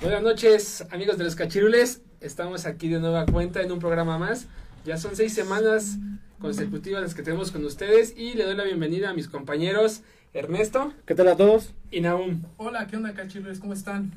[0.00, 2.02] Buenas noches, amigos de los cachirules.
[2.20, 4.46] Estamos aquí de nueva cuenta en un programa más.
[4.84, 5.96] Ya son seis semanas
[6.38, 10.02] consecutivas las que tenemos con ustedes y le doy la bienvenida a mis compañeros
[10.34, 10.92] Ernesto.
[11.04, 11.72] ¿Qué tal a todos?
[11.90, 12.42] Y Naum.
[12.58, 13.58] Hola, ¿qué onda, cachirules?
[13.58, 14.12] ¿Cómo están?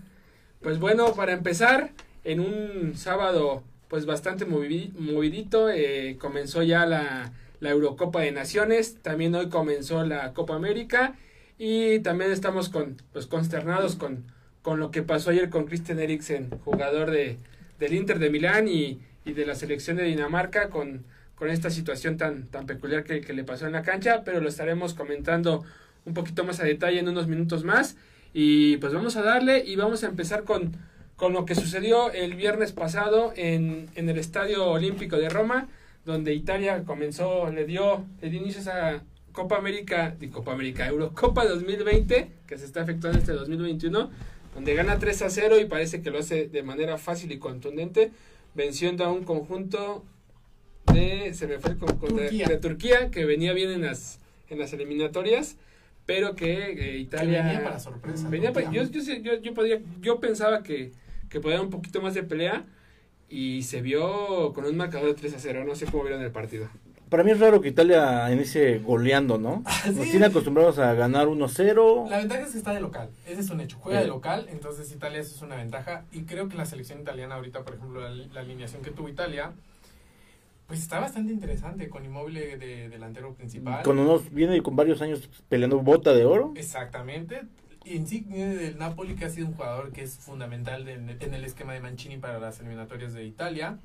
[0.62, 1.90] Pues bueno, para empezar,
[2.23, 9.34] en un sábado pues bastante movidito, eh, comenzó ya la, la Eurocopa de Naciones, también
[9.34, 11.16] hoy comenzó la Copa América
[11.57, 14.25] y también estamos con, pues, consternados con,
[14.62, 17.38] con lo que pasó ayer con Christian Eriksen, jugador de,
[17.79, 21.06] del Inter de Milán y, y de la selección de Dinamarca, con,
[21.38, 24.94] con esta situación tan, tan peculiar que, le pasó en la cancha, pero lo estaremos
[24.94, 25.63] comentando
[26.06, 27.96] un poquito más a detalle en unos minutos más.
[28.34, 30.75] Y pues vamos a darle y vamos a empezar con,
[31.16, 35.67] con lo que sucedió el viernes pasado en, en el Estadio Olímpico de Roma,
[36.06, 39.01] donde Italia comenzó, le dio, le dio inicio a
[39.37, 44.09] Copa América, de Copa América, Eurocopa 2020, que se está efectuando este 2021,
[44.55, 48.09] donde gana 3 a 0 y parece que lo hace de manera fácil y contundente,
[48.55, 50.03] venciendo a un conjunto
[50.91, 52.47] de, se me fue el Turquía.
[52.47, 55.57] De, Turquía, que venía bien en las, en las eliminatorias,
[56.07, 57.43] pero que eh, Italia...
[57.43, 58.29] Que venía para sorpresa.
[58.29, 60.93] Venía para, yo, yo, yo, yo, podía, yo pensaba que,
[61.29, 62.65] que podía un poquito más de pelea
[63.29, 66.31] y se vio con un marcador de 3 a 0, no sé cómo vieron el
[66.31, 66.67] partido.
[67.09, 69.63] Para mí es raro que Italia inicie goleando, ¿no?
[69.84, 69.91] ¿Sí?
[69.91, 72.09] Nos tiene acostumbrados a ganar 1-0.
[72.09, 74.91] La ventaja es que está de local, ese es un hecho, juega de local, entonces
[74.91, 78.09] Italia eso es una ventaja y creo que la selección italiana ahorita, por ejemplo, la,
[78.09, 79.53] la alineación que tuvo Italia,
[80.67, 83.84] pues está bastante interesante con Inmóvil de delantero principal.
[83.84, 86.53] Con unos, viene con varios años peleando bota de oro.
[86.58, 87.43] Exactamente.
[87.85, 91.72] Insigne del Napoli, que ha sido un jugador que es fundamental de, en el esquema
[91.72, 93.79] de Mancini para las eliminatorias de Italia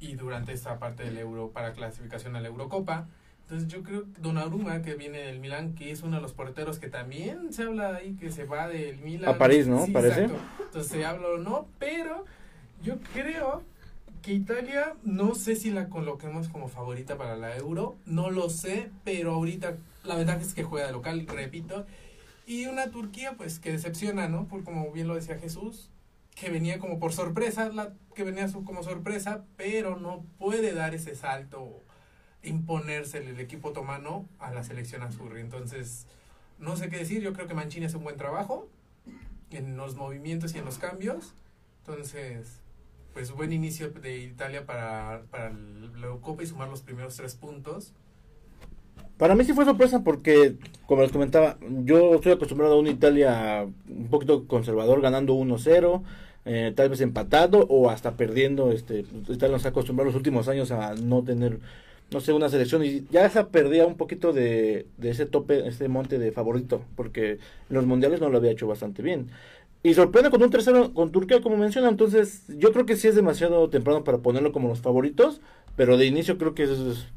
[0.00, 3.08] y durante esta parte del Euro para clasificación a la Eurocopa.
[3.42, 6.78] Entonces yo creo que Donnarumma, que viene del Milan, que es uno de los porteros
[6.78, 9.30] que también se habla ahí que se va del Milan.
[9.30, 9.86] A París, ¿no?
[9.86, 10.24] Sí, Parece.
[10.24, 10.64] Exacto.
[10.64, 12.24] Entonces se habla o no, pero
[12.82, 13.62] yo creo
[14.22, 18.90] que Italia, no sé si la coloquemos como favorita para la Euro, no lo sé,
[19.04, 21.86] pero ahorita la verdad es que juega de local, repito.
[22.44, 24.46] Y una Turquía, pues, que decepciona, ¿no?
[24.48, 25.90] Por como bien lo decía Jesús,
[26.36, 31.16] que venía como por sorpresa, la, que venía como sorpresa, pero no puede dar ese
[31.16, 31.82] salto,
[32.42, 35.38] imponerse el equipo otomano a la selección azul.
[35.38, 36.06] Entonces,
[36.58, 38.68] no sé qué decir, yo creo que Mancini hace un buen trabajo
[39.50, 41.34] en los movimientos y en los cambios.
[41.80, 42.60] Entonces,
[43.14, 47.94] pues buen inicio de Italia para, para la Eurocopa y sumar los primeros tres puntos.
[49.16, 53.66] Para mí sí fue sorpresa porque, como les comentaba, yo estoy acostumbrado a una Italia
[53.88, 56.02] un poquito conservador, ganando 1-0,
[56.46, 58.72] eh, tal vez empatado o hasta perdiendo.
[58.72, 61.58] Este, Italia nos ha acostumbrado los últimos años a no tener,
[62.10, 65.88] no sé, una selección y ya esa perdía un poquito de, de ese tope, ese
[65.88, 69.28] monte de favorito, porque en los mundiales no lo había hecho bastante bien.
[69.82, 71.88] Y sorprende con un tercero con Turquía, como menciona.
[71.88, 75.40] Entonces, yo creo que sí es demasiado temprano para ponerlo como los favoritos.
[75.76, 76.70] Pero de inicio creo que es,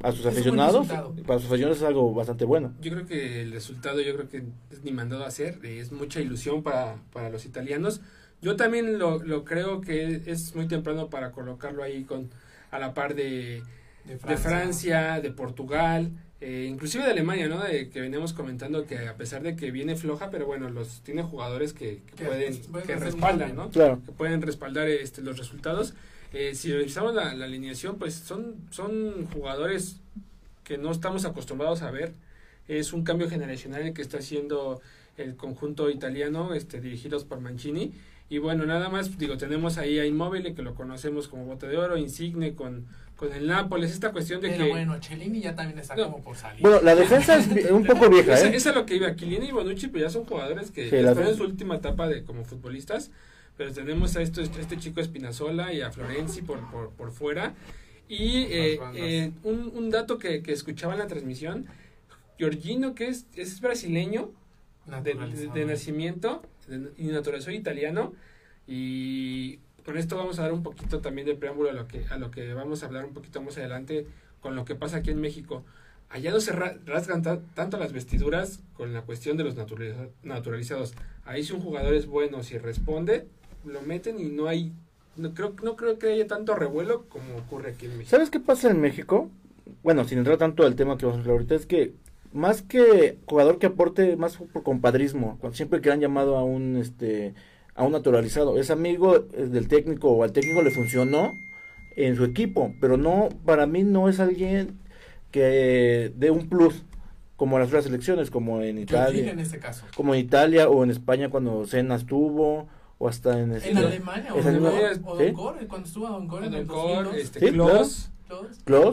[0.04, 0.88] a sus Es aficionados,
[1.26, 2.74] para sus aficionados es algo bastante bueno.
[2.82, 6.20] Yo creo que el resultado, yo creo que es ni mandado a hacer, es mucha
[6.20, 8.02] ilusión para, para los italianos.
[8.42, 12.30] Yo también lo, lo creo que es muy temprano para colocarlo ahí con
[12.72, 13.64] a la par de,
[14.06, 15.20] De de Francia.
[15.22, 17.62] De Portugal, eh, inclusive de Alemania, ¿no?
[17.62, 21.24] De que veníamos comentando que a pesar de que viene floja, pero bueno, los tiene
[21.24, 23.56] jugadores que, que Que pueden, pueden que respaldan.
[23.56, 23.70] ¿no?
[23.70, 24.02] Claro.
[24.06, 25.94] que pueden respaldar este, los resultados.
[26.32, 29.98] Eh, si revisamos la, la alineación, pues son, son jugadores
[30.64, 32.14] que no estamos acostumbrados a ver.
[32.68, 34.80] Es un cambio generacional el que está haciendo
[35.18, 37.92] el conjunto italiano, este, dirigidos por Mancini.
[38.30, 41.78] Y bueno, nada más, digo, tenemos ahí a Immobile, que lo conocemos como bote de
[41.78, 42.86] oro, Insigne con,
[43.16, 44.70] con el Nápoles, esta cuestión de Pero que...
[44.70, 46.04] bueno, Cellini ya también está No.
[46.12, 46.62] como por salir.
[46.62, 48.56] Bueno, la defensa es un poco vieja, ¿eh?
[48.56, 49.16] esa es lo que iba.
[49.16, 52.24] Chiellini y Bonucci, pues ya son jugadores que Sí, están en su última etapa de
[52.24, 53.10] como futbolistas.
[53.58, 57.56] Pero tenemos a esto, este chico Espinazola y a Florenzi por, por, por fuera.
[58.08, 61.66] Y eh, eh, un, un dato que, que escuchaba en la transmisión:
[62.38, 64.32] Giorgino, que es, es brasileño
[65.04, 66.42] de, de- de nacimiento
[66.98, 68.14] y naturalizó italiano.
[68.68, 72.18] Y con esto vamos a dar un poquito también de preámbulo a lo que, a
[72.18, 74.06] lo que vamos a hablar un poquito más adelante
[74.42, 75.64] con lo que pasa aquí en México.
[76.10, 80.10] Allá no se ra- rasgan ta- tanto las vestiduras con la cuestión de los naturaliza-
[80.24, 80.94] naturalizados.
[81.26, 83.28] Ahí si un jugador es bueno, si responde,
[83.66, 84.72] lo meten y no hay,
[85.18, 88.10] no creo, no creo que haya tanto revuelo como ocurre aquí en México.
[88.12, 89.30] ¿Sabes qué pasa en México?
[89.84, 91.94] Bueno, sin entrar tanto al tema que vamos a hablar ahorita, es que
[92.34, 96.78] más que jugador que aporte, más por compadrismo, cuando siempre que han llamado a un
[96.78, 97.34] este
[97.76, 101.32] a un naturalizado, es amigo eh, del técnico o al técnico le funcionó
[101.96, 104.78] en su equipo, pero no, para mí no es alguien
[105.32, 106.84] que dé un plus.
[107.36, 109.86] como las otras selecciones, como en Italia, este caso.
[109.96, 112.68] como en Italia o en España cuando Senna estuvo,
[112.98, 113.54] o hasta en...
[113.54, 115.02] este- En Alemania, o ¿Es Don Alemania?
[115.02, 115.26] Cor- o ¿Sí?
[115.28, 117.16] Don Cor, cuando estuvo a Don Cor en el Adencor, 2002.
[117.16, 118.12] este, Sí, Klos.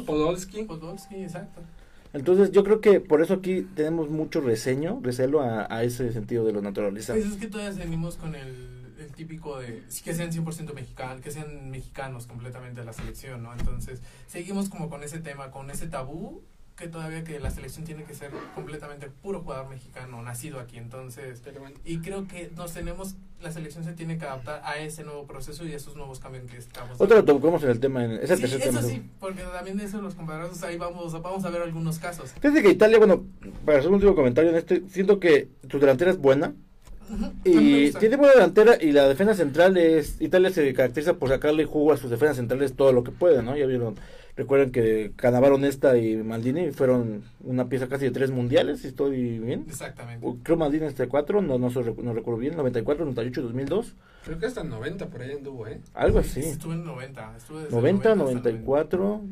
[0.06, 0.62] Podolski.
[0.62, 1.60] Podolski, exacto.
[2.16, 6.44] Entonces yo creo que por eso aquí tenemos mucho reseño, recelo a, a ese sentido
[6.44, 7.22] de los naturalizados.
[7.22, 11.30] Pues es que todavía seguimos con el, el típico de que sean 100% mexicanos, que
[11.30, 13.52] sean mexicanos completamente de la selección, ¿no?
[13.52, 16.42] Entonces, seguimos como con ese tema, con ese tabú
[16.76, 20.76] que todavía que la selección tiene que ser completamente puro jugador mexicano, nacido aquí.
[20.76, 21.42] Entonces,
[21.84, 25.64] y creo que nos tenemos, la selección se tiene que adaptar a ese nuevo proceso
[25.64, 27.00] y a esos nuevos cambios que estamos.
[27.00, 28.82] Otra lo tocamos en el tema, en, es el Sí, tercer eso tema.
[28.82, 32.32] sí, porque también de eso los comparados ahí vamos, vamos a ver algunos casos.
[32.40, 33.24] Fíjate que Italia, bueno,
[33.64, 36.54] para hacer un último comentario en este, siento que su delantera es buena
[37.44, 41.92] y tiene buena delantera y la defensa central es, Italia se caracteriza por sacarle jugo
[41.92, 43.56] a sus defensas centrales todo lo que puede, ¿no?
[43.56, 43.94] Ya vieron,
[44.36, 49.38] recuerden que Cannavaro Nesta y Maldini fueron una pieza casi de tres mundiales, si estoy
[49.38, 49.64] bien.
[49.68, 50.26] Exactamente.
[50.42, 53.94] Creo Maldini este cuatro, no, no, no recuerdo bien, 94, 98, 2002,
[54.24, 55.80] creo que hasta 90 por ahí anduvo, ¿eh?
[55.94, 56.40] algo así.
[56.40, 57.36] Estuve en 90.
[57.36, 59.22] Estuve desde 90, hasta 94,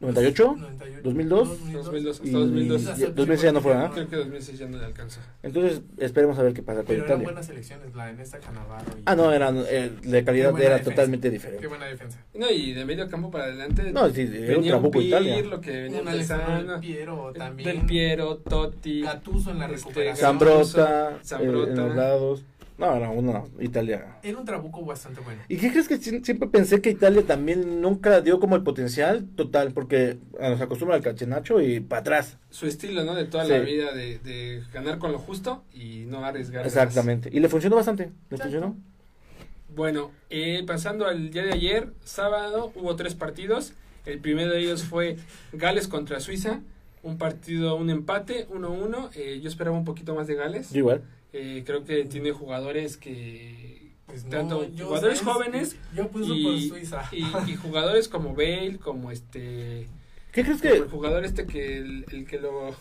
[0.00, 1.48] 98, 98, 2002,
[1.84, 2.82] 2002, hasta y 2002.
[2.98, 3.90] ya- 2006 ya no fue, ¿ah?
[3.92, 5.20] Creo que 2006 ya no le alcanzó.
[5.42, 7.24] Entonces esperemos a ver qué pasa con Pero eran Italia.
[7.24, 8.84] buenas selecciones, la en esta Canavaro.
[8.98, 10.90] y- Ah, no, eran, eh, de calidad Qué era defensa.
[10.90, 11.66] totalmente Qué diferente.
[11.66, 12.18] buena defensa.
[12.32, 13.92] No, y de medio campo para adelante.
[13.92, 15.36] No, sí, era un trabuco Italia.
[15.36, 16.72] Pirlo que venía Un Alessandro empezando.
[16.72, 17.68] Del Piero también.
[17.76, 19.02] Del Piero, Totti.
[19.02, 20.16] Gattuso en la Este, recuperación.
[20.16, 21.68] Zambrota, Zambrota.
[21.68, 22.42] eh, en los lados.
[22.80, 24.16] No, era una Italia.
[24.22, 25.42] Era un trabuco bastante bueno.
[25.48, 29.26] ¿Y qué crees que si- siempre pensé que Italia también nunca dio como el potencial
[29.36, 29.72] total?
[29.72, 32.38] Porque ah, nos acostumbra al cachenacho y para atrás.
[32.50, 33.14] Su estilo, ¿no?
[33.14, 33.50] De toda Sí.
[33.50, 36.64] la vida de, de ganar con lo justo y no arriesgar.
[36.64, 36.72] más.
[36.72, 37.28] Exactamente.
[37.32, 38.04] Y le funcionó bastante.
[38.04, 38.42] Le Exacto.
[38.44, 38.76] funcionó.
[39.74, 43.74] Bueno, eh, pasando al día de ayer, sábado, hubo tres partidos.
[44.06, 45.16] El primero de ellos fue
[45.52, 46.60] Gales contra Suiza.
[47.02, 49.10] Un partido, un empate, 1-1.
[49.14, 50.70] Eh, yo esperaba un poquito más de Gales.
[50.70, 51.02] Yo igual.
[51.32, 53.90] Eh, creo que tiene jugadores que...
[54.06, 55.34] Pues no, Tanto yo, jugadores ¿sabes?
[55.34, 57.08] jóvenes Yo puse por y, Suiza.
[57.12, 59.86] y, y jugadores como Bale, como este...
[60.32, 62.74] ¿Qué crees que el jugador este que el, el que lo...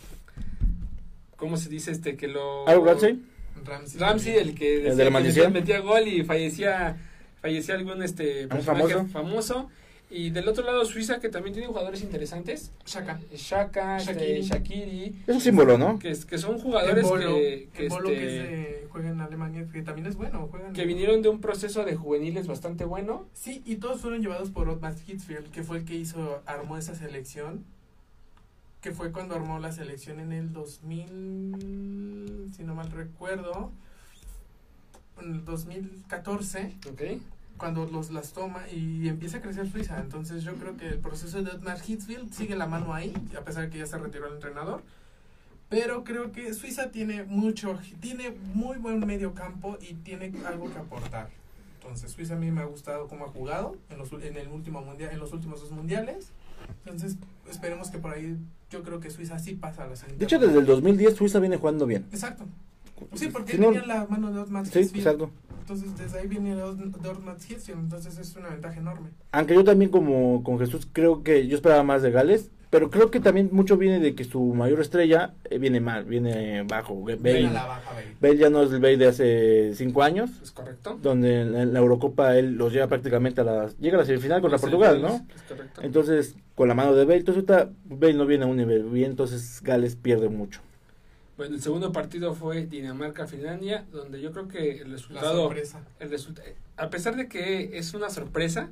[1.35, 1.91] ¿Cómo se dice?
[1.91, 2.65] Este que lo...
[2.65, 3.19] Ramsey?
[3.63, 5.53] Ramsey, Ramsey, el que ¿El de la decía que maldición?
[5.53, 6.97] metía gol y fallecía
[7.41, 9.07] fallecía algún este personaje famoso?
[9.11, 9.69] famoso.
[10.11, 13.19] Y del otro lado Suiza que también tiene jugadores interesantes Shaka.
[13.35, 14.41] Shaka Shaqiri.
[14.41, 15.99] Shakiri, Shakiri Es un símbolo, ¿no?
[15.99, 19.67] que, que son jugadores Embolo, que que, Embolo, este, que es de- juega en Alemania,
[19.71, 20.47] que también es bueno.
[20.49, 24.21] Juega en- que vinieron de un proceso de juveniles bastante bueno Sí, y todos fueron
[24.21, 27.63] llevados por Otmar Hitzfeld, que fue el que hizo, armó esa selección.
[28.81, 33.71] Que fue cuando armó la selección en el 2000, si no mal recuerdo,
[35.21, 37.01] en el 2014, ¿ok?
[37.59, 39.99] Cuando los las toma y empieza a crecer Suiza.
[39.99, 43.65] Entonces yo creo que el proceso de Otmar Hitzfeld sigue la mano ahí, a pesar
[43.65, 44.81] de que ya se retiró el entrenador.
[45.67, 50.79] Pero creo que Suiza tiene mucho, tiene muy buen medio campo y tiene algo que
[50.79, 51.29] aportar.
[51.81, 54.81] Entonces Suiza a mí me ha gustado cómo ha jugado en los, en el último
[54.81, 56.31] mundial, en los últimos dos mundiales.
[56.85, 57.17] Entonces
[57.49, 58.37] esperemos que por ahí
[58.71, 60.19] yo creo que Suiza sí pasa a la siguiente.
[60.19, 62.07] De hecho, desde el 2010 Suiza viene jugando bien.
[62.11, 62.45] Exacto.
[63.13, 65.29] Sí, porque no- tenía la mano de Otmar Sí, exacto.
[65.61, 67.79] Entonces desde ahí viene Hitzfeld.
[67.79, 69.09] Entonces es una ventaja enorme.
[69.31, 73.11] Aunque yo también como con Jesús creo que yo esperaba más de Gales, pero creo
[73.11, 76.95] que también mucho viene de que su mayor estrella eh, viene mal, viene bajo.
[77.01, 78.15] Bale, la baja, Bale.
[78.19, 81.61] Bale ya no es el Bale de hace cinco años, es correcto donde en la,
[81.63, 84.63] en la Eurocopa él los lleva prácticamente a la llega a la semifinal contra Sí,
[84.63, 85.25] Portugal, es- ¿no?
[85.35, 85.81] es correcto.
[85.83, 87.45] Entonces con la mano de Bale, entonces
[87.85, 90.61] Bale no viene a un nivel bien, entonces Gales pierde mucho.
[91.39, 95.79] Bueno el segundo partido fue Dinamarca Finlandia donde yo creo que el La resultado sorpresa.
[95.99, 96.43] el resulta-
[96.77, 98.69] a pesar de que es una sorpresa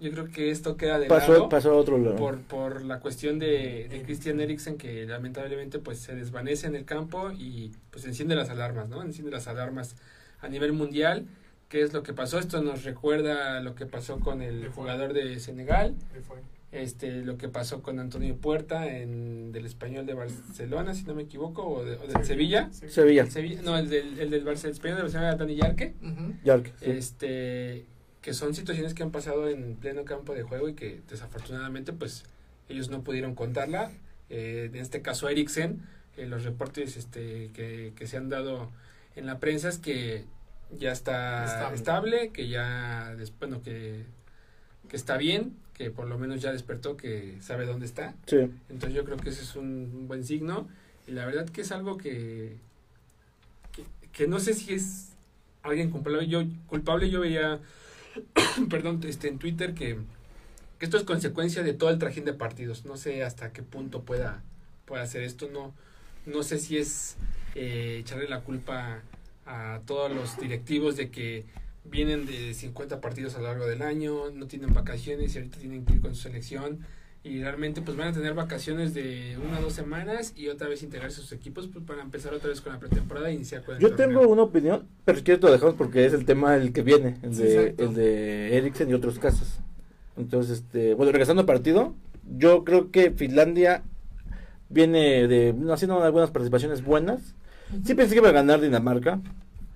[0.00, 2.16] yo creo que esto queda de Pasó, lado pasó a otro lado.
[2.16, 6.84] por, por la cuestión de, de Christian Eriksen que lamentablemente pues se desvanece en el
[6.84, 9.02] campo y pues enciende las alarmas, ¿no?
[9.02, 9.96] Enciende las alarmas
[10.40, 11.26] a nivel mundial.
[11.68, 12.38] ¿Qué es lo que pasó?
[12.38, 16.38] Esto nos recuerda lo que pasó con el jugador de Senegal, ¿Qué fue?
[16.72, 21.22] Este lo que pasó con Antonio Puerta en del español de Barcelona, si no me
[21.24, 22.68] equivoco, o, de, o del Sevilla.
[23.30, 25.94] Sevilla, no, el del, el del Barcelona, el español de Barcelona, Dani Yarque
[26.78, 26.90] sí.
[26.90, 27.86] este
[28.22, 32.24] que son situaciones que han pasado en pleno campo de juego y que desafortunadamente pues
[32.68, 33.90] ellos no pudieron contarla
[34.32, 35.80] Eh, en este caso Eriksen
[36.16, 38.70] eh, los reportes este que, que se han dado
[39.16, 40.24] en la prensa es que
[40.78, 41.74] ya está Estable.
[41.74, 44.04] estable, que ya bueno que
[44.88, 48.14] que está bien que por lo menos ya despertó que sabe dónde está.
[48.26, 48.36] Sí.
[48.68, 50.68] entonces yo creo que ese es un, un buen signo.
[51.06, 52.56] Y la verdad que es algo que,
[53.72, 55.08] que que no sé si es
[55.62, 56.26] alguien culpable.
[56.28, 57.60] Yo culpable yo veía
[58.70, 59.98] perdón este en Twitter que,
[60.78, 62.84] que esto es consecuencia de todo el trajín de partidos.
[62.84, 64.42] No sé hasta qué punto pueda
[64.84, 65.48] pueda hacer esto.
[65.50, 65.72] No
[66.26, 67.16] no sé si es
[67.54, 69.00] eh, echarle la culpa
[69.46, 71.44] a todos los directivos de que
[71.84, 75.84] vienen de 50 partidos a lo largo del año, no tienen vacaciones y ahorita tienen
[75.84, 76.80] que ir con su selección
[77.22, 80.82] y realmente pues van a tener vacaciones de una o dos semanas y otra vez
[80.82, 83.74] integrarse a sus equipos pues para empezar otra vez con la pretemporada e iniciar con
[83.76, 84.20] el Yo torneo.
[84.20, 87.16] tengo una opinión, pero si quieres lo dejamos porque es el tema el que viene,
[87.22, 89.58] el de, el de Eriksen y otros casos.
[90.16, 91.94] Entonces, este, bueno, regresando al partido,
[92.38, 93.82] yo creo que Finlandia
[94.68, 97.34] viene de haciendo algunas participaciones buenas.
[97.84, 99.20] Sí pensé que iba a ganar Dinamarca,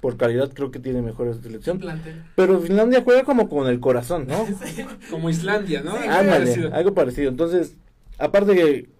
[0.05, 1.79] por calidad creo que tiene mejor selección.
[1.79, 2.23] plantel.
[2.37, 4.47] Pero Finlandia juega como con el corazón, ¿no?
[5.11, 5.93] Como Islandia, ¿no?
[5.93, 6.75] Sí, Algo Ándale, parecido.
[6.75, 7.31] algo parecido.
[7.31, 7.75] Entonces,
[8.19, 8.91] aparte que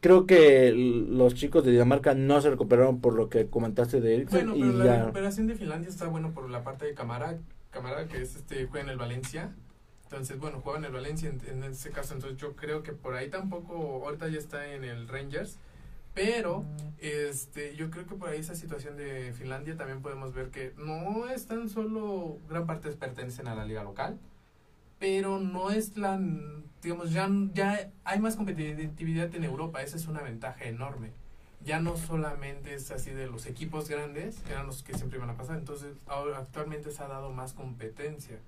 [0.00, 4.48] creo que los chicos de Dinamarca no se recuperaron por lo que comentaste de Eriksen
[4.48, 5.00] Bueno, y pero la ya.
[5.02, 7.38] recuperación de Finlandia está bueno por la parte de Camara,
[7.70, 9.52] Camara que es este juega en el Valencia.
[10.02, 13.14] Entonces, bueno, juega en el Valencia en, en ese caso, entonces yo creo que por
[13.14, 15.58] ahí tampoco ahorita ya está en el Rangers,
[16.16, 16.64] pero
[16.98, 21.28] este yo creo que por ahí esa situación de Finlandia también podemos ver que no
[21.28, 24.18] es tan solo gran parte pertenecen a la liga local,
[24.98, 26.18] pero no es la
[26.82, 31.12] digamos ya ya hay más competitividad en Europa, esa es una ventaja enorme
[31.66, 35.36] ya no solamente es así de los equipos grandes, eran los que siempre iban a
[35.36, 35.96] pasar, entonces
[36.36, 38.38] actualmente se ha dado más competencia.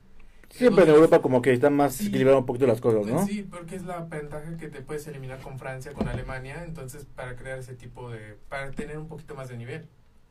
[0.51, 2.09] Siempre en Europa como que están más Sí.
[2.09, 3.27] equilibradas un poquito las cosas, ¿no?
[3.27, 7.37] Sí, porque es la ventaja que te puedes eliminar con Francia, con Alemania, entonces para
[7.37, 9.87] crear ese tipo de, para tener un poquito más de nivel.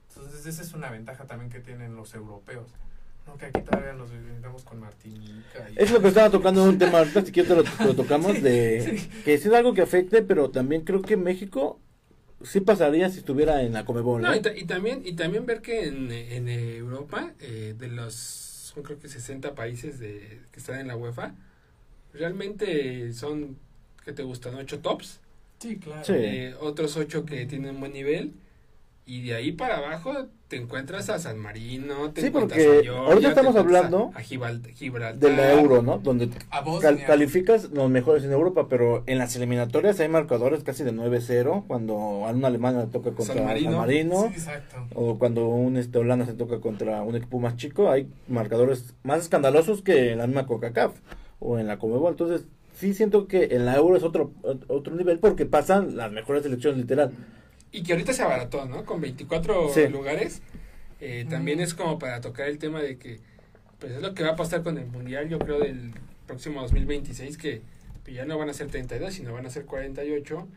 [0.09, 2.71] Entonces esa es una ventaja también que tienen los europeos.
[3.27, 5.69] No, que aquí todavía nos vivimos con Martinica.
[5.69, 5.73] Y...
[5.75, 9.01] Es lo que estaba tocando un tema ahorita, si quieres te lo, lo tocamos, de
[9.25, 11.79] que sí es algo que afecte, pero también creo que México
[12.43, 14.41] sí pasaría si estuviera en la Comebol, No, ¿eh?
[14.55, 18.15] y, y también y también ver que en, en Europa eh, de los
[18.77, 21.33] son creo que 60 países de que están en la UEFA
[22.13, 23.57] realmente son
[24.05, 25.19] que te gustan ocho tops
[25.59, 26.03] Sí, claro.
[26.05, 26.13] Sí.
[26.15, 28.33] eh, otros ocho que tienen buen nivel
[29.07, 32.83] y de ahí para abajo te encuentras a San Marino te Sí, encuentras porque a
[32.83, 35.97] Georgia, ahorita estamos hablando a, a Gibral- Gibraltar De la Euro, ¿no?
[35.97, 40.83] Donde A cal- calificas los mejores en Europa, pero en las eliminatorias hay marcadores casi
[40.85, 44.31] de 9-0, cuando a un alemán le toca contra San San Marino.
[44.33, 44.41] Sí,
[44.95, 49.19] o cuando un este, Holanda se toca contra un equipo más chico, hay marcadores más
[49.21, 50.93] escandalosos que en la misma CONCACAF
[51.39, 52.11] o en la Comebol.
[52.11, 54.31] Entonces, sí siento que en la Euro es otro
[54.67, 57.11] otro nivel porque pasan las mejores selecciones literal.
[57.71, 58.85] Y que ahorita se abarató, ¿no?
[58.85, 59.87] Con 24 Sí.
[59.87, 60.41] lugares.
[60.99, 61.61] Eh, también Mm.
[61.61, 63.19] es como para tocar el tema de que,
[63.79, 65.91] pues es lo que va a pasar con el Mundial, yo creo, del
[66.25, 67.61] próximo 2026, que
[68.11, 70.47] ya no van a ser 32, sino van a ser 48.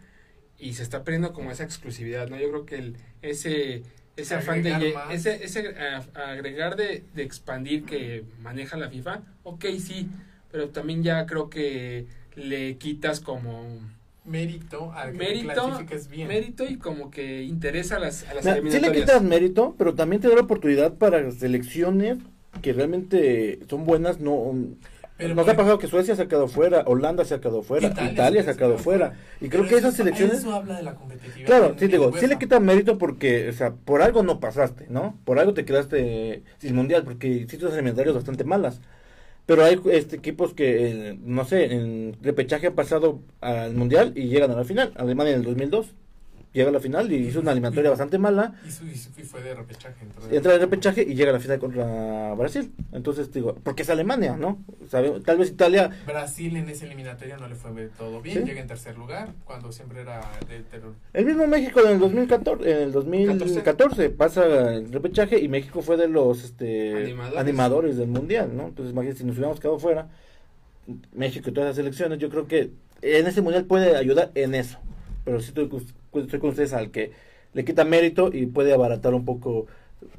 [0.58, 2.38] Y se está perdiendo como esa exclusividad, ¿no?
[2.38, 3.82] Yo creo que el, ese,
[4.16, 4.92] ese afán de...
[4.94, 5.12] Más.
[5.12, 10.08] Ese, ese a- agregar de, de expandir que maneja la FIFA, ok, sí,
[10.52, 13.80] pero también ya creo que le quitas como
[14.30, 16.28] Mérito al que mérito, clasifiques bien.
[16.28, 20.22] mérito y como que interesa a las, a las sí le quitas mérito, pero también
[20.22, 22.18] te da la oportunidad para selecciones
[22.62, 24.54] que realmente son buenas, no...
[25.16, 27.88] Pero Nos ha pasado que Suecia se ha quedado fuera, Holanda se ha quedado fuera,
[27.88, 29.12] Italia Italia, se se ha quedado fuera.
[29.40, 30.38] Y creo Pero que eso esas es- selecciones...
[30.38, 31.46] Eso habla de la competitividad.
[31.46, 35.18] Claro, sí digo, sí le quitan mérito porque, o sea, por algo no pasaste, ¿no?
[35.26, 38.80] Por algo te quedaste sin mundial, porque hiciste unas eliminatorias bastante malas.
[39.46, 44.28] Pero hay este, equipos que, eh, no sé, en repechaje han pasado al mundial y
[44.28, 44.92] llegan a la final.
[44.96, 45.94] Alemania en el 2002
[46.52, 48.54] llega a la final y hizo una eliminatoria bastante mala.
[48.66, 50.04] Y, su, y fue de repechaje.
[50.30, 52.72] Entra en repechaje y llega a la final contra Brasil.
[52.92, 54.58] Entonces digo, porque es Alemania, ¿no?
[54.88, 58.44] Sabe- tal vez Italia Brasil en esa eliminatoria no le fue todo bien, ¿Sí?
[58.44, 60.94] llega en tercer lugar, cuando siempre era de terror.
[61.12, 65.96] El mismo México en el 2014, en el 2014 pasa el repechaje y México fue
[65.96, 67.38] de los este, Animadores.
[67.38, 67.96] animadores.
[67.96, 68.68] del mundial, ¿no?
[68.68, 70.08] Entonces, imagínate, si nos hubiéramos quedado fuera,
[71.12, 72.70] México y todas las selecciones, yo creo que
[73.02, 74.78] en ese mundial puede ayudar en eso.
[75.24, 75.68] Pero sí estoy,
[76.14, 77.12] estoy con ustedes al que
[77.52, 79.66] le quita mérito y puede abaratar un poco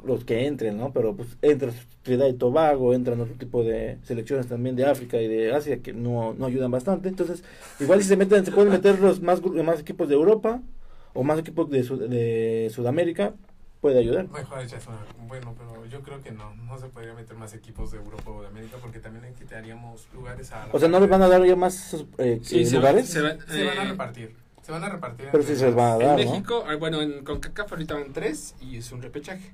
[0.06, 0.92] los que entren, ¿no?
[0.94, 1.72] Pero pues entra
[2.04, 5.94] Trinidad y Tobago, entran otro tipo de selecciones también de África y de Asia que
[5.94, 7.10] no, no ayudan bastante.
[7.10, 7.44] Entonces,
[7.80, 10.62] igual si se meten, se pueden meter los más, gru- más equipos de Europa
[11.14, 13.34] o más equipos de, Sud- de Sudamérica,
[13.82, 14.28] puede ayudar.
[14.28, 17.92] Mejor ya suena bueno, pero yo creo que no, no se podría meter más equipos
[17.92, 21.10] de Europa o de América porque también le quitaríamos lugares a O sea, no les
[21.10, 23.08] van a dar ya más eh, Sí, eh, se, lugares.
[23.08, 24.36] se van, Se van a eh, repartir,
[24.74, 25.28] se van a repartir.
[25.32, 26.20] Pero sí se les van a dar.
[26.20, 26.32] En ¿no?
[26.32, 29.52] México, ah, bueno, en CONCACAF ahorita van tres y es un repechaje.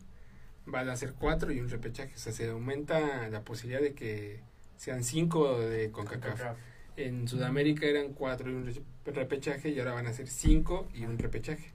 [0.66, 2.14] Van a ser cuatro y un repechaje.
[2.16, 4.42] O sea, se aumenta la posibilidad de que
[4.78, 6.32] sean cinco de CONCACAF.
[6.40, 6.58] CONCACAF.
[6.98, 11.06] En Sudamérica eran cuatro y un re- repechaje y ahora van a ser cinco y
[11.06, 11.72] un repechaje.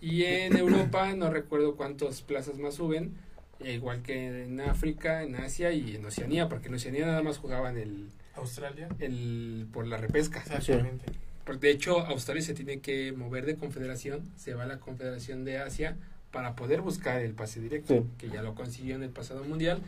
[0.00, 3.14] Y en Europa no recuerdo cuántas plazas más suben,
[3.60, 7.78] igual que en África, en Asia y en Oceanía, porque en Oceanía nada más jugaban
[7.78, 8.88] el, Australia.
[8.98, 10.40] el por la repesca.
[10.40, 11.06] Exactamente.
[11.46, 15.44] Porque de hecho Australia se tiene que mover de confederación, se va a la confederación
[15.44, 15.96] de Asia
[16.32, 18.02] para poder buscar el pase directo, Sí.
[18.18, 19.80] que ya lo consiguió en el pasado mundial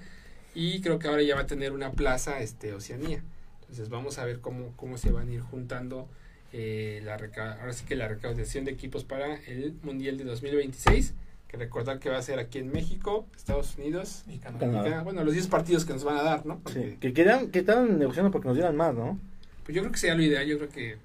[0.55, 3.23] y creo que ahora ya va a tener una plaza este Oceanía.
[3.63, 6.09] Entonces vamos a ver cómo, cómo se van a ir juntando
[6.53, 7.15] eh, la
[7.61, 11.13] ahora sí que la recaudación de equipos para el Mundial de 2026,
[11.49, 15.03] que recordar que va a ser aquí en México, Estados Unidos, Y Canadá.
[15.03, 16.61] Bueno, los 10 partidos que nos van a dar, ¿no?
[16.61, 19.19] Porque, Sí, que querían, que estaban negociando porque nos dieran más, ¿no?
[19.65, 20.97] Pues yo creo que sería lo ideal, yo creo que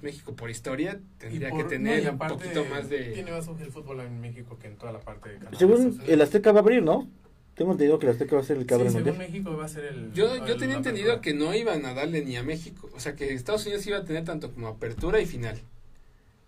[0.00, 3.10] pues, México por historia tendría por- que no, tener un poquito más de...
[3.12, 5.58] Tiene más el fútbol en México que en toda la parte de Canadá.
[5.58, 7.08] Según el Azteca va a abrir, ¿no?
[7.54, 9.18] Tengo entendido que el Azteca va a ser el abre Sí, según.
[9.18, 10.12] México va a ser el.
[10.14, 11.20] Yo, el- yo tenía entendido apertura.
[11.20, 14.04] que no iban a darle ni a México, o sea que Estados Unidos iba a
[14.04, 15.58] tener tanto como apertura y final.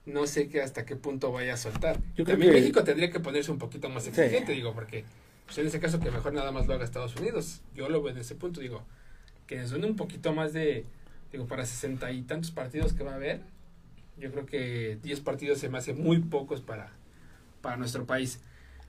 [0.07, 1.97] No sé que hasta qué punto vaya a soltar.
[2.17, 4.11] Yo creo También que- México tendría que ponerse un poquito más Sí.
[4.11, 5.05] exigente, digo, porque
[5.47, 7.61] pues, en ese caso que mejor nada más lo haga Estados Unidos.
[7.75, 8.83] Yo lo veo en ese punto, digo,
[9.47, 10.85] que nos suene un poquito más de,
[11.35, 13.41] digo, para sesenta y tantos partidos que va a haber,
[14.17, 16.93] yo creo que 10 partidos se me hace muy pocos para,
[17.61, 18.41] para nuestro país.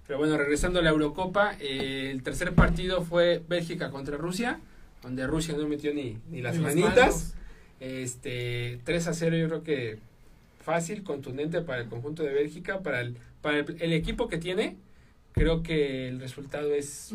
[0.05, 4.59] Pero bueno, regresando a la Eurocopa, eh, el tercer partido fue Bélgica contra Rusia,
[5.01, 7.33] donde Rusia no metió ni, ni las Ni manitas.
[7.79, 9.97] Este, 3 a 0 yo creo que
[10.61, 14.75] fácil, contundente para el conjunto de Bélgica, para el, para el, el equipo que tiene,
[15.31, 17.11] creo que el resultado es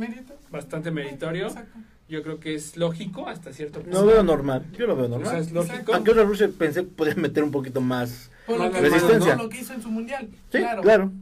[0.51, 1.47] bastante meritorio.
[1.47, 1.79] Exacto.
[2.11, 4.01] Yo creo que es lógico hasta cierto punto.
[4.01, 5.37] No veo normal, yo lo veo O sea, normal.
[5.41, 5.95] es lógico.
[5.95, 8.31] Aunque otra Rusia pensé que podía meter un poquito más.
[8.49, 9.37] Lo que, resistencia.
[9.37, 10.29] no, lo que hizo en su mundial.
[10.51, 10.83] Sí, claro.
[10.83, 11.13] claro.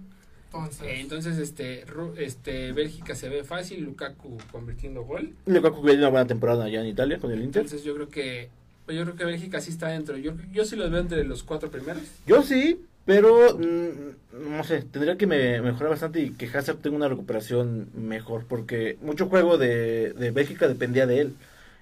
[0.47, 5.35] Entonces, Eh, entonces, este, Ru- este, Bélgica se ve fácil, Lukaku convirtiendo gol.
[5.45, 7.63] Lukaku que viene una buena temporada allá en Italia con el Inter.
[7.65, 8.49] Entonces yo creo que,
[8.89, 10.17] yo creo que Bélgica sí está dentro.
[10.17, 12.03] Yo, yo sí los veo entre los cuatro primeros.
[12.27, 16.95] Yo sí, pero mm, no sé, tendría que me, mejorar bastante y que Hazard tenga
[16.97, 21.35] una recuperación mejor, porque mucho juego de, de Bélgica dependía de él.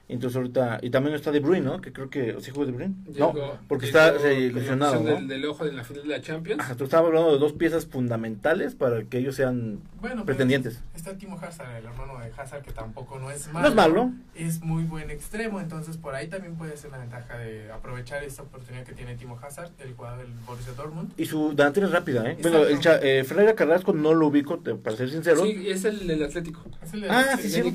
[0.08, 1.80] Entonces ahorita, y también está De Bruyne, ¿no?
[1.80, 2.94] Que creo que sí juega De Bruyne.
[3.18, 4.12] No, Llegó- porque llegó está
[4.52, 5.14] lesionado, ¿no?
[5.16, 6.60] Del, del ojo de la final de la Champions.
[6.60, 10.80] Ajá, tú estabas hablando de dos piezas fundamentales para que ellos sean bueno, pretendientes.
[10.94, 13.60] Está Timo Hazard, el hermano de Hazard, que tampoco no es malo.
[13.62, 14.12] No es malo.
[14.36, 18.42] Es muy buen extremo, entonces por ahí también puede ser la ventaja de aprovechar esta
[18.42, 21.10] oportunidad que tiene Timo Hazard, el jugador del Borussia Dortmund.
[21.16, 22.38] Y su delantera es rápida, ¿eh?
[22.40, 25.42] Bueno, el cha- eh, Ferreira Carrasco no lo ubico, para ser sincero.
[25.44, 26.62] Sí, Sí, es el del Atlético.
[26.82, 27.72] Es el de- Ah, el sí, de-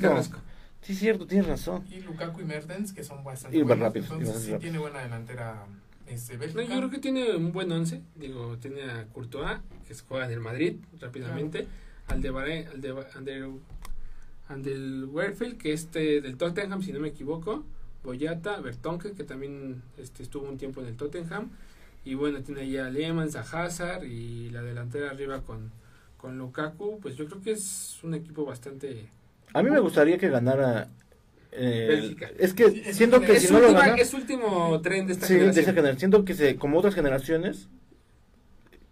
[0.82, 0.96] cierto.
[0.96, 1.00] Carrasco.
[1.00, 1.84] cierto, tienes razón.
[1.90, 3.94] Y Lukaku y Mertens, que son bastante Y buenos.
[3.94, 5.66] y Entonces sí tiene buena delantera
[6.06, 8.02] este, No, yo creo que tiene un buen once.
[8.16, 11.66] Digo, tiene a Courtois, que se juega en el Madrid rápidamente.
[12.08, 13.48] Al de Bare, al de Ander,
[14.48, 17.64] Andel Werfield, que este del Tottenham, si no me equivoco.
[18.04, 21.50] Boyata, Bertonke, que también este, estuvo un tiempo en el Tottenham.
[22.04, 25.70] Y bueno, tiene ahí a Lemans, a Hazard y la delantera arriba con,
[26.16, 26.98] con Lukaku.
[27.00, 29.08] Pues yo creo que es un equipo bastante...
[29.54, 30.88] A mí me gustaría que ganara.
[31.54, 34.00] eh, es que Sí, es siento que que es, si su no lo última- gana.
[34.00, 35.62] es último tren de esta Sí, de generación.
[35.64, 35.98] esa generación.
[35.98, 37.68] Siento que se, como otras generaciones,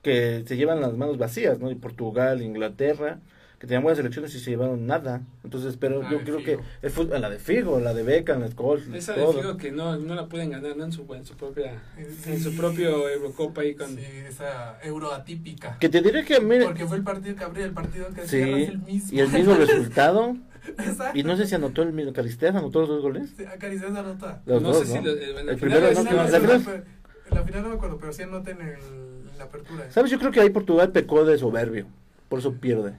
[0.02, 1.70] que se llevan las manos vacías, ¿no?
[1.70, 3.18] Y Portugal, Inglaterra,
[3.58, 5.20] que tenían buenas selecciones y se llevaron nada.
[5.44, 6.62] Entonces, pero La yo de creo Figo.
[6.62, 9.32] que el fútbol, la de Figo, la de Beckham, la de Scholes, Esa de todo.
[9.40, 10.84] Figo que no, no la pueden ganar ¿no?
[10.84, 11.82] en, su, en su propia
[12.22, 12.32] Sí.
[12.32, 15.76] en su propio Eurocopa ahí con Sí, esa euro atípica.
[15.78, 18.28] Que te diré que mí, Porque fue el partido que abrió el partido que sí,
[18.28, 19.10] cierra, es el mismo.
[19.12, 20.36] y el mismo resultado.
[20.66, 21.18] Exacto.
[21.18, 23.30] Y no sé si anotó el mismo Caristeas, anotó los dos goles.
[23.36, 24.42] Sí, anota.
[24.46, 25.02] Los no dos, sé si ¿no?
[25.02, 25.92] lo- eh, en la El final primero no, la,
[26.30, 26.84] la final, final-
[27.30, 28.68] en la final no me acuerdo, pero sí anota en, el,
[29.32, 29.90] en la apertura.
[29.90, 30.10] ¿Sabes?
[30.10, 31.86] Yo creo que ahí Portugal pecó de soberbio.
[32.28, 32.94] Por eso pierde.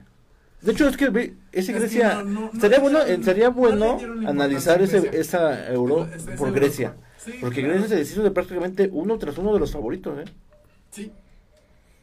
[0.60, 2.22] De hecho, es que ve- ese Es Grecia.
[2.22, 3.98] no- no- no sería bueno, dieron- sería no bueno
[4.28, 6.52] analizar ese, esa euro Es- es por.
[6.52, 6.94] Grecia.
[7.18, 7.74] Sí, Porque claro.
[7.74, 10.18] Grecia se deshizo de prácticamente uno tras uno de los favoritos.
[10.18, 10.24] ¿eh?
[10.90, 11.12] Sí.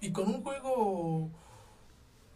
[0.02, 1.30] Y con un juego.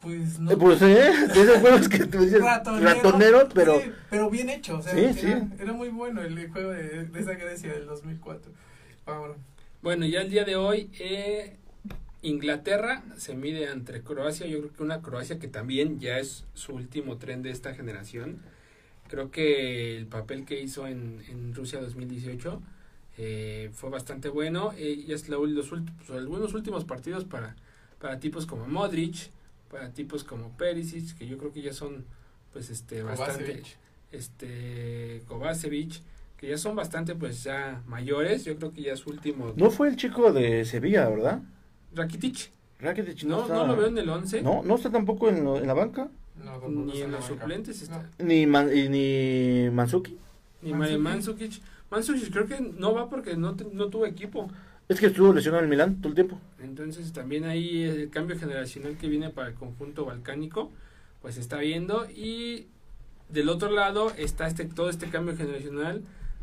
[0.04, 0.52] Pues no.
[0.52, 1.12] Eh, Pues, ¿eh?
[1.34, 3.80] De esos juegos que tú dices ratonero, ratonero, pero.
[3.82, 4.78] sí, pero bien hecho.
[4.78, 5.44] O sea, Sí, era, sí.
[5.60, 8.52] era muy bueno el juego de, de esa Grecia del 2004.
[9.06, 9.38] Vámonos.
[9.82, 11.58] Bueno, ya el día de hoy eh,
[12.22, 14.46] Inglaterra se mide ante Croacia.
[14.48, 18.40] Yo creo que una Croacia que también ya es su último tren de esta generación.
[19.10, 22.62] Creo que el papel que hizo en, en Rusia 2018
[23.18, 24.72] eh, fue bastante bueno.
[24.78, 27.56] Eh, y es la, los últimos, algunos últimos partidos para,
[28.00, 29.30] para tipos como Modric,
[29.74, 32.06] para tipos como Perisic, que yo creo que ya son
[32.54, 33.78] pues este bastante Kovacevic.
[34.12, 36.02] este Kovacevic,
[36.38, 39.72] que ya son bastante pues ya mayores, yo creo que ya es su último No
[39.72, 41.42] fue el chico de Sevilla, ¿verdad?
[41.96, 45.44] Rakitic, Rakitic no, está- no lo veo en el 11, No, no está tampoco en,
[45.44, 46.10] lo- en la banca.
[46.44, 47.28] No, ni en los banca.
[47.42, 48.26] suplentes está, No.
[48.26, 50.18] Ni, Man- y ni Manzuki.
[50.62, 51.02] ni Mandzukic.
[51.02, 51.62] Mandzukic.
[51.90, 54.50] Mandzukic creo que no va porque no, te- no tuvo equipo,
[54.90, 56.40] Es que estuvo lesionado el Milán todo el tiempo.
[56.62, 60.72] entonces también ahí el cambio generacional que viene para el conjunto balcánico,
[61.22, 62.68] pues está viendo y
[63.30, 66.02] del otro lado está este todo este cambio generacional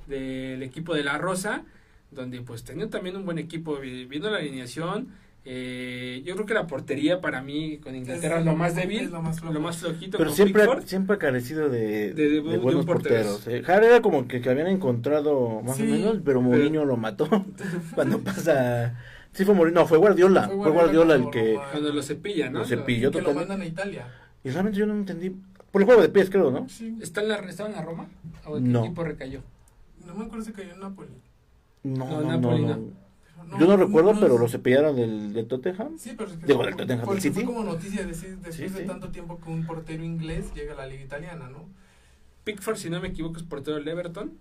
[0.09, 1.65] del equipo de la Rosa,
[2.11, 5.09] donde pues tenían también un buen equipo, vi- viendo la alineación.
[5.45, 8.77] Eh, yo creo que la portería para mí con Inglaterra es, Es lo más es
[8.77, 10.19] débil, lo más lo más flojito.
[10.19, 10.85] Pero siempre, Pickford.
[10.85, 13.31] siempre ha carecido de, De- de- de de un buenos portero.
[13.33, 13.47] porteros.
[13.49, 13.63] eh.
[13.63, 17.29] Jara era como que, que habían encontrado más Sí, o menos, pero Mourinho lo mató.
[17.95, 18.97] Cuando pasa...
[19.33, 20.49] Sí fue Mourinho, no, fue Guardiola.
[20.49, 21.55] Fue Guardiola, el que...
[21.55, 22.61] lo- Cuando lo cepilla, ¿no?
[22.65, 24.07] Lo que lo mandan a Italia.
[24.45, 25.35] Y realmente yo no entendí...
[25.71, 26.69] Por el juego de pies, creo, ¿no?
[26.69, 26.99] Sí.
[27.01, 28.09] ¿Está en la, ¿Estaba en la Roma?
[28.45, 28.85] ¿O en qué No.
[28.85, 29.41] equipo recayó?
[30.05, 31.11] No me acuerdo si cayó en Napoli.
[31.85, 32.29] No, No, no, no.
[32.33, 32.67] Napoli
[33.45, 33.51] no.
[33.51, 35.99] Pero Yo no recuerdo, pero es- lo cepillaron del, del Tottenham.
[35.99, 37.53] Sí, pero Digo, fue- del Tottenham, porque del fue City.
[37.53, 38.87] como noticia decir, después Sí, de sí.
[38.87, 41.65] tanto tiempo que un portero inglés llega a la liga italiana, ¿no?
[42.45, 44.33] Pickford, si no me equivoco, es portero del Everton.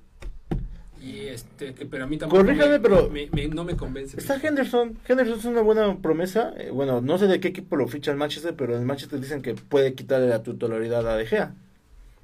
[1.02, 4.18] Y este, que, pero a mí tampoco Corríjame, me- pero- me- me- no me convence.
[4.18, 4.50] Está Pickford.
[4.50, 4.98] Henderson.
[5.08, 6.54] Henderson es una buena promesa.
[6.58, 9.20] Eh, bueno, no sé de qué equipo lo ficha el Manchester, pero en el Manchester
[9.20, 11.54] dicen que puede quitarle la titularidad a De Gea.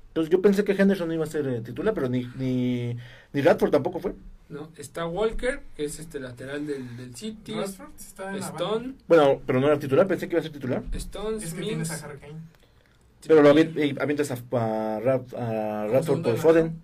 [0.09, 2.97] Entonces yo pensé que Henderson iba a ser eh, titular, pero ni, ni,
[3.31, 4.13] ni Radford tampoco fue.
[4.49, 4.69] ¿No?
[4.77, 7.53] Está Walker, que es este lateral del, del City.
[7.53, 10.51] Rashford está en la Stone, Bueno, pero no era titular, pensé que iba a ser
[10.51, 10.83] titular.
[10.93, 11.37] Stone.
[11.37, 11.67] Es que Smith.
[11.69, 12.39] tienes a Harry Kane.
[13.27, 16.37] Pero lo eh, avientas a, a, a segundo por.
[16.39, 16.79] Foden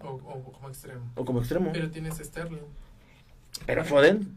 [0.00, 1.10] O, o como extremo.
[1.14, 1.70] o como extremo.
[1.72, 2.58] Pero tienes a Sterling.
[3.66, 4.28] Pero Foden,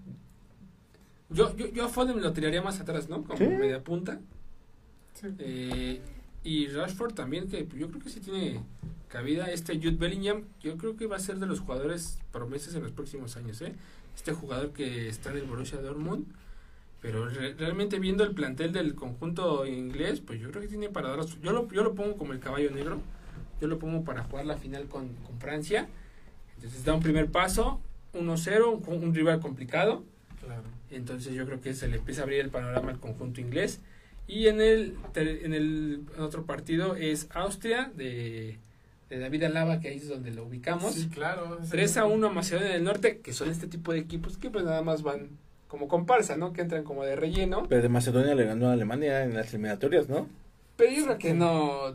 [1.30, 3.24] Yo, yo, yo a Foden me lo tiraría más atrás, ¿no?
[3.24, 3.48] Como Sí.
[3.48, 4.20] media punta.
[5.14, 5.28] Sí.
[5.40, 6.02] Eh,
[6.44, 8.62] y Rashford también, que yo creo que sí tiene
[9.12, 9.52] cabida.
[9.52, 12.92] Este Jude Bellingham, yo creo que va a ser de los jugadores promesas en los
[12.92, 13.74] próximos años, ¿eh?
[14.16, 16.26] Este jugador que está en el Borussia Dortmund.
[17.02, 21.10] Pero re- realmente viendo el plantel del conjunto inglés, pues yo creo que tiene para
[21.10, 21.26] dar...
[21.26, 23.02] Yo lo, yo lo pongo como el caballo negro.
[23.60, 25.88] Yo lo pongo para jugar la final con, con Francia.
[26.56, 27.80] Entonces da un primer paso,
[28.14, 30.04] 1-0, un, un rival complicado.
[30.44, 30.64] Claro.
[30.92, 33.80] Entonces yo creo que se le empieza a abrir el panorama al conjunto inglés.
[34.28, 38.60] Y en el, en el otro partido es Austria de,
[39.12, 40.94] de David Alaba, que ahí es donde lo ubicamos.
[40.96, 41.60] Sí, claro.
[41.62, 44.38] es 3 el- a 1 a Macedonia del Norte, que son este tipo de equipos
[44.38, 45.30] que pues nada más van
[45.68, 46.54] como comparsa, ¿no?
[46.54, 47.68] Que entran como de relleno.
[47.70, 50.28] pero de Macedonia le ganó a Alemania en las eliminatorias, ¿no?
[50.78, 51.92] Pero yo creo que no...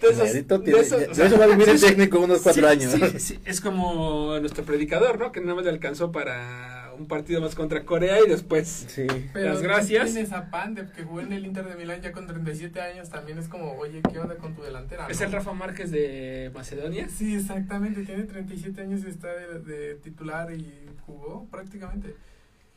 [0.00, 2.92] De esos- esos- eso va a vivir sí, el sí, técnico unos cuatro sí, años.
[2.92, 5.32] sí, sí, es como nuestro predicador, ¿no?
[5.32, 8.86] Que nada más le alcanzó para un partido más contra Corea y después...
[8.88, 9.06] Sí.
[9.32, 10.12] Pero Las gracias.
[10.12, 13.10] Tienes a Pandev que jugó en el Inter de Milán ya con 37 años.
[13.10, 15.06] También es como, oye, ¿qué onda con tu delantera?
[15.08, 15.26] Es no?
[15.26, 17.08] el Rafa Márquez de Macedonia.
[17.08, 18.02] Sí, exactamente.
[18.04, 22.14] Tiene 37 años y está de, de titular y jugó prácticamente.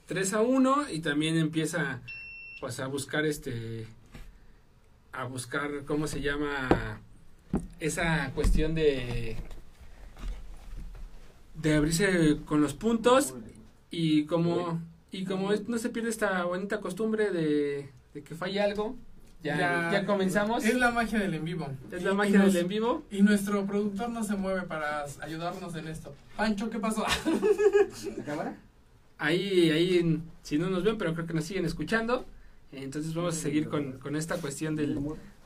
[0.10, 2.02] 3 a 1 y también empieza
[2.60, 3.86] pues a buscar este
[5.12, 7.00] a buscar cómo se llama
[7.80, 9.38] esa cuestión de
[11.54, 13.36] de abrirse con los puntos
[13.92, 14.80] y como
[15.12, 18.96] y como es- no se pierde esta bonita costumbre de, de que falle algo
[19.42, 21.68] ya, ya, comenzamos Es la magia del en vivo.
[21.92, 25.06] es la Y- magia nos- del en vivo Y nuestro productor no se mueve para
[25.22, 26.14] ayudarnos en esto.
[26.36, 27.06] Pancho, ¿qué pasó?
[28.18, 28.58] ¿La cámara?
[29.18, 32.26] Ahí, ahí, si no nos ven, pero creo que nos siguen escuchando.
[32.72, 35.00] Entonces vamos a seguir con, con esta cuestión del,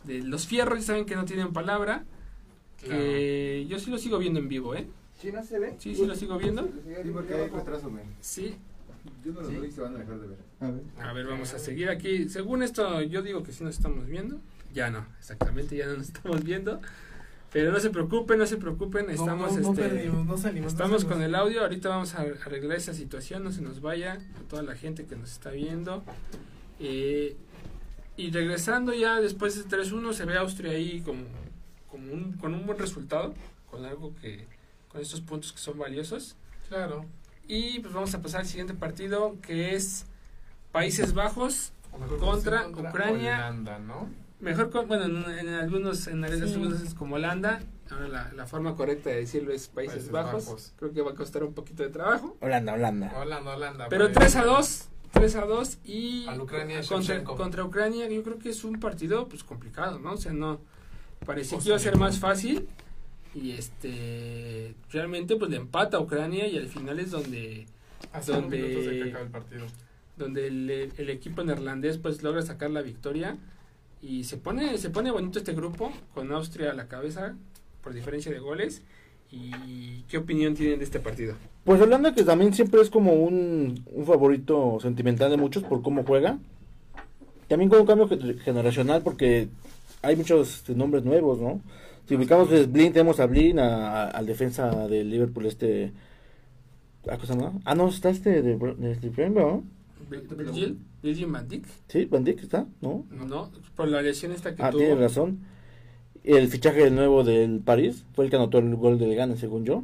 [0.06, 0.80] de los fierros.
[0.80, 2.04] Ya saben que no tienen palabra.
[2.82, 4.88] Que yo sí lo sigo viendo en vivo, ¿eh?
[5.24, 5.74] ¿Sí no se ve?
[5.78, 6.64] Sí, sí lo sigo viendo.
[6.64, 8.04] Sí, porque hay retraso, güey.
[8.20, 8.58] Sí.
[9.24, 10.38] Yo no lo veo y se van a dejar de ver.
[10.60, 10.82] A ver.
[11.00, 12.28] A ver, vamos a seguir aquí.
[12.28, 14.42] Según esto, yo digo que sí nos estamos viendo.
[14.74, 16.82] Ya no, exactamente, ya no nos estamos viendo.
[17.54, 19.10] Pero no se preocupen, no se preocupen.
[19.12, 20.74] Estamos, no, no, no este, perdimos, no salimos.
[20.74, 24.16] no Estamos con el audio, ahorita vamos a arreglar esa situación, no se nos vaya,
[24.16, 26.04] a toda la gente que nos está viendo.
[26.82, 27.38] Eh,
[28.18, 31.24] y regresando ya después de 3-1 se ve a Austria ahí como,
[31.90, 33.34] como un, con un buen resultado,
[33.72, 34.48] con algo que,
[34.94, 36.36] con estos puntos que son valiosos.
[36.70, 37.06] Claro.
[37.48, 40.06] Y pues vamos a pasar al siguiente partido que es
[40.72, 41.74] Países Bajos,
[42.20, 43.36] Contra conocido Ucrania.
[43.36, 44.08] Holanda, ¿no?
[44.40, 46.56] mejor, con- bueno, en, en algunos, en algunos Sí.
[46.56, 50.46] algunos es como Holanda, ahora la, la forma correcta de decirlo es Países, Países Bajos.
[50.46, 50.74] Bajos.
[50.78, 52.36] creo que va a costar un poquito de trabajo.
[52.42, 53.14] Holanda, Holanda.
[53.20, 53.88] Holanda, Holanda.
[53.90, 58.10] Pero para 3 a el- 2, 3 a 2 y Al Ucrania contra, contra Ucrania
[58.10, 60.14] yo creo que es un partido pues complicado, ¿no?
[60.14, 60.60] O sea, no
[61.26, 62.68] parecía que iba a ser más fácil
[63.36, 67.66] y este realmente pues le empata a Ucrania y al final es donde
[68.22, 69.66] cinco donde- minutos de que acabe el partido.
[70.18, 73.38] donde el, el equipo neerlandés pues logra sacar la victoria
[74.02, 77.36] y se pone se pone bonito este grupo con Austria a la cabeza
[77.82, 78.82] por diferencia de goles
[79.32, 83.84] y qué opinión tienen de este partido Pues Holanda que también siempre es como un,
[83.92, 86.38] un favorito sentimental de muchos por cómo juega.
[87.48, 89.48] También con un cambio ge- generacional porque
[90.04, 91.62] hay muchos este, nombres nuevos, ¿no?
[92.08, 95.92] Si ubicamos pues, Blin, tenemos a Blin, a- a- al defensa de Liverpool, este...
[97.10, 97.54] ¿Ah, cosa más?
[97.66, 99.64] Ah, no, está este de, Br- de, de Brentford, ¿no?
[100.38, 103.06] Virgil Virgil van Dijk Sí, Van Dijk está, ¿no?
[103.10, 105.40] no por la lesión esta que Ah, tuvo tiene razón.
[106.24, 109.84] El fichaje nuevo del París fue el que anotó el gol del Gana, según yo.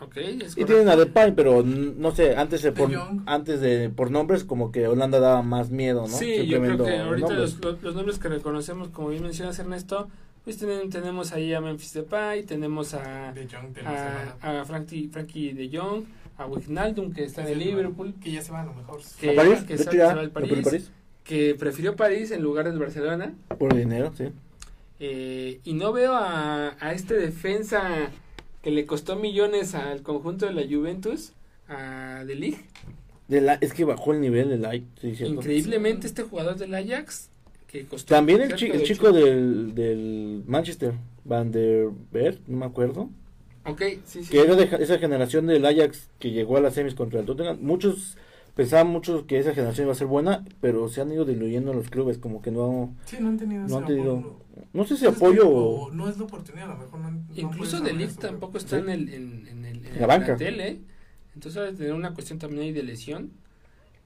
[0.00, 0.96] Ok, es Y tienen a.
[0.96, 2.90] Depay, pero no sé, antes de De por,
[3.26, 6.08] antes de por nombres como que Holanda daba más miedo, ¿no?
[6.08, 10.08] Sí, yo creo que ahorita los- los nombres que reconocemos, como bien mencionas Ernesto,
[10.58, 15.76] pues tenemos ahí a Memphis Depay, tenemos a, De Jong a, a Frankie, Frankie de
[15.76, 16.04] Jong,
[16.38, 19.00] a Wijnaldum que está en el Liverpool, Que ya se va a lo mejor.
[19.20, 19.60] que- ¿A París?
[19.66, 20.58] que ya, al París.
[20.64, 20.90] París.
[21.24, 23.34] que prefirió París en lugar del Barcelona.
[23.58, 24.24] Por dinero, sí.
[24.98, 28.10] Eh, y no veo a, a este defensa
[28.62, 31.32] que le costó millones al conjunto de la Juventus,
[31.68, 32.60] a De Ligt.
[33.28, 35.34] De la, es que bajó el nivel del sí, cierto.
[35.36, 37.30] Increíblemente este jugador del Ajax,
[37.70, 38.14] que costó...
[38.14, 43.10] También el, chi- el de chico del, del Manchester, Van der Beek, no me acuerdo,
[43.64, 44.30] Ok, sí, sí.
[44.30, 47.58] que era de esa generación del Ajax que llegó a las semis contra el Tottenham.
[47.60, 48.16] Muchos
[48.56, 51.88] pensaban muchos que esa generación iba a ser buena, pero se han ido diluyendo los
[51.90, 54.36] clubes, como que no, Sí, no han tenido no han tenido, apoyo.
[54.72, 55.90] no sé si apoyo o...
[55.92, 57.10] No es la oportunidad, a lo mejor no.
[57.12, 58.82] no Incluso De Ligt tampoco está Sí.
[58.82, 60.26] en el, en, en el, en La el banca.
[60.36, 60.80] plantel, ¿eh?
[61.34, 63.30] Entonces debe tener una cuestión también ahí de lesión.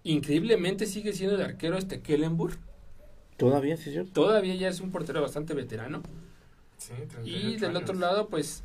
[0.02, 2.58] Increíblemente sigue siendo el arquero este Kellenburg.
[3.36, 4.12] Todavía, sí, es cierto.
[4.12, 6.02] Todavía ya es un portero bastante veterano.
[6.78, 6.92] Sí,
[7.24, 8.62] Y 38 del otro lado, pues,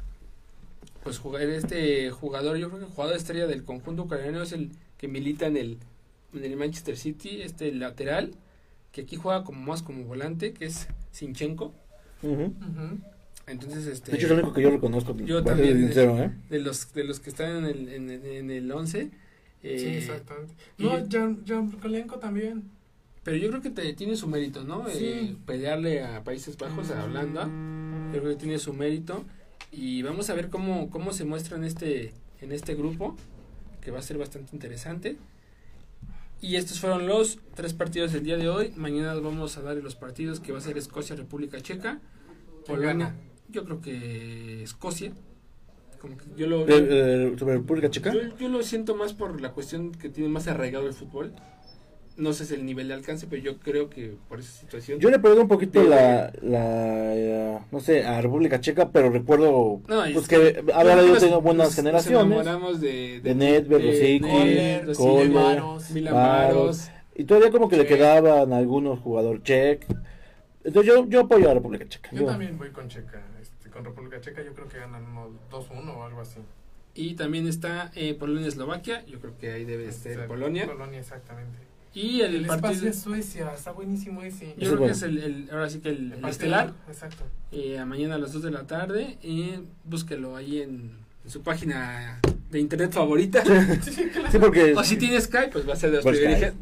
[1.03, 4.71] pues jugar este jugador, yo creo que el jugador estrella del conjunto ucraniano es el
[4.97, 5.77] que milita en el,
[6.33, 8.31] en el Manchester City, este lateral,
[8.91, 11.73] que aquí juega como más como volante, que es Sinchenko.
[13.47, 16.31] Entonces, este, De hecho es el único que yo reconozco, Yo también, sincero, ¿eh?
[16.49, 19.09] de los de los que están en el en, el- en el 11
[19.63, 20.53] eh, Sí, exactamente.
[20.77, 22.69] y- No, Kolenko también.
[23.29, 25.05] Pero yo creo que te- tiene su mérito no Sí.
[25.05, 27.47] Eh, pelearle a Países Bajos a Holanda.
[28.13, 29.23] Yo creo que tiene su mérito.
[29.71, 33.15] Y vamos a ver cómo cómo se muestra en este en este grupo
[33.81, 35.17] que va a ser bastante interesante.
[36.41, 38.71] Y estos fueron los tres partidos del día de hoy.
[38.77, 41.99] Mañana vamos a dar los partidos que va a ser Escocia República Checa
[42.65, 43.15] ¿Quién Polonia
[43.49, 45.11] yo creo que Escocia.
[46.01, 48.13] Como que yo lo De- de- sobre República Checa.
[48.13, 51.33] Yo, yo lo siento más por la cuestión que tiene más arraigado el fútbol.
[52.19, 54.99] No sé si el nivel de alcance, pero yo creo que por esa situación.
[54.99, 59.09] Yo le perdí un poquito De- la, la eh, no sé, a República Checa, pero
[59.09, 62.27] recuerdo No, pues es que había Yo tenido buenas nos- generaciones.
[62.27, 66.55] Nos enamoramos de, De Nedved, Rosicky, Kohler, Kohler, Maros, Milan Maros.
[66.55, 66.91] Maros.
[67.15, 69.85] Y todavía como que le quedaban algunos jugadores check.
[70.63, 72.09] Entonces yo, yo apoyo a República Checa.
[72.11, 73.21] Yo Yo- también voy con Checa.
[73.41, 76.39] Este, con República Checa yo creo que ganan unos 2-1 o algo así.
[76.95, 79.05] Y también está eh, Polonia-Eslovaquia.
[79.05, 80.65] Yo creo que ahí debe ser Este, Polonia.
[80.65, 81.57] Polonia, exactamente.
[81.93, 82.69] Y el, El partido.
[82.71, 84.49] espacio es Suecia, está buenísimo ese.
[84.49, 84.93] Yo creo que bueno.
[84.93, 86.73] es el, el- ahora sí que el, el estelar.
[86.87, 87.23] Exacto.
[87.51, 89.17] eh, a mañana a las 2 de la tarde.
[89.23, 90.91] Y búsquelo ahí en,
[91.25, 92.19] en su página
[92.51, 93.43] de internet favorita.
[93.81, 96.55] Sí, porque O si tiene Skype, pues va a ser de los Por privilegiados.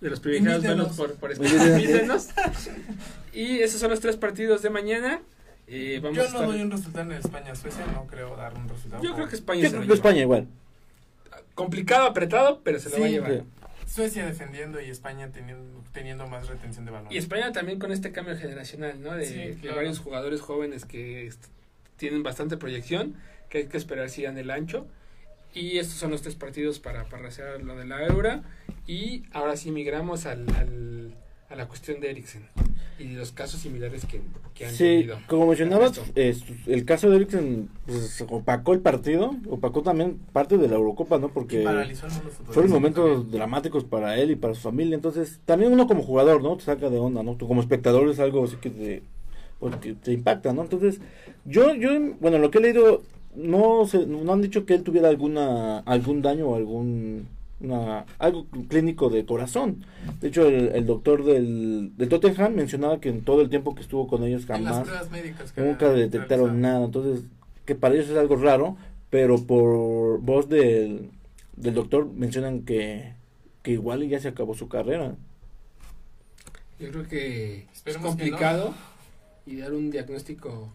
[0.00, 1.34] De los privilegiados verlos por, por.
[1.34, 2.20] Skype.
[3.32, 5.20] Y esos son los tres partidos de mañana.
[5.66, 8.68] Eh, vamos a Yo no estar- doy un resultado en España-Suecia, no creo dar un
[8.68, 9.02] resultado.
[9.02, 10.08] Yo creo que España yo se lo creo que lleva.
[10.08, 10.46] España igual.
[11.54, 13.44] Complicado, apretado, pero se lo Sí, va a llevar.
[13.98, 17.12] Suecia defendiendo y España teniendo, teniendo más retención de balón.
[17.12, 19.12] Y España también con este cambio generacional, ¿no?
[19.14, 21.30] De, Sí, de varios jugadores jóvenes que
[21.96, 23.16] tienen bastante proyección,
[23.48, 24.86] que hay que esperar sigan el ancho.
[25.52, 28.42] Y estos son los tres partidos para, para hacer lo de la Euro.
[28.86, 31.14] Y ahora sí migramos al, al-
[31.50, 32.42] a la cuestión de Eriksen
[32.98, 34.20] y los casos similares que,
[34.54, 35.18] que han Sí, tenido.
[35.28, 40.68] como mencionabas, eh, el caso de Eriksen pues, opacó el partido, opacó también parte de
[40.68, 41.28] la Eurocopa, ¿no?
[41.28, 41.62] Porque
[42.44, 43.30] fueron momentos también.
[43.30, 46.56] dramáticos para él y para su familia, entonces también uno como jugador, ¿no?
[46.56, 47.36] Te saca de onda, ¿no?
[47.36, 49.02] Tú como espectador es algo así que te,
[49.60, 50.62] pues, que te impacta, ¿no?
[50.62, 51.00] Entonces,
[51.44, 53.02] yo, yo, bueno, lo que he leído,
[53.36, 57.28] no se, no han dicho que él tuviera alguna, algún daño o algún,
[57.60, 59.84] una, algo clínico de corazón.
[60.20, 63.82] De hecho, el, el doctor del, del Tottenham mencionaba que en todo el tiempo que
[63.82, 64.86] estuvo con ellos jamás
[65.56, 66.60] nunca detectaron realizado.
[66.60, 67.24] nada, entonces
[67.64, 68.76] que para ellos es algo raro,
[69.10, 71.10] pero por voz del,
[71.56, 73.12] del doctor mencionan que,
[73.62, 75.16] que igual ya se acabó su carrera.
[76.78, 78.74] Yo creo que es que complicado
[79.46, 80.70] y dar un diagnóstico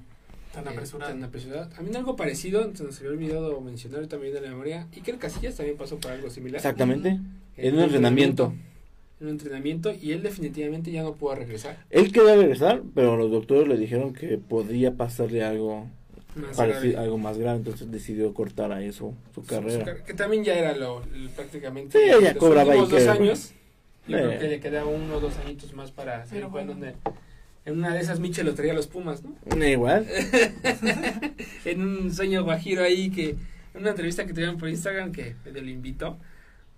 [0.53, 1.11] Tan eh, apresurado.
[1.11, 1.69] tan apresurado.
[1.77, 5.11] A mí algo parecido, se nos había olvidado mencionar también de la memoria, y que
[5.11, 6.57] el Casillas también pasó por algo similar.
[6.57, 7.09] Exactamente.
[7.09, 7.23] En
[7.57, 8.53] En un entrenamiento.
[9.19, 11.77] En un entrenamiento y él definitivamente ya no pudo regresar.
[11.89, 15.87] Él quería regresar, pero los doctores le dijeron que podía pasarle algo
[16.35, 17.05] Más parecido, grave.
[17.05, 19.79] algo más grave, entonces decidió cortar a eso su Su- carrera.
[19.79, 23.07] su car- que también ya era lo, lo- prácticamente Sí, ya los cobraba que- dos
[23.07, 23.53] años.
[24.07, 24.21] Yo Eh.
[24.27, 26.71] creo que le quedaba uno o dos añitos más para jugando bueno.
[26.73, 26.95] en, el-
[27.65, 29.35] en una de esas Michel lo traía a los Pumas, ¿no?
[29.65, 30.05] Igual.
[31.65, 35.59] en un sueño guajiro ahí que en una entrevista que tuvieron por Instagram que lo
[35.69, 36.17] invitó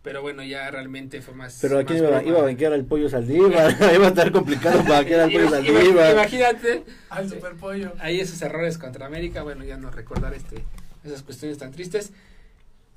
[0.03, 3.75] pero bueno ya realmente fue más Pero aquí más iba, a banquear al pollo Saldívar,
[3.95, 6.13] iba a estar complicado banquear al pollo Saldívar.
[6.13, 7.93] imagínate Al superpollo.
[7.99, 10.63] ahí esos errores contra América bueno ya no recordar este
[11.03, 12.13] esas cuestiones tan tristes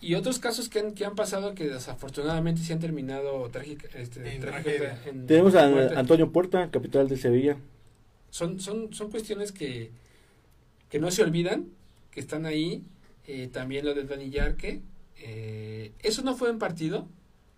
[0.01, 4.21] y otros casos que han, que han pasado que desafortunadamente se han terminado trágica, este,
[4.37, 4.99] En trágica- tragedia.
[5.07, 5.65] en Tenemos a.
[5.99, 7.57] Antonio Puerta, capital de Sevilla.
[8.31, 9.91] Son, son, son cuestiones que,
[10.91, 11.67] que no se olvidan,
[12.11, 12.83] que están ahí.
[13.27, 14.81] Eh, también lo de Dani Yarque.
[15.19, 17.07] eh, eso no fue en partido.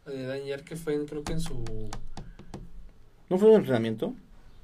[0.06, 1.62] Lo de Dani Yarque fue en, creo que en su...
[3.28, 4.14] ¿No fue un entrenamiento?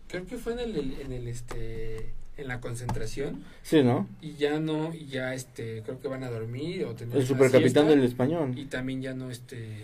[0.09, 4.07] Creo que fue en el, en el este en la concentración Sí, ¿no?
[4.21, 7.63] y ya no y ya este creo que van a dormir o tener El supercapitán
[7.63, 8.53] siesta, del español.
[8.59, 9.81] y también ya no este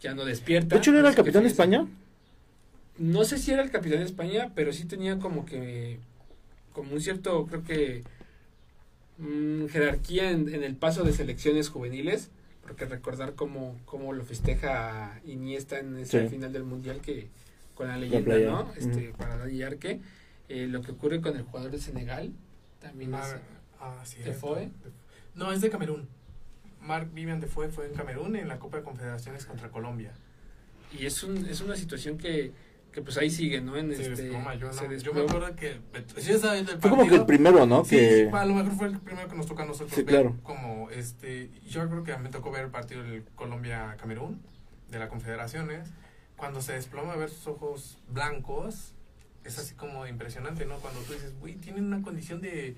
[0.00, 1.48] ya no despierta De hecho, ¿no era el capitán de.
[1.50, 1.86] España?
[2.98, 5.98] No sé si era el capitán de España, pero sí tenía como que,
[6.72, 8.02] como un cierto, creo que,
[9.18, 12.30] mm, jerarquía en, en el paso de selecciones juveniles,
[12.62, 16.28] porque recordar cómo, cómo lo festeja Iniesta en ese Sí.
[16.28, 17.28] final del Mundial que
[17.74, 18.72] con la leyenda, ¿no?
[18.76, 19.12] Este.
[19.16, 20.00] Para Dani Arque,
[20.48, 22.30] eh, lo que ocurre con el jugador de Senegal,
[22.80, 23.36] también es,
[23.80, 24.70] ah, sí, ¿Defoe?
[25.34, 26.06] No, es de Camerún.
[26.82, 30.12] Mark Vivian Defoe fue en Camerún en la Copa de Confederaciones contra Colombia.
[30.98, 32.52] y es, un, es una situación que,
[32.92, 33.76] que pues ahí sigue, ¿no?
[33.76, 35.78] En Se este, desploma, yo, no- se yo me acuerdo que
[36.18, 37.84] sí, estaba viendo el Fue como que el primero, ¿no?
[37.84, 38.30] Sí, que...
[38.32, 40.36] a lo mejor fue el primero que nos toca a nosotros Sí, ver claro.
[40.42, 44.40] como este yo creo que me tocó ver el partido del Colombia Camerún
[44.90, 45.88] de la Confederaciones
[46.36, 48.92] cuando se desploma ver sus ojos blancos
[49.44, 52.76] es así como impresionante no cuando tú dices güey tienen una condición de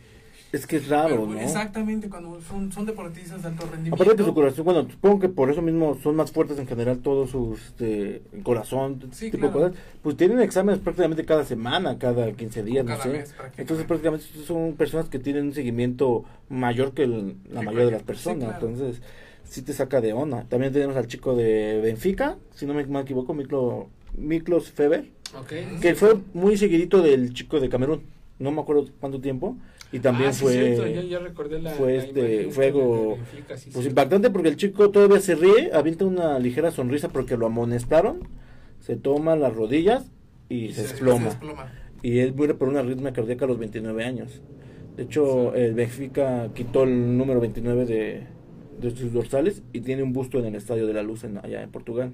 [0.54, 1.40] Es que es raro, Pero, ¿no?
[1.40, 5.28] exactamente cuando son, son deportistas de alto rendimiento Aparte que su corazón, bueno, supongo que
[5.28, 9.52] por eso mismo son más fuertes en general todos sus este, corazón, Sí, tipo de
[9.52, 9.70] claro.
[9.70, 9.84] cosas.
[10.02, 13.08] Pues tienen exámenes prácticamente cada semana, cada 15 días, no cada sé.
[13.08, 13.62] mes, prácticamente.
[13.62, 17.90] Entonces prácticamente son personas que tienen un seguimiento mayor que el- la Sí, mayoría de
[17.90, 18.50] las sí, personas.
[18.50, 18.68] claro.
[18.68, 19.02] Entonces
[19.42, 20.44] sí te saca de onda.
[20.48, 25.06] También tenemos al chico de Benfica, si no me, me equivoco, Miklo, Miklos Feber,
[25.80, 28.02] que fue muy seguidito del chico de Camerún.
[28.38, 29.56] No me acuerdo cuánto tiempo.
[29.94, 30.52] Y también Ah, sí, fue...
[30.52, 33.70] cierto, ya, ya recordé la, fue la este- imagen fue que de algo, Benfica, sí,
[33.72, 33.88] Pues sí.
[33.90, 38.28] impactante porque el chico todavía se ríe, avienta una ligera sonrisa porque lo amonestaron,
[38.80, 40.04] se toma las rodillas
[40.48, 41.26] y, se, desploma.
[41.26, 41.72] desploma.
[42.02, 44.42] Y él muere por una arritmia cardíaca a los 29 años.
[44.96, 48.26] De hecho, el Benfica quitó el número 29 de,
[48.80, 51.62] de sus dorsales y tiene un busto en el Estadio de la Luz en, allá
[51.62, 52.12] en Portugal.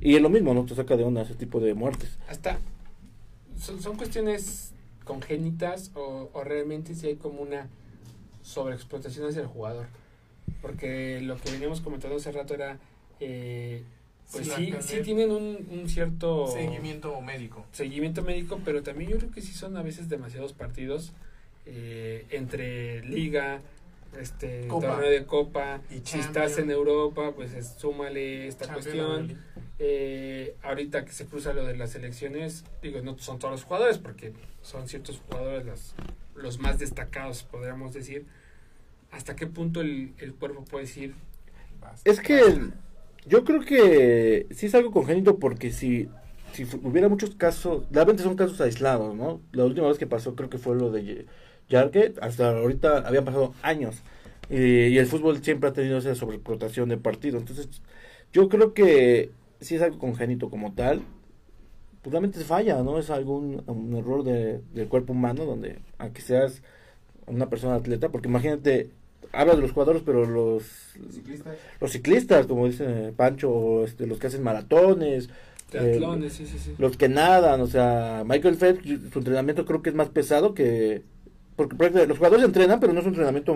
[0.00, 0.64] Y es lo mismo, ¿no?
[0.64, 2.18] Te saca de onda ese tipo de muertes.
[2.28, 2.58] hasta
[3.58, 4.72] son, son cuestiones
[5.08, 7.66] congénitas o, o realmente si hay como una
[8.42, 9.86] sobreexplotación hacia el jugador
[10.60, 12.78] porque lo que veníamos comentando hace rato era
[13.20, 13.82] eh,
[14.30, 17.64] pues Sí, sí tienen un, un cierto seguimiento médico.
[17.72, 21.12] Seguimiento médico pero también yo creo que sí son a veces demasiados partidos
[21.64, 23.60] eh, entre liga
[24.18, 24.88] este Copa.
[24.88, 26.26] torneo de copa Y si Champions.
[26.26, 29.38] estás en Europa pues es- súmale esta Champions cuestión
[29.80, 33.98] eh, ahorita que se cruza lo de las elecciones, digo, no son todos los jugadores,
[33.98, 35.94] porque son ciertos jugadores los,
[36.34, 38.26] los más destacados, podríamos decir.
[39.12, 41.14] ¿Hasta qué punto el, el cuerpo puede decir?
[42.04, 42.42] Es que
[43.26, 46.08] yo creo que sí es algo congénito porque si,
[46.52, 49.40] si hubiera muchos casos, realmente son casos aislados, ¿no?
[49.52, 51.26] La última vez que pasó creo que fue lo de
[51.68, 53.96] Ye- Yarke, hasta ahorita habían pasado años
[54.50, 54.56] y,
[54.86, 57.68] y el fútbol siempre ha tenido esa sobreexplotación de partidos, entonces
[58.32, 61.02] yo creo que sí es algo congénito como tal,
[62.02, 62.98] pues realmente falla, ¿no?
[62.98, 66.62] Es algún un error de- del cuerpo humano donde, aunque seas
[67.26, 68.90] una persona atleta, porque imagínate,
[69.32, 70.64] hablas de los jugadores, pero los
[71.10, 71.56] Ciclistas.
[71.80, 75.28] los ciclistas, como dice Pancho, este, los que hacen maratones,
[75.70, 76.74] Triatlones, sí, sí, sí.
[76.78, 81.02] los que nadan, o sea, Michael Phelps, su entrenamiento creo que es más pesado que...
[81.58, 83.54] Porque los jugadores entrenan, pero no es un entrenamiento...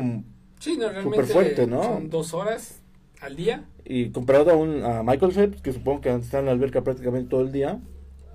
[0.59, 1.83] Sí, no, realmente Superfuerte, ¿no?
[1.83, 2.81] son dos horas
[3.21, 3.65] al día.
[3.85, 7.31] Y comparado a, un, a Michael Phelps, que supongo que está en la alberca prácticamente
[7.31, 7.81] todo el día,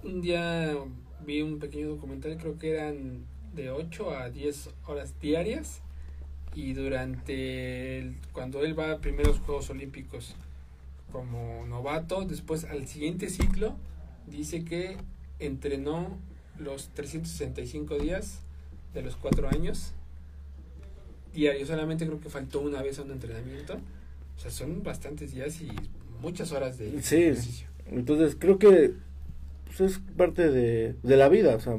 [0.04, 0.76] Un día
[1.26, 5.82] vi un pequeño documental, creo que eran de 8 a 10 horas diarias.
[6.56, 10.36] Y durante el- cuando él va a primeros Juegos Olímpicos
[11.12, 13.76] como novato, después al siguiente ciclo,
[14.28, 14.98] dice que
[15.40, 16.18] entrenó
[16.58, 18.42] los 365 días
[18.94, 19.94] de los 4 años
[21.34, 21.66] diario.
[21.66, 23.76] Solamente creo que faltó una vez a un entrenamiento.
[24.36, 25.70] O sea, son bastantes días y
[26.22, 27.16] muchas horas de Sí.
[27.16, 27.68] ejercicio.
[27.92, 28.94] Entonces creo que
[29.66, 31.78] pues, es parte de, de la vida, o sea,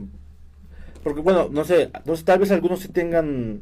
[1.02, 3.60] porque bueno, no sé, sé, tal vez algunos sí tengan,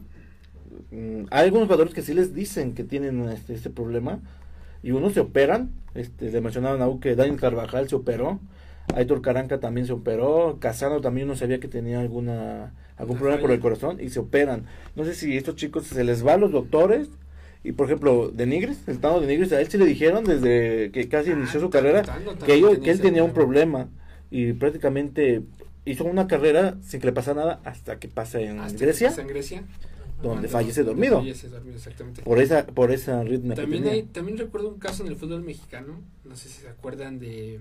[0.91, 4.21] mm, hay algunos jugadores que sí les dicen que tienen este, este problema
[4.83, 8.41] y unos se operan, este, le mencionaban a U que Daniel Carvajal se operó,
[8.95, 13.49] Aitor Caranca también se operó, Casano también no sabía que tenía alguna algún problema por
[13.51, 13.55] falla.
[13.57, 14.65] el corazón y se operan.
[14.95, 17.09] No sé si estos chicos se les va a los doctores
[17.65, 20.91] y por ejemplo, de Nigris, el Tano de Nigris, a él sí le dijeron desde
[20.93, 22.03] que casi Ah, inició su carrera
[22.45, 23.89] que, ellos- él tenía un problema
[24.31, 25.43] y prácticamente
[25.85, 29.09] hizo una carrera sin que le pasara nada hasta que pasa en Hasta que Grecia
[29.09, 29.65] pasa en Grecia.
[30.23, 31.19] donde fallece dormido.
[31.19, 32.23] Fallece dormido, exactamente.
[32.23, 36.01] Por esa, por esa ritmo También, hay, también recuerdo un caso en el fútbol mexicano,
[36.25, 37.61] no sé si se acuerdan de,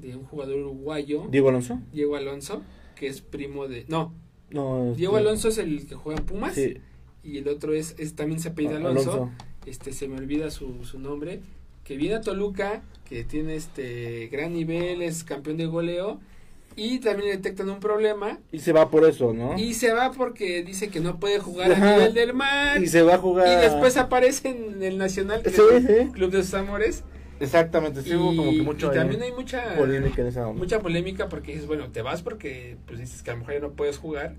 [0.00, 1.80] de un jugador uruguayo, Diego Alonso.
[1.92, 2.62] Diego Alonso,
[2.94, 3.84] que es primo de...
[3.88, 4.12] No,
[4.50, 6.76] No, Diego Alonso es el que juega en Pumas Sí,
[7.22, 9.30] y el otro es, es también se apellida Alonso,
[9.66, 11.40] este se me olvida su, su nombre,
[11.84, 16.20] que viene a Toluca, que tiene este gran nivel, es campeón de goleo
[16.76, 19.58] y también detectan un problema Y se va por eso, ¿no?
[19.58, 21.88] y se va porque dice que no puede jugar Ajá.
[21.94, 23.48] a nivel del mar Y se va a jugar.
[23.48, 26.12] y después aparece en el Nacional, que Sí, es el sí.
[26.12, 27.02] Club de sus amores.
[27.40, 30.58] Exactamente, sí, hubo como que mucho y también hay mucha polémica en esa onda.
[30.58, 33.60] mucha polémica porque dices, bueno, te vas porque pues dices que a lo mejor ya
[33.60, 34.34] no puedes jugar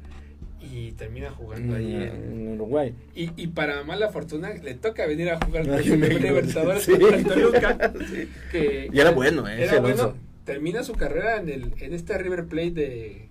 [0.62, 2.94] y termina jugando ahí en- en Uruguay.
[3.16, 6.92] y, y para mala fortuna le toca venir a jugar Ay, con México, Libertadores sí.
[6.92, 7.94] contra el Toluca
[8.52, 9.64] que Y era bueno, ¿eh?
[9.64, 13.29] era bueno termina su carrera en el en este River Plate de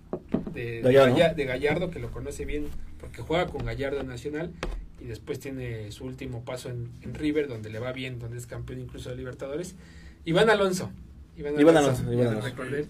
[0.53, 1.15] de, Gallardo.
[1.17, 2.67] Galla- de Gallardo que lo conoce bien
[3.01, 4.53] porque juega con Gallardo Nacional
[5.01, 8.47] y después tiene su último paso en, en River donde le va bien donde es
[8.47, 9.75] campeón incluso de Libertadores
[10.25, 10.91] Iván Alonso
[11.37, 12.49] Iván Iván Alonso, Iván Alonso.
[12.49, 12.87] recordé.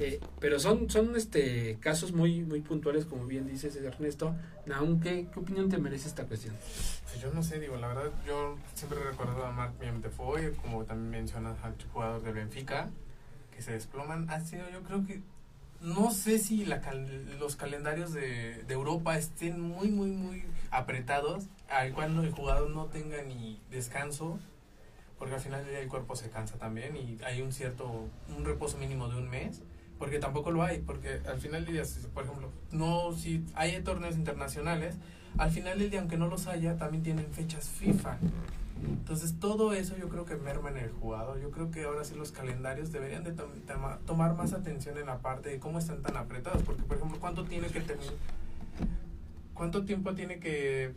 [0.00, 4.34] Eh, pero son, son este casos muy, muy puntuales, como bien dices Ernesto.
[4.66, 6.54] Naum, ¿qué, ¿qué opinión te merece esta cuestión?
[7.04, 10.84] Pues yo no sé, digo, la verdad, yo siempre he recordado a Marc Defoe, como
[10.84, 12.90] también mencionas al jugador del Benfica,
[13.54, 14.28] que se desploman.
[14.28, 15.22] Ha sido, yo creo que,
[15.80, 21.44] no sé si la cal- los calendarios de, de Europa estén muy, muy, muy apretados,
[21.68, 24.38] al cual el jugador no tenga ni descanso,
[25.18, 29.08] porque al final el cuerpo se cansa también y hay un cierto, un reposo mínimo
[29.08, 29.62] de un mes.
[29.98, 34.16] Porque tampoco lo hay, porque al final del día, por ejemplo, no, si hay torneos
[34.16, 34.94] internacionales,
[35.38, 38.18] al final del día, aunque no los haya, también tienen fechas FIFA.
[38.84, 41.40] Entonces, todo eso yo creo que merma en el jugador.
[41.40, 45.06] Yo creo que ahora sí los calendarios deberían de tom- toma- tomar más atención en
[45.06, 46.62] la parte de cómo están tan apretados.
[46.62, 48.14] Porque, por ejemplo, ¿cuánto tiene que terminar?
[49.54, 50.92] ¿Cuánto tiempo tiene que,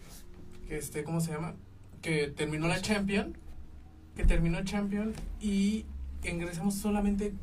[0.67, 1.53] que este, ¿cómo se llama?
[2.01, 3.37] Que terminó la Champion,
[4.15, 5.85] que terminó Champion y
[6.23, 7.33] ingresamos solamente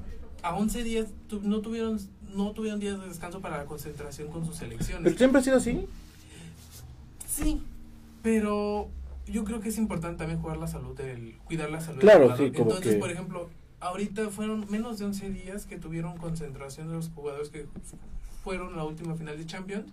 [0.42, 1.98] a 11 días, tu- no tuvieron
[2.34, 5.04] no tuvieron días de descanso para la concentración con sus selecciones.
[5.04, 5.86] Pero siempre ha sido así.
[7.26, 7.62] Sí,
[8.22, 8.88] pero
[9.26, 12.36] yo creo que es importante también jugar la salud del, cuidar la salud Claro, del
[12.36, 13.48] sí, como Entonces, que- por ejemplo,
[13.80, 17.66] ahorita fueron menos de 11 días que tuvieron concentración de los jugadores que
[18.44, 19.86] fueron la última final de Champions.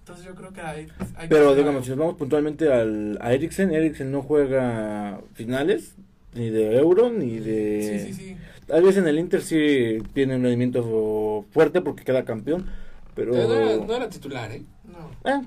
[0.00, 3.32] Entonces yo creo que hay, hay Pero que- digamos, si nos vamos puntualmente al, a
[3.32, 5.94] Eriksen, Eriksen no juega finales,
[6.34, 8.04] ni de Euro, ni de...
[8.06, 8.36] Sí, sí, sí.
[8.66, 12.66] Tal vez en el Inter sí tiene un rendimiento fuerte porque queda campeón,
[13.14, 13.32] pero...
[13.32, 14.62] Pero no, era, no era titular, ¿eh?
[14.84, 15.30] No.
[15.30, 15.42] Eh,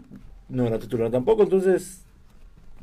[0.50, 2.04] no era titular tampoco, entonces...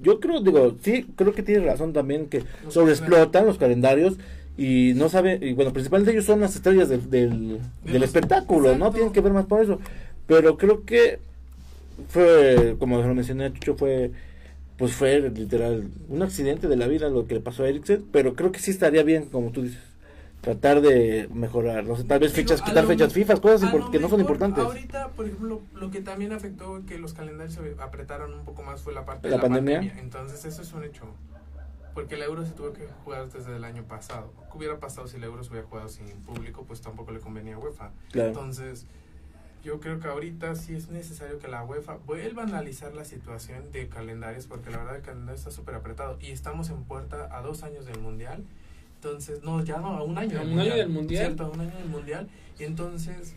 [0.03, 4.17] Yo creo, digo, sí, creo que tiene razón también que Los sobreexplotan los calendarios
[4.57, 7.09] y no sabe, y bueno, principalmente ellos son las estrellas del,
[7.85, 8.91] del, espectáculo, ¿no?
[8.91, 9.79] Tienen que ver más por eso.
[10.27, 11.21] Pero creo que
[12.09, 14.11] fue, como lo mencioné, Chucho, fue,
[14.77, 18.35] pues fue literal un accidente de la vida lo que le pasó a Eriksen, pero
[18.35, 19.79] creo que sí estaría bien, como tú dices,
[20.41, 24.21] tratar de mejorar, no sé, tal vez fechas, quitar fechas FIFA, cosas que no son
[24.21, 24.65] importantes.
[24.65, 28.81] Ahorita, por ejemplo, lo que también afectó que los calendarios se apretaron un poco más
[28.83, 29.79] fue la parte ¿La de la pandemia?
[29.79, 30.03] pandemia.
[30.03, 31.07] Entonces, eso es un hecho.
[31.95, 34.33] Porque el euro se tuvo que jugar desde el año pasado.
[34.53, 36.65] ¿Qué hubiera pasado si el euro se hubiera jugado sin público?
[36.65, 37.91] Pues tampoco le convenía a UEFA.
[38.13, 38.29] Claro.
[38.29, 38.87] Entonces,
[39.65, 43.73] yo creo que ahorita sí es necesario que la UEFA vuelva a analizar la situación
[43.73, 46.17] de calendarios, porque la verdad el calendario está súper apretado.
[46.21, 48.45] Y estamos en puerta a dos años del Mundial.
[49.03, 50.79] Entonces, no, ya no, a un año A un año Mundial.
[50.79, 51.25] del Mundial.
[51.27, 52.29] Cierto, a un año del Mundial.
[52.59, 53.35] Y entonces,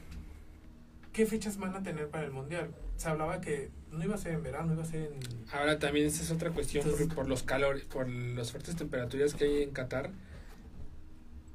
[1.14, 2.72] ¿qué fechas van a tener para el Mundial?
[2.98, 5.20] Se hablaba que no iba a ser en verano, iba a ser en...
[5.52, 9.36] Ahora también esa es otra cuestión por, Entonces- por los calores, por las fuertes temperaturas
[9.36, 10.10] que hay en Qatar.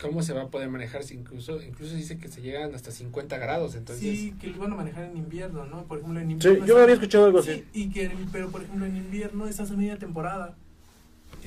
[0.01, 1.03] ¿Cómo se va a poder manejar?
[1.05, 4.05] Si incluso, incluso dice que se llegan hasta 50 grados, entonces...
[4.05, 5.85] sí, que lo iban a manejar en invierno, ¿no?
[5.87, 6.67] Por ejemplo, en Sí, invierno...
[6.67, 7.65] yo había escuchado algo Sí, así.
[7.73, 10.55] y que, pero por ejemplo en invierno estás en media temporada.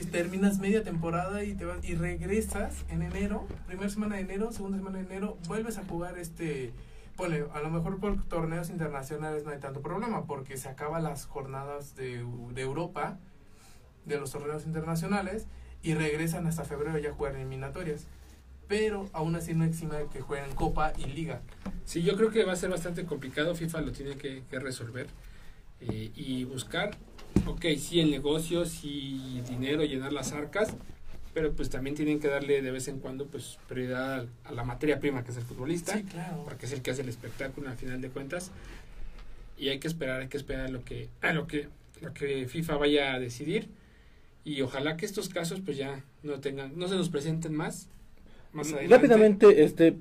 [0.05, 4.77] Terminas media temporada y te vas y regresas en enero, primera semana de enero, segunda
[4.77, 6.73] semana de enero, vuelves a jugar este
[7.15, 11.25] ponle, a lo mejor por torneos internacionales no hay tanto problema porque se acaban las
[11.25, 13.19] jornadas de, de Europa
[14.05, 15.45] de los torneos internacionales
[15.83, 18.07] y regresan hasta febrero ya a jugar eliminatorias.
[18.67, 21.41] Pero aún así no exime que jueguen Copa y Liga.
[21.85, 23.55] Sí, yo creo que va a ser bastante complicado.
[23.55, 25.07] FIFA lo tiene que, que resolver
[25.81, 26.91] eh, y buscar,
[27.45, 30.75] ok, sí, el negocio, sí, dinero, llenar las arcas,
[31.33, 34.99] pero pues también tienen que darle de vez en cuando pues prioridad a, la materia
[34.99, 36.43] prima que es el futbolista, Sí, claro.
[36.43, 38.51] porque es el que hace el espectáculo al final de cuentas.
[39.57, 41.67] Y hay que esperar, hay que esperar a lo que, a lo que,
[42.01, 43.69] lo que FIFA vaya a decidir.
[44.43, 47.89] Y ojalá que estos casos pues ya no tengan, no se nos presenten más.
[48.51, 48.95] Más adelante.
[48.95, 49.95] Rápidamente, este,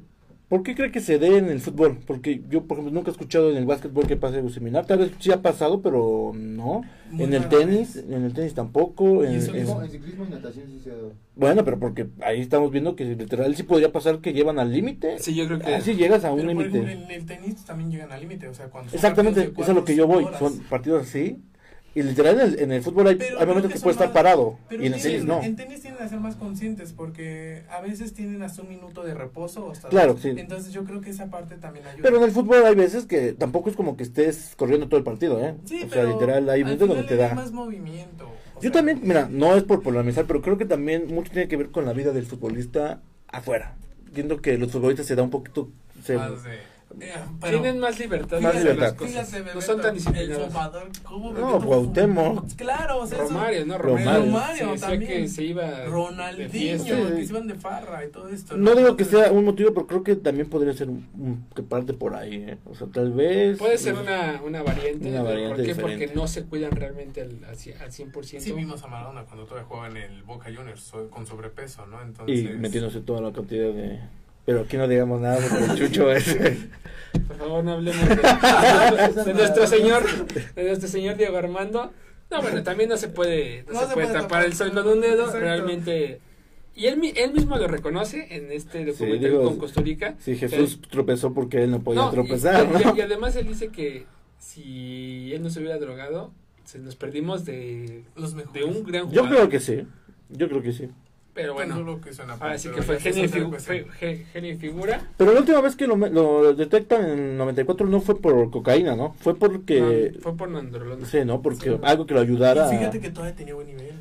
[0.48, 1.98] ¿Por qué cree que se dé en el fútbol?
[2.06, 4.86] Porque yo, por ejemplo, nunca he escuchado en el básquetbol que pase algo similar.
[4.86, 6.84] Tal vez sí ha pasado, pero no.
[7.10, 8.04] Muy en el tenis, vez.
[8.08, 9.24] en el tenis tampoco.
[9.24, 11.12] Y en- eso en- mismo- En ciclismo y natación sí se ha dado.
[11.36, 15.18] Bueno, pero porque ahí estamos viendo que literal sí podría pasar que llevan al límite.
[15.18, 16.78] Sí, yo creo que Así llegas a un límite.
[16.78, 19.74] en el tenis también llegan al límite, o sea, cuando son Exactamente, eso es a
[19.74, 20.24] lo que yo voy.
[20.24, 20.38] horas.
[20.38, 21.42] Son partidos así.
[21.94, 24.14] Y literal en el, en el fútbol hay, hay momentos que que puede estar más-
[24.14, 24.58] parado.
[24.68, 25.42] Pero Y en el tenis no.
[25.42, 29.14] En tenis tienen que ser más conscientes porque a veces tienen hasta un minuto de
[29.14, 29.64] reposo.
[29.66, 30.22] o hasta Claro, dos.
[30.22, 30.28] sí.
[30.36, 32.02] Entonces yo creo que esa parte también ayuda.
[32.02, 35.04] Pero en el fútbol hay veces que tampoco es como que estés corriendo todo el
[35.04, 35.54] partido, ¿eh?
[35.64, 37.34] Sí, o sea, pero literal hay momentos donde te da.
[37.34, 38.28] más movimiento.
[38.56, 41.56] Yo sea, también, mira, no es por polemizar, pero creo que también mucho tiene que
[41.56, 43.76] ver con la vida del futbolista afuera.
[44.12, 45.70] Viendo que los futbolistas se da un poquito...
[46.04, 46.58] Se, de- eh,
[47.40, 48.40] pero- tienen más libertad.
[48.40, 48.82] Más libertad.
[48.82, 49.28] las cosas.
[49.30, 50.46] Fíjate, no son Bebeto, tan El disciplinados.
[50.52, 52.54] fumador, ¿cómo No, Bebeto Cuauhtémoc.
[52.56, 53.78] Claro, o sea, Romario, ¿no?
[53.78, 54.20] Romario.
[54.24, 55.10] Romario decía también.
[55.22, 56.84] que se iba Ronaldinho, fiesta.
[56.96, 57.14] Sí.
[57.16, 58.56] que se iban de farra y todo esto.
[58.56, 61.62] no digo que sea un motivo, pero creo que también podría ser un, un- que
[61.62, 62.58] parte por ahí, ¿eh?
[62.64, 63.58] O sea, tal vez...
[63.58, 65.08] Puede ser una, una variante.
[65.08, 65.24] Una ¿no?
[65.24, 65.68] variante ¿Por qué?
[65.74, 66.04] diferente.
[66.06, 68.40] Porque no se cuidan realmente al, al cien- al 100%.
[68.40, 72.00] Sí, vimos a Maradona cuando todavía jugaba en el Boca Juniors con sobrepeso, ¿no?
[72.02, 73.98] Entonces, Y metiéndose toda la cantidad de...
[74.48, 76.36] Pero aquí no digamos nada porque el chucho es...
[77.28, 78.16] Por favor, no hablemos de,
[79.26, 80.04] de nuestro señor,
[80.54, 81.92] de nuestro señor Diego Armando.
[82.30, 85.24] No, bueno, también no se puede, no se, puede, tapar el sol con un dedo,
[85.26, 85.38] Exacto.
[85.40, 86.20] realmente.
[86.74, 90.14] Y él, mi- él mismo lo reconoce en este documental digo, con Costa Rica.
[90.18, 92.96] Si Jesús tropezó porque él no podía No, tropezar, y, ¿no?
[92.96, 94.06] y además él dice que
[94.38, 96.32] si él no se hubiera drogado,
[96.64, 98.54] se nos perdimos de, los mejores.
[98.54, 99.28] de un gran Yo jugador.
[99.28, 99.86] creo que sí.
[100.30, 100.88] Yo creo que sí.
[101.38, 105.00] Pero Bueno, lo que suena ahora sí pero que fue genio y, figu- figura.
[105.16, 108.96] Pero la última vez que lo, me- lo detectan en 94 no fue por cocaína,
[108.96, 109.14] ¿no?
[109.20, 110.10] Fue porque...
[110.16, 111.06] No, fue por Nandrolona.
[111.06, 111.40] Sí, ¿no?
[111.40, 111.76] Porque Sí.
[111.84, 112.66] algo que lo ayudara...
[112.74, 113.94] Y fíjate que todavía tenía buen nivel, ¿eh?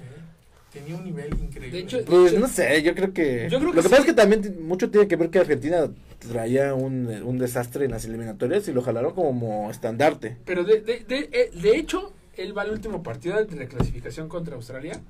[0.74, 1.70] Tenía un nivel increíble.
[1.78, 3.48] De hecho, Pues no sé, yo creo que...
[3.52, 5.92] Yo creo que lo que pasa es que también mucho tiene que ver que Argentina
[6.32, 10.38] traía un, un desastre en las eliminatorias y lo jalaron como estandarte.
[10.44, 14.30] Pero de, de, de, eh, de hecho, él va al último partido de la clasificación
[14.30, 15.02] contra Australia.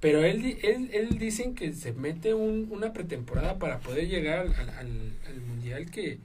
[0.00, 4.70] Pero él, él, él dicen que se mete un, una pretemporada para poder llegar al,
[4.70, 6.18] al, al mundial que,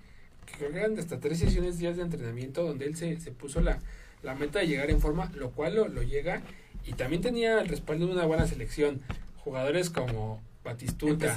[0.45, 3.61] que creo que eran hasta tres sesiones días de entrenamiento donde él se, se puso
[3.61, 3.79] la,
[4.21, 6.43] la meta de llegar en forma, lo cual lo, lo llega
[6.85, 9.01] y también tenía el respaldo de una buena selección.
[9.37, 11.33] Jugadores como Batistuta,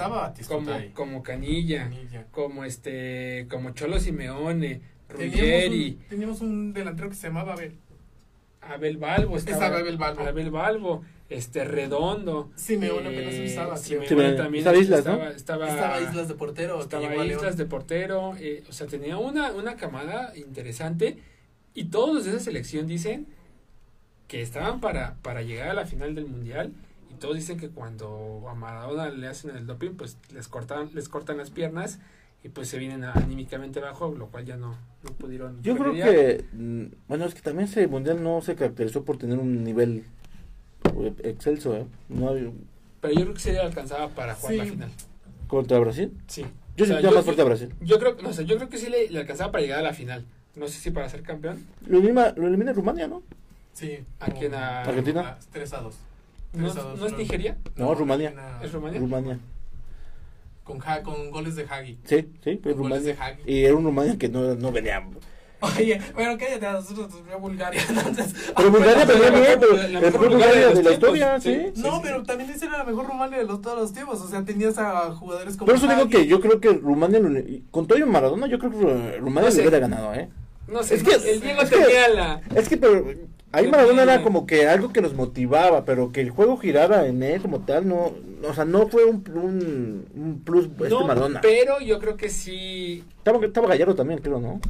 [0.47, 0.91] como, ahí.
[0.91, 2.27] como Canilla, Canilla.
[2.31, 5.89] como este, como Cholo Simeone, Teníamos Ruggeri.
[6.03, 7.73] un, teníamos un delantero que se llamaba Abel.
[8.73, 10.23] Abel Balbo estaba, Estaba Abel Balbo.
[10.23, 12.51] Abel Balbo, este Redondo.
[12.55, 14.33] Simeone apenas eh, usaba, Simeone Simeone.
[14.35, 15.23] también Estaba Islas, ¿no?
[15.29, 16.81] estaba, Islas de portero.
[16.81, 17.25] estaba.
[17.27, 21.19] Islas de portero, eh, o sea, tenía una, una camada interesante
[21.75, 23.27] y todos de esa selección dicen
[24.29, 26.73] que estaban para, para llegar a la final del mundial
[27.11, 31.09] y todos dicen que cuando a Maradona le hacen el doping, pues les cortan, les
[31.09, 31.99] cortan las piernas
[32.47, 35.61] y pues se vienen anímicamente abajo, lo cual ya no, no pudieron.
[35.63, 36.11] Yo creo remediar.
[36.11, 36.45] que...
[36.53, 40.05] mm, Bueno, es que también ese mundial no se caracterizó por tener un nivel
[41.01, 41.87] eh, excelso, ¿eh?
[42.09, 42.53] No hay-
[43.01, 44.59] Pero yo creo que sí le alcanzaba para jugar Sí.
[44.59, 44.91] la final.
[45.49, 46.13] contra Brasil.
[46.29, 46.43] Sí.
[46.77, 47.75] Yo O sea, sentía más fuerte a Brasil.
[47.81, 49.93] Yo creo, no sé, yo creo que sí le, le alcanzaba para llegar a la
[49.93, 50.25] final.
[50.55, 51.65] No sé si para ser campeón.
[51.89, 53.23] Lo elimina, lo elimina Rumania, ¿no?
[53.73, 53.99] Sí.
[54.21, 54.55] ¿A quién?
[54.55, 55.37] ¿A Argentina?
[55.53, 55.95] 3 a 2.
[56.55, 57.19] ¿No, 3 a 2, ¿no es ¿no?
[57.19, 57.57] Nigeria?
[57.77, 58.33] No, Rumania.
[58.63, 59.01] ¿Es Rumania?
[59.01, 59.39] Rumania.
[60.67, 61.99] Con, ha con goles de Hagi.
[62.05, 63.37] Sí, sí, fue Con goles de Rumania.
[63.39, 63.43] Hagi.
[63.53, 65.03] Y era un Rumania que no, no venía.
[65.61, 68.35] Oye, bueno, cállate, a nosotros nos vio Bulgaria, entonces.
[68.55, 70.83] Pero Bulgaria pero venía la bien, mejor- pero la el mejor mejor Bulgaria de de
[70.83, 71.59] la historia, sí.
[71.77, 74.21] No, pero también esa era la mejor Rumania de los, todos los tiempos.
[74.21, 75.67] O sea, tenías a jugadores como.
[75.67, 77.21] Por eso digo que yo creo que Rumania,
[77.71, 79.63] con todo y Maradona, yo creo que Rumania No sé.
[79.63, 80.29] le hubiera ganado, ¿eh?
[80.69, 82.41] No sé, Es que- el Diego es que- tenía la...
[82.55, 83.05] Es que, pero
[83.53, 87.23] ahí Maradona era como que algo que los motivaba, pero que el juego girara en
[87.23, 91.41] él como tal, no, o sea, no fue un, un, un plus este No, Maradona.
[91.41, 93.05] pero yo creo que sí...
[93.19, 94.61] Estaba, estaba Gallardo también, creo, ¿no?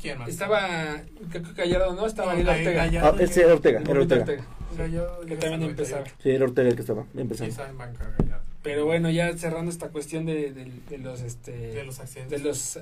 [0.00, 0.28] ¿Quién más?
[0.28, 1.00] Estaba...
[1.30, 2.70] Creo que Gallardo no, estaba No, Ortega.
[2.72, 3.16] Gallardo.
[3.18, 4.20] Ah, ese era Ortega, era Ortega.
[4.22, 4.44] Ortega.
[4.76, 6.00] Gallardo Que también empezaba.
[6.02, 6.16] 98.
[6.22, 7.50] Sí, era Ortega el que estaba Sí, empezando.
[7.50, 8.44] estaba en banca Gallardo.
[8.62, 11.22] Pero bueno, ya cerrando esta cuestión de, de, de los...
[11.22, 12.42] Este, De los accidentes.
[12.42, 12.78] de los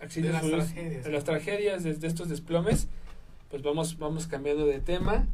[0.00, 1.04] accidentes, De las de, tragedias.
[1.04, 2.88] de las tragedias, de, de estos desplomes,
[3.54, 5.28] pues vamos, vamos cambiando de tema.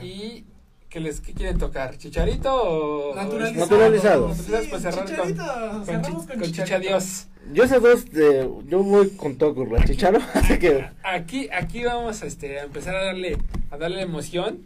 [0.00, 0.44] Y
[0.88, 1.98] ¿qué les qué quieren tocar?
[1.98, 3.60] ¿Chicharito o Naturalizado.
[3.66, 4.34] Naturalizado.
[4.34, 6.64] Sí, pues, cerrar Chicharito, con, cerramos con con Chicharito.
[6.64, 7.26] Chicha Dios?
[7.52, 11.84] Yo esos dos, eh, yo voy con todo con la Chicharo, así que Aquí, aquí
[11.84, 13.36] vamos este, a empezar a darle,
[13.70, 14.60] a darle emoción.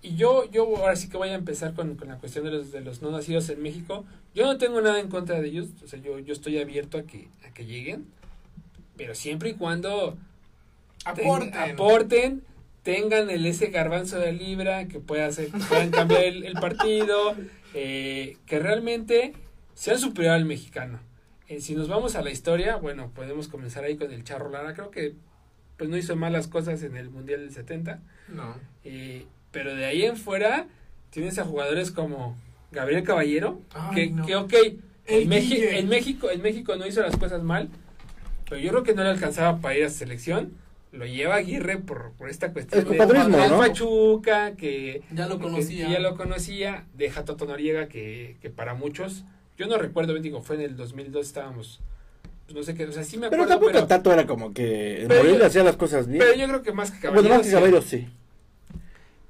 [0.00, 2.72] Y yo, yo ahora sí que voy a empezar con, con la cuestión de los,
[2.72, 4.06] de los no nacidos en México.
[4.34, 7.02] Yo no tengo nada en contra de ellos, o sea, yo, yo estoy abierto a
[7.02, 8.06] que, a que lleguen,
[8.96, 10.16] pero siempre y cuando
[11.14, 11.54] ten- Aporten.
[11.72, 12.42] aporten,
[12.82, 17.34] tengan el ese garbanzo de libra que pueda hacer, que puedan cambiar el, el partido,
[17.74, 19.32] eh, que realmente
[19.74, 21.00] sean superior al mexicano.
[21.48, 24.74] Eh, si nos vamos a la historia, bueno, podemos comenzar ahí con el Charro Lara.
[24.74, 25.14] Creo que
[25.76, 28.00] pues no hizo malas cosas en el Mundial del 70.
[28.28, 28.56] No.
[28.84, 30.66] eh, pero de ahí en fuera
[31.10, 32.36] tienes a jugadores como
[32.72, 34.26] Gabriel Caballero, Ay, que, no.
[34.26, 35.28] que ok, en, en
[35.88, 37.68] México, en México no hizo las cosas mal,
[38.48, 40.52] pero yo creo que no le alcanzaba para ir a selección.
[40.96, 43.58] Lo lleva Aguirre por, por esta cuestión El compadrismo, Real ¿no?
[43.58, 45.86] Pachuca, que, Ya lo conocía.
[45.86, 49.24] que ya lo conocía, deja Toto Noriega, que, que para muchos,
[49.58, 51.80] yo no recuerdo bien, digo, fue en el 2002, estábamos,
[52.46, 55.02] pues no sé qué, o sea, sí me Pero tampoco pero, Tato era como que
[55.02, 56.18] en Pero Morelia hacía las cosas bien.
[56.20, 57.52] pero yo creo que más que bueno, más que sí.
[57.52, 58.06] Cabello sí.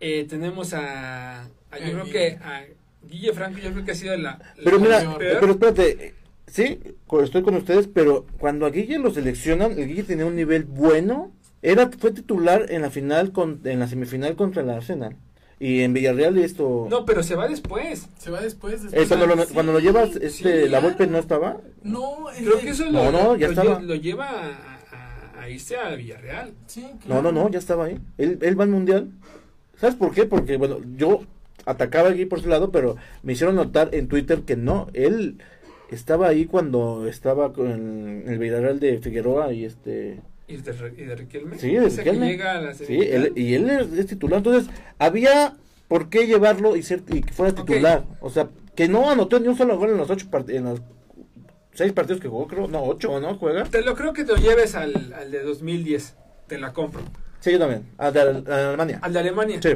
[0.00, 2.64] Eh, tenemos a, a- yo Eh, creo que a
[3.08, 5.22] Guille Franco, yo creo que ha sido la, Pero la mira, peor.
[5.22, 6.14] eh, pero espérate, eh,
[6.46, 6.78] sí,
[7.22, 11.32] estoy con ustedes, pero cuando a Guille lo seleccionan, el Guille tenía un nivel bueno,
[11.70, 15.16] era fue titular en la final con, en la semifinal contra el Arsenal.
[15.58, 18.08] Y en Villarreal esto No, pero se va después.
[18.18, 18.74] Se va después.
[18.80, 19.54] eh, después cuando, lo, sí.
[19.54, 21.56] cuando lo llevas este sí, la golpe no estaba.
[21.82, 23.80] No, es Creo de- que eso No, lo, no, ya lo, estaba.
[23.80, 26.52] lle- lo lleva a, a- a irse a Villarreal.
[26.66, 27.22] Sí, No, claro.
[27.22, 27.98] no, no, ya estaba ahí.
[28.18, 29.10] Él, él va al mundial.
[29.80, 30.24] ¿Sabes por qué?
[30.26, 31.22] Porque bueno, yo
[31.64, 35.38] atacaba aquí por su lado, pero me hicieron notar en Twitter que no, él
[35.90, 41.16] estaba ahí cuando estaba con el Villarreal de Figueroa y este ¿Y de, y de
[41.16, 41.58] Riquelme?
[41.58, 42.26] Sí, de Riquelme.
[42.28, 44.38] llega a la Sí, él, y él es, es titular.
[44.38, 45.56] Entonces, había
[45.88, 48.04] por qué llevarlo y, ser, y que fuera titular.
[48.20, 50.82] O sea, que no anotó ni un solo gol en los ocho en los
[51.72, 52.68] seis partidos que jugó, creo.
[52.68, 53.36] No, ocho, ¿no?
[53.36, 53.64] Juega.
[53.64, 56.14] Te lo creo que te lo lleves al, al de 2010.
[56.46, 57.02] Te la compro.
[57.40, 57.82] Sí, yo también.
[57.98, 58.98] A, de, Alemania.
[59.02, 59.60] Al de Alemania.
[59.62, 59.70] Sí.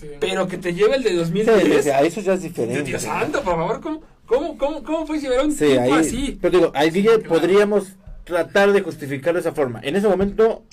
[0.00, 0.08] Sí.
[0.20, 1.84] Pero que te lleve el de Sí, 2010.
[1.84, 2.82] sí, a eso ya es diferente.
[2.82, 5.90] Dios santo, por favor, ¿cómo, cómo, cómo, cómo llevar a un Sí, ahí.
[5.92, 6.38] así?
[6.40, 7.22] Pero digo, ahí Claro.
[7.26, 7.96] podríamos
[8.26, 9.80] tratar de justificarlo de esa forma.
[9.82, 10.64] En ese momento,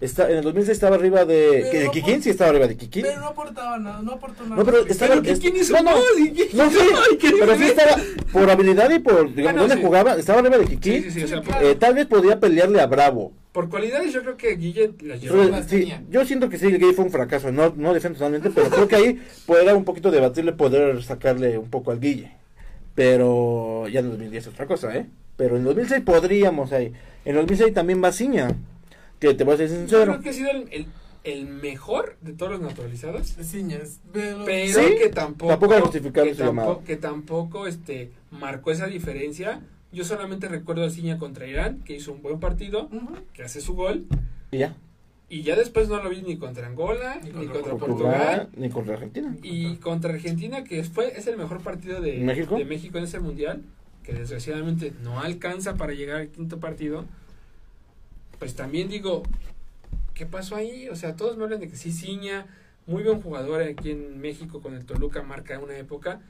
[0.00, 1.60] está, en el 2006 estaba arriba de.
[1.62, 3.02] Pero que de Kikín, sí estaba arriba de Kikín.
[3.02, 4.56] Pero no aportaba nada, no aportó nada.
[4.56, 5.20] No, pero estaba.
[5.22, 7.96] Pero quién hizo no, no, gol, y quién- no, sí, Ay, qué pero sí estaba
[8.32, 9.82] por habilidad y por digamos Bueno, dónde sí.
[9.82, 11.02] jugaba, estaba arriba de Kikín.
[11.02, 11.66] Sí, sí, sí, o sea, claro.
[11.66, 13.32] Eh, tal vez podía pelearle a Bravo.
[13.52, 15.36] Por cualidades yo creo que Guille la llevó.
[15.38, 16.02] Pero, las sí, tenía.
[16.10, 17.50] yo siento que sí, el gay fue un fracaso.
[17.50, 21.70] No, no defiendo totalmente, pero creo que ahí podrá un poquito debatible poder sacarle un
[21.70, 22.30] poco al Guille.
[22.94, 25.06] Pero ya en 2010 es otra cosa, ¿eh?
[25.38, 26.92] Pero en 2006 podríamos ahí.
[27.24, 28.48] En 2006 también va Ciña,
[29.18, 30.04] que te voy a ser Yo sincero.
[30.12, 30.86] creo que ha sido el, el,
[31.24, 33.28] el mejor de todos los naturalizados.
[33.42, 36.68] Ciñas, pero- Pero Sí, que tampoco, tampoco justificable que su llamado.
[36.68, 39.60] tampoco, que tampoco este, marcó esa diferencia.
[39.92, 42.90] Yo solamente recuerdo a Ciña contra Irán, que hizo un buen partido,
[43.32, 44.04] que hace su gol.
[44.50, 44.74] Y ya.
[45.30, 48.48] Y ya después no lo vi ni contra Angola, Ni ni contra contra, Portugal, Portugal.
[48.56, 49.36] ni contra Argentina.
[49.42, 52.56] Y contra Argentina, que fue es el mejor partido de ¿México?
[52.56, 53.62] de México en ese mundial,
[54.08, 57.04] que desgraciadamente no alcanza para llegar al quinto partido.
[58.38, 59.22] Pues también digo,
[60.14, 60.88] ¿qué pasó ahí?
[60.88, 62.46] O sea, todos me hablan de que sí, Ciña,
[62.86, 66.22] muy buen jugador aquí en México con el Toluca, marca una época,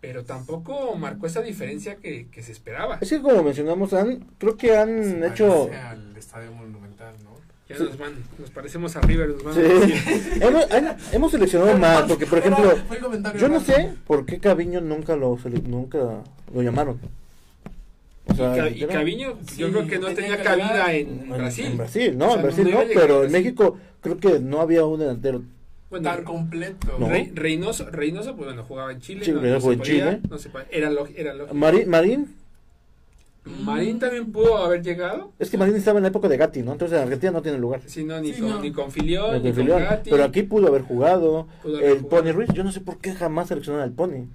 [0.00, 2.98] pero tampoco marcó esa diferencia que, que se esperaba.
[3.00, 5.70] Es que como mencionamos, han, creo que han Se hecho...
[5.72, 7.37] al estadio monumental, ¿no?
[7.68, 7.82] Ya Sí.
[7.84, 9.60] nos van, nos parecemos a River, nos van Sí.
[9.60, 10.42] a decir.
[11.12, 12.76] hemos, seleccionado más, porque por ejemplo...
[12.88, 15.98] fue el comentario Yo no sé por qué Caviño nunca lo nunca
[16.54, 16.98] lo llamaron.
[18.26, 18.88] O Y, sea.
[18.88, 21.66] Caviño, yo creo que no tenía cabida en En- Brasil.
[21.66, 23.32] En Brasil, no, O sea, en Brasil no pero en.
[23.32, 25.42] México creo que no había un delantero.
[25.90, 26.96] Bueno, Tan completo.
[26.98, 27.08] No.
[27.08, 29.24] Rey- Reynoso, Reynoso, pues bueno, jugaba en Chile.
[29.24, 30.20] Sí, no, Reynoso no se jugó en podía, Chile.
[30.30, 31.54] no se podía, era, lógico, era lógico.
[31.54, 32.34] Marín, Marín,
[33.62, 35.32] Marín también pudo haber llegado.
[35.38, 36.72] es que Marín estaba en la época de Gatti, ¿no?
[36.72, 37.80] Entonces en Argentina no tiene lugar.
[37.86, 38.60] Si no, ni, Sí, con, no.
[38.60, 39.82] ni con Filión, No ni con filial.
[39.82, 40.10] Gatti.
[40.10, 41.46] Pero aquí pudo haber jugado.
[41.62, 42.22] Pudo haber el jugado.
[42.24, 44.26] Pony Ruiz, yo no sé por qué jamás seleccionaron al Pony.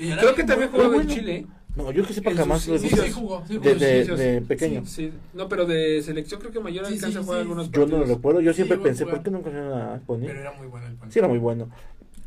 [0.00, 1.08] Y creo que también jugaba en.
[1.08, 1.46] Chile.
[1.76, 3.74] No, yo que sepa jamás Sí, sí jugó, sí jugó.
[3.74, 4.86] De- pequeño.
[4.86, 7.42] Sí, no, pero de selección creo que mayor Sí, alcanza sí, a jugar sí.
[7.42, 8.16] algunos Yo no lo partidos.
[8.16, 9.04] recuerdo, yo siempre a pensé.
[9.04, 10.20] ¿por qué nunca seleccionaron al Pony?
[10.26, 11.12] Pero era muy bueno el pan.
[11.12, 11.68] Sí, era muy bueno.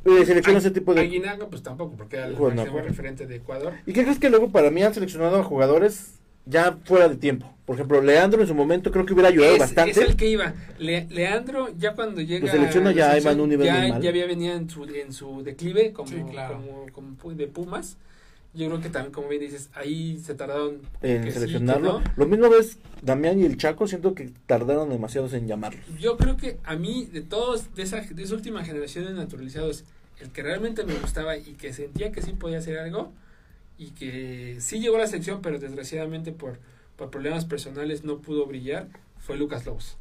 [0.06, 1.02] Eh, selecciona ese tipo de...
[1.02, 2.88] Aguinaga, pues tampoco, porque era el Bueno, máximo bueno.
[2.90, 3.74] referente de Ecuador.
[3.88, 6.18] ¿Y qué crees que luego para mí han seleccionado a jugadores
[6.50, 7.54] ya fuera de tiempo?
[7.66, 9.91] Por ejemplo, Leandro en su momento creo que hubiera ayudado Es, bastante.
[9.91, 10.54] es el que iba.
[10.80, 12.47] Le- Leandro, ya cuando llega.
[12.47, 14.02] Lo selecciona a ya, en un nivel ya, muy mal.
[14.02, 16.56] ya había venido en su, en su declive como, Sí, claro.
[16.56, 17.97] como, como pu- de Pumas.
[18.56, 22.00] Yo creo que también, como bien dices, ahí se tardaron en sí, seleccionarlo.
[22.00, 22.14] que no.
[22.18, 25.84] Lo mismo ves Damián y el Chaco, siento que tardaron demasiados en llamarlos.
[26.00, 29.84] Yo creo que a mí, de todos, de esa, de esa última generación de naturalizados,
[30.20, 33.12] el que realmente me gustaba y que sentía que sí podía hacer algo
[33.80, 36.60] y que sí llegó a la selección, pero desgraciadamente por,
[36.98, 38.88] por problemas personales no pudo brillar,
[39.20, 39.98] fue Lucas Lobos.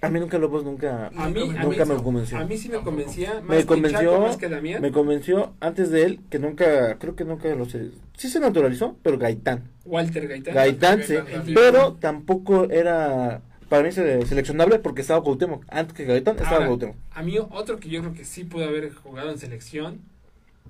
[0.00, 2.36] A mí nunca Lobos nunca, A mí, a nunca mí, me convenció.
[2.38, 4.82] a mí sí me convencía, más Me que convenció, Chaco, más que Damián.
[4.82, 7.90] Me convenció antes de él que nunca, creo que nunca lo sé.
[8.16, 9.70] Sí se naturalizó, pero Gaitán.
[9.84, 10.54] Walter Gaitán.
[10.54, 11.14] Gaitán, sí.
[11.14, 11.44] Gaitán.
[11.54, 15.64] Pero tampoco era para mí se- seleccionable porque estaba Cuauhtémoc.
[15.68, 16.96] Antes que Gaitán estaba Ahora, Cuauhtémoc.
[17.12, 20.00] A mí otro que yo creo que sí pudo haber jugado en selección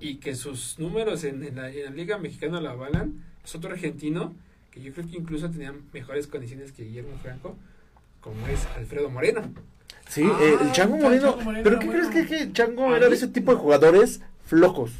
[0.02, 3.70] y que sus números en, en la, en la Liga Mexicana lo avalan es otro
[3.70, 4.34] argentino
[4.70, 7.56] que yo creo que incluso tenía mejores condiciones que Guillermo Franco,
[8.20, 9.42] como es Alfredo Moreno.
[10.08, 11.22] Sí, Ah, eh, el Chango Moreno.
[11.32, 14.20] Chango Moreno ¿Pero qué crees que, que el Chango era de ese tipo de jugadores
[14.46, 14.92] flojos?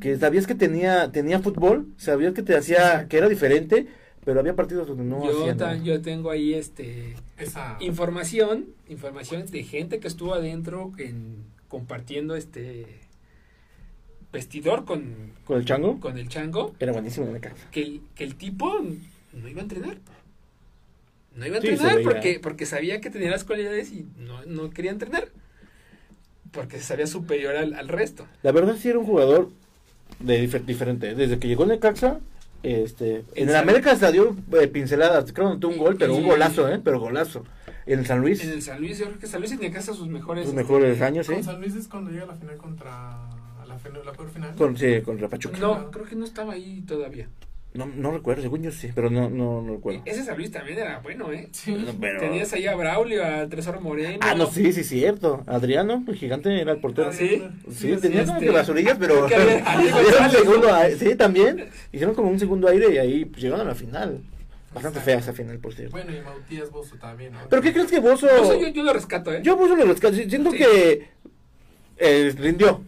[0.00, 3.86] Que sabías que tenía tenía fútbol, sabías que te hacía, que era diferente,
[4.24, 5.82] pero había partidos donde no yo, hacía ta- nada.
[5.82, 7.76] yo tengo ahí este Esa.
[7.80, 11.36] información, información de gente que estuvo adentro en,
[11.68, 12.86] compartiendo este
[14.32, 17.66] vestidor con, Con el Chango, con el chango, era buenísimo en la casa.
[17.70, 18.80] que el, que el tipo
[19.32, 19.98] no iba a entrenar.
[21.34, 24.70] No iba a Sí, entrenar porque, porque sabía que tenía las cualidades y no, no
[24.70, 25.28] quería entrenar.
[26.50, 28.26] Porque se sabía superior al, al resto.
[28.42, 29.50] La verdad sí era un jugador
[30.18, 31.14] de difer- diferente.
[31.14, 32.20] Desde que llegó en el Caxa,
[32.62, 36.26] este, en En América se dio eh, pinceladas, creo que anotó un gol, pero un
[36.26, 36.80] golazo, ¿eh?
[36.82, 37.44] Pero golazo.
[37.86, 39.94] En el San Luis, En el San Luis, yo creo que San Luis tenía casa
[39.94, 40.44] sus mejores.
[40.44, 41.42] sus este, mejores años, ¿sí?
[41.42, 43.16] San Luis es cuando llega a la final contra.
[44.04, 44.54] La, peor final.
[44.56, 45.58] Con, sí, contra Pachuca.
[45.58, 47.28] No, creo que no estaba ahí todavía.
[47.74, 50.00] No, no recuerdo, según yo sí, pero no, no, no recuerdo.
[50.06, 51.48] Ese San Luis también era bueno, ¿eh?
[51.52, 51.72] Sí.
[51.74, 54.18] No, pero- Tenías ahí a Braulio, a Tresor Moreno.
[54.22, 55.44] Ah, no, sí, sí, cierto.
[55.46, 57.08] Adriano, el gigante, era el portero.
[57.10, 57.42] Ah, Sí.
[57.70, 60.68] Sí, tenía como este, que pero había- había hicieron González, segundo.
[60.98, 61.68] Sí, también.
[61.92, 64.22] Hicieron como un segundo aire y ahí pues, llegaron a la final.
[64.72, 65.92] Bastante fea esa final, por cierto.
[65.92, 67.38] Bueno, y Mautías Bozo también, ¿no?
[67.50, 68.26] ¿Pero qué crees que Bozo?
[68.58, 69.40] Yo, yo lo rescato, ¿eh?
[69.42, 70.14] Yo Bozo lo rescato.
[70.16, 70.58] Siento Sí.
[70.58, 71.08] que
[71.98, 72.82] eh, rindió.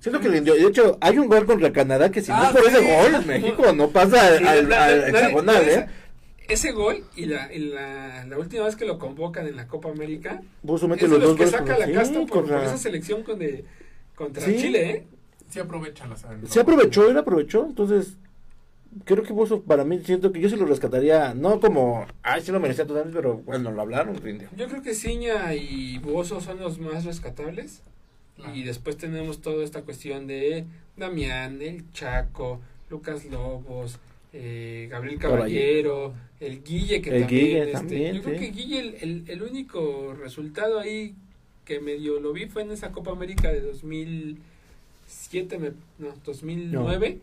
[0.00, 0.54] Siento que rindió.
[0.54, 2.80] De hecho, hay un gol contra Canadá que si no Ah, es por ese
[3.12, 5.86] gol, México no pasa al, Sí, al- na- al na- hexagonal, ¿eh?
[6.48, 9.88] Ese gol y la, y la, la última vez que lo convocan en la Copa
[9.90, 11.50] América mete es de los dos que goles.
[11.50, 13.64] saca la sí, casta por, contra- por esa selección con de,
[14.16, 14.56] contra Sí.
[14.56, 15.06] Chile, ¿eh?
[15.48, 18.14] Sí aprovechan las Se aprovechó, él aprovechó, entonces
[19.04, 22.50] creo que Bozo para mí siento que yo se lo rescataría, no como, ay, sí
[22.50, 24.48] lo merecía totalmente, pero bueno, lo hablaron, rindió.
[24.56, 27.82] Yo creo que Ciña y Bozo son los más rescatables.
[28.40, 28.54] Claro.
[28.56, 30.64] Y después tenemos toda esta cuestión de
[30.96, 32.60] Damián, el Chaco,
[32.90, 33.98] Lucas Lobos,
[34.32, 38.78] eh, Gabriel Caballero, el Guille, que El también, Guille este, también, yo creo que Guille,
[38.80, 41.14] el, el, el único resultado ahí
[41.64, 47.18] que medio lo vi fue en esa Copa América de 2007, me- no, 2009.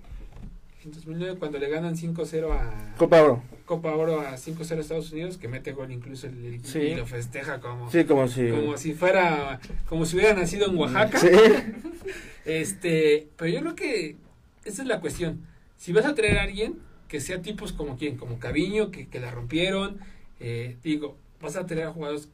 [0.87, 3.43] En 2009 cuando le ganan 5-0 a Copa Oro.
[3.65, 6.79] Copa Oro a 5-0 a Estados Unidos, que mete gol incluso el, el Sí.
[6.79, 8.49] y lo festeja como, Sí, como si...
[8.49, 9.59] como si fuera,
[9.89, 11.19] como si hubiera nacido en Oaxaca.
[11.19, 11.27] Sí.
[12.45, 14.15] Este, pero yo creo que
[14.63, 15.41] esa es la cuestión.
[15.75, 16.75] Si vas a traer a alguien
[17.09, 19.97] que sea tipos como quien, como Caviño, que, que la rompieron,
[20.39, 22.29] eh, digo, vas a traer a jugadores.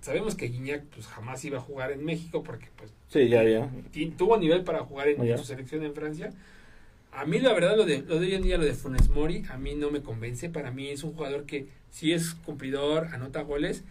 [0.00, 3.68] Sabemos que Guiñac pues jamás iba a jugar en México porque pues Sí, ya, ya.
[4.16, 5.36] tuvo nivel para jugar en, Oh, ya.
[5.36, 6.30] su selección en Francia.
[7.12, 9.44] A mí la verdad lo de, lo de hoy en día, lo de Funes Mori,
[9.50, 10.48] a mí no me convence.
[10.48, 13.82] Para mí es un jugador que sí es cumplidor, anota goles,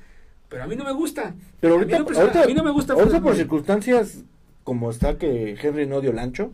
[0.47, 1.35] pero a mí no me gusta.
[1.59, 3.37] Pero A mí ahorita, ahorita, a mí no me gusta ahorita Funes por Mori.
[3.37, 4.19] circunstancias
[4.63, 6.51] como está que Henry no dio el ancho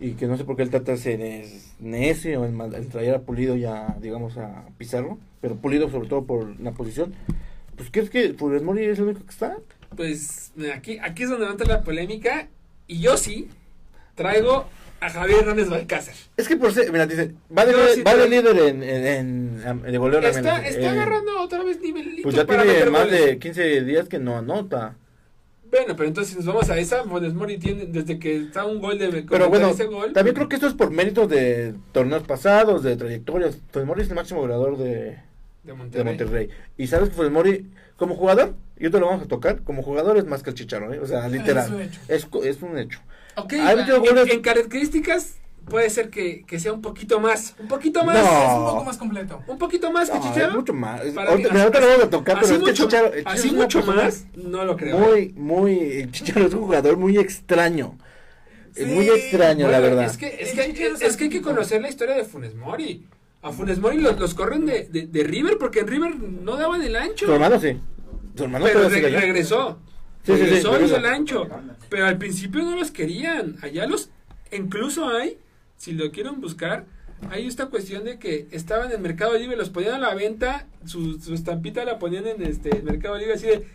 [0.00, 1.46] y que no sé por qué el Tata se
[1.80, 6.24] necio en, mand- en traer a Pulido ya, digamos, a Pizarro, pero Pulido sobre todo
[6.24, 7.14] por la posición.
[7.76, 9.56] Pues, ¿crees que Funes Mori es el único que está?
[9.96, 12.48] Pues aquí, aquí es donde entra la polémica.
[12.86, 13.48] Y yo sí
[14.14, 14.66] traigo
[15.06, 16.14] a Javier Hernández Balcázar.
[16.36, 18.82] Es que por ser, mira, dice, va de, Yo líder, sí va de líder en,
[18.82, 23.04] en, en- de goleo Está, eh, agarrando otra vez nivelito Pues ya para tiene más
[23.06, 23.24] goles.
[23.26, 24.96] de 15 días que no anota.
[25.70, 28.78] Bueno, pero entonces si nos vamos a esa, Funes Mori tiene, desde que está un
[28.80, 30.12] gol de Pero bueno, ese gol.
[30.12, 33.58] también creo que esto es por méritos de torneos pasados, de trayectorias.
[33.72, 35.18] Funes Mori es el máximo goleador de,
[35.64, 36.48] de de Monterrey.
[36.76, 40.16] Y sabes que Funes Mori, como jugador, y te lo vamos a tocar, como jugador
[40.16, 41.00] es más que el Chicharro, ¿eh?
[41.00, 41.64] o sea, literal.
[41.66, 42.00] Es un hecho.
[42.08, 43.00] Es, es un hecho.
[43.36, 45.36] Ok, en, características
[45.68, 48.22] puede ser que, que sea un poquito más, un poquito más, No.
[48.22, 49.42] Es un poco más completo.
[49.46, 50.52] un poquito más que No, Chicharo.
[50.54, 51.00] mucho más.
[51.00, 51.48] Ahorita,
[51.80, 54.64] lo vamos a tocar, es que mucho, Chicharo- el Chicharo así es mucho más, no
[54.64, 54.98] lo creo.
[54.98, 57.96] Muy, muy, Chicharo es un jugador muy extraño.
[58.74, 60.04] Es muy extraño, la verdad.
[60.04, 62.54] Es que, es, que, Chicharo es, es que hay que conocer la historia de Funes
[62.54, 63.06] Mori.
[63.42, 66.82] A Funes Mori los, los corren de, de, de River porque en River no daban
[66.82, 67.26] el ancho.
[67.26, 67.78] Su hermano sí.
[68.36, 69.78] Su hermano pero re- regresó.
[70.24, 71.48] Sí, sí, y el ancho.
[71.90, 73.56] Pero al principio no los querían.
[73.62, 74.10] Allá los.
[74.50, 75.38] Incluso hay,
[75.76, 76.86] si lo quieren buscar,
[77.30, 81.20] hay esta cuestión de que estaban en Mercado Libre, los ponían a la venta, su,
[81.20, 83.66] su estampita la ponían en este Mercado Libre así de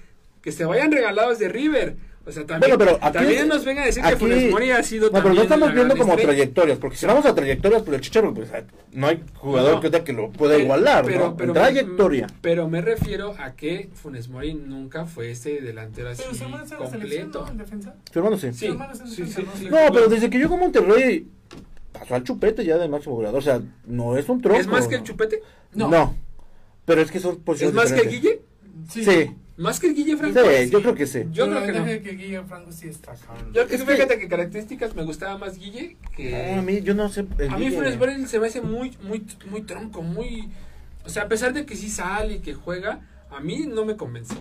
[0.41, 1.97] que se vayan regalados de River.
[2.29, 4.83] O sea, también, Bueno, pero aquí- también nos vengan a decir que Funes Mori ha
[4.83, 6.27] sido No, pero no estamos viendo como estrella.
[6.31, 8.49] trayectorias, porque si vamos a trayectorias, pues el Chicharo, pues
[8.91, 9.81] no hay jugador No.
[9.81, 11.35] que, otra que lo pueda Pero- igualar, pero- ¿no?
[11.37, 12.27] pero En trayectoria.
[12.27, 16.43] Me, pero me refiero a que Funes Mori nunca fue ese delantero así Pero su
[16.43, 17.45] hermano en la selección, completo.
[17.45, 17.51] ¿no?
[17.51, 17.95] En defensa.
[18.11, 18.53] Su hermano sí.
[18.53, 19.77] Sí, Su hermano es en sí, defensa, sí, ¿no?
[19.79, 19.85] sí.
[19.87, 21.27] No, pero desde que llegó a Monterrey,
[21.91, 23.39] pasó al chupete ya de máximo goleador.
[23.39, 24.59] O sea, no es un tronco.
[24.59, 25.41] ¿Es más que el chupete?
[25.73, 25.89] No.
[25.89, 26.15] No.
[26.85, 28.09] Pero es que son ¿Es posiciones más que el.
[28.09, 28.41] Guille?
[28.89, 29.31] Sí.
[29.59, 30.39] Más que el Guille Franco.
[30.39, 31.23] Sí, yo creo que sí.
[31.31, 32.03] Yo Pero creo que no.
[32.03, 33.51] que Guille Franco sí está cabrón.
[33.53, 36.53] Yo Es que- fíjate que características me gustaba más Guille que...
[36.55, 37.25] No, a mí, yo no sé.
[37.49, 40.49] A mí Funes Mori se me hace muy, muy, muy tronco, muy...
[41.05, 43.97] O sea, a pesar de que sí sale y que juega, a mí no me
[43.97, 44.33] convence.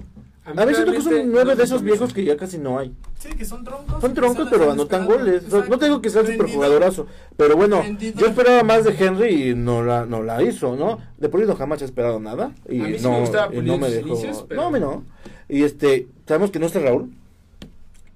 [0.56, 2.78] A mí siento que son nueve no de me esos viejos que ya casi no
[2.78, 2.94] hay.
[3.18, 4.00] Sí, que son troncos.
[4.00, 5.48] Son troncos, pero anotan goles.
[5.48, 6.42] No, no tengo que ser Rendido.
[6.44, 7.06] super jugadorazo.
[7.36, 8.18] Pero bueno, Rendido.
[8.18, 10.98] yo esperaba más de Henry y no la, no la hizo, ¿no?
[11.18, 12.52] De Pulido jamás he esperado nada.
[12.68, 14.08] Y A mí sí no, me gustaba y no me dejó.
[14.08, 15.04] inicios, pero- No, a mí no.
[15.48, 17.12] Y este, sabemos que no está Raúl.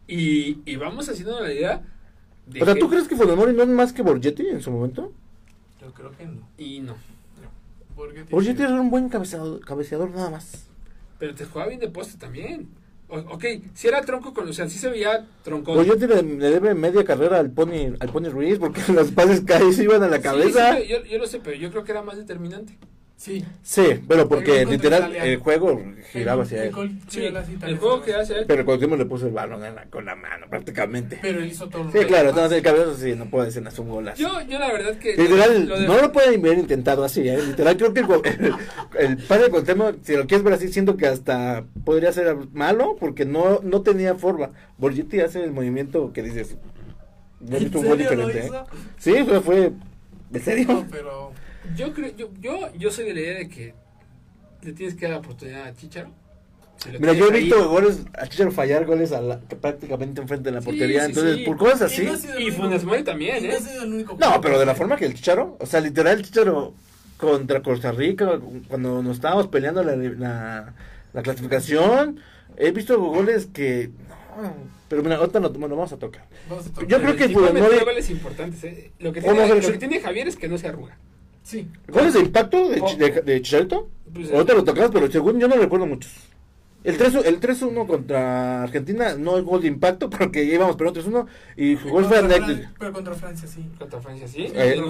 [0.06, 1.82] Y, y vamos haciendo la idea
[2.46, 4.60] de O sea, que- ¿tú crees que Funes Mori no es más que Borgetti en
[4.60, 5.12] su momento?
[5.80, 6.48] Yo creo que no.
[6.58, 6.94] Y no.
[7.96, 10.66] Porque Borgetti era un buen cabeceador, cabeceador nada más.
[11.22, 12.66] Pero te jugaba bien de poste también.
[13.06, 13.44] O- ok,
[13.74, 14.48] si era tronco con...
[14.48, 15.72] O sea, sí se veía tronco.
[15.72, 19.78] Borgetti le, le debe media carrera al Pony, al Pony Ruiz porque los pases caídos
[19.78, 20.76] iban a la Sí, cabeza.
[20.78, 22.76] sí, yo, yo lo sé, pero yo creo que era más determinante.
[23.22, 23.44] Sí.
[23.62, 26.98] Sí, pero porque literal el juego giraba hacia el él.
[27.06, 28.44] Sí, el juego que hace él...
[28.48, 31.20] Pero Cuauhtémoc le puso el balón en la- con la mano prácticamente.
[31.22, 31.84] Pero él hizo todo.
[31.84, 34.20] lo Sí, claro, entonces el cabezazo sí, no puede ser un golazo.
[34.20, 35.14] Yo, yo la verdad que...
[35.16, 37.38] Literal, lo de- no lo pueden haber intentado así, ¿eh?
[37.40, 38.06] Literal, creo que el,
[38.98, 42.36] el, el padre de Cuauhtémoc, si lo quieres ver así, siento que hasta podría ser
[42.52, 44.50] malo, porque no, no tenía forma.
[44.78, 46.56] Borgetti hace el movimiento que dices,
[47.38, 48.60] no he ¿En visto un gol serio diferente, ¿eh?
[48.98, 49.72] Sí, fue, fue,
[50.34, 50.66] ¿en serio?
[50.72, 51.31] No, pero.
[51.76, 53.74] Yo creo, yo, yo, yo soy de la idea de que
[54.62, 56.10] le tienes que dar la oportunidad a Chicharo.
[56.76, 60.20] Si Mira, yo he ahí- visto goles, a Chicharo fallar goles a la- que prácticamente
[60.20, 61.44] enfrente de la Sí, portería, sí, entonces, sí.
[61.44, 62.08] por cosas así.
[62.38, 64.04] Y Funes Mori también, no ¿eh?
[64.18, 66.74] No, pero de la forma que el Chicharo, o sea, literal el Chicharo
[67.16, 70.74] contra Costa Rica, cuando nos estábamos peleando la, la,
[71.12, 72.18] la clasificación,
[72.56, 73.90] he visto goles que...
[74.42, 74.52] No,
[74.88, 76.24] pero mira, ahorita lo, lo vamos a tocar.
[76.50, 76.88] Vamos a tocar.
[76.88, 78.90] Yo creo que Funes Mori- goles importantes, ¿eh?
[78.98, 80.96] Lo que ¿Cómo tiene, lo que tiene Javier es que no se arruga.
[81.42, 81.68] Sí.
[81.88, 82.86] ¿Goles de impacto de, Oh.
[82.86, 83.88] Chi- de, de Chicharito?
[84.12, 86.12] Pues, Ahorita lo tocamos, pero según yo no recuerdo muchos.
[86.84, 91.26] El 3 el 3-1 contra Argentina no es gol de impacto porque íbamos pero 3-1
[91.56, 92.42] y jugó el Contra Fernet.
[92.42, 93.64] Fran- Pero contra Francia sí.
[93.78, 94.48] Contra Francia, sí.
[94.52, 94.88] Eh, un,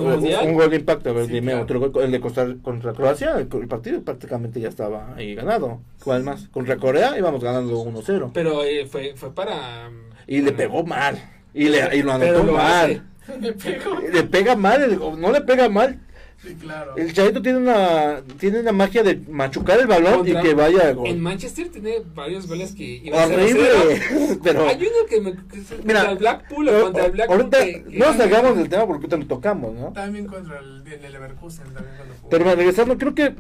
[0.49, 1.65] un gol de impacto, a ver, Sí, dime claro.
[1.65, 5.81] otro gol, el de Costa contra Croacia, el, el partido prácticamente ya estaba ahí ganado.
[6.03, 6.49] ¿Cuál más?
[6.49, 8.31] Contra Corea íbamos ganando 1-0.
[8.33, 9.91] Pero eh, fue, fue para.
[10.27, 11.23] Y le pegó mal.
[11.53, 13.05] Y, le, y lo anotó mal.
[13.39, 14.01] Me pegó.
[14.01, 15.99] Le pega mal, el- no le pega mal.
[16.43, 16.97] Sí, claro.
[16.97, 20.83] El Charito tiene una tiene una magia de machucar el balón Contra- y que vaya
[20.87, 21.17] a En gol.
[21.19, 24.39] Manchester tiene varios goles que iban a ser Horrible.
[24.43, 25.33] Pero Hay uno que me.
[25.33, 27.37] que Mira, contra el Blackpool o pero contra el Blackpool.
[27.39, 29.93] ahorita que- que- no salgamos del tema porque ahorita lo tocamos, ¿no?
[29.93, 31.65] También contra el, el Leverkusen.
[31.73, 32.29] También cuando jugó.
[32.31, 33.35] Pero regresando, creo que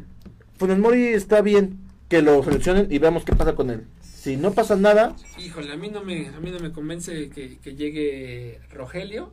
[0.58, 1.78] Funes Mori está bien
[2.08, 3.84] que lo seleccionen y veamos qué pasa con él.
[4.02, 7.58] Si no pasa nada, Híjole, a mí no me, a mí no me convence que,
[7.58, 9.32] que llegue Rogelio.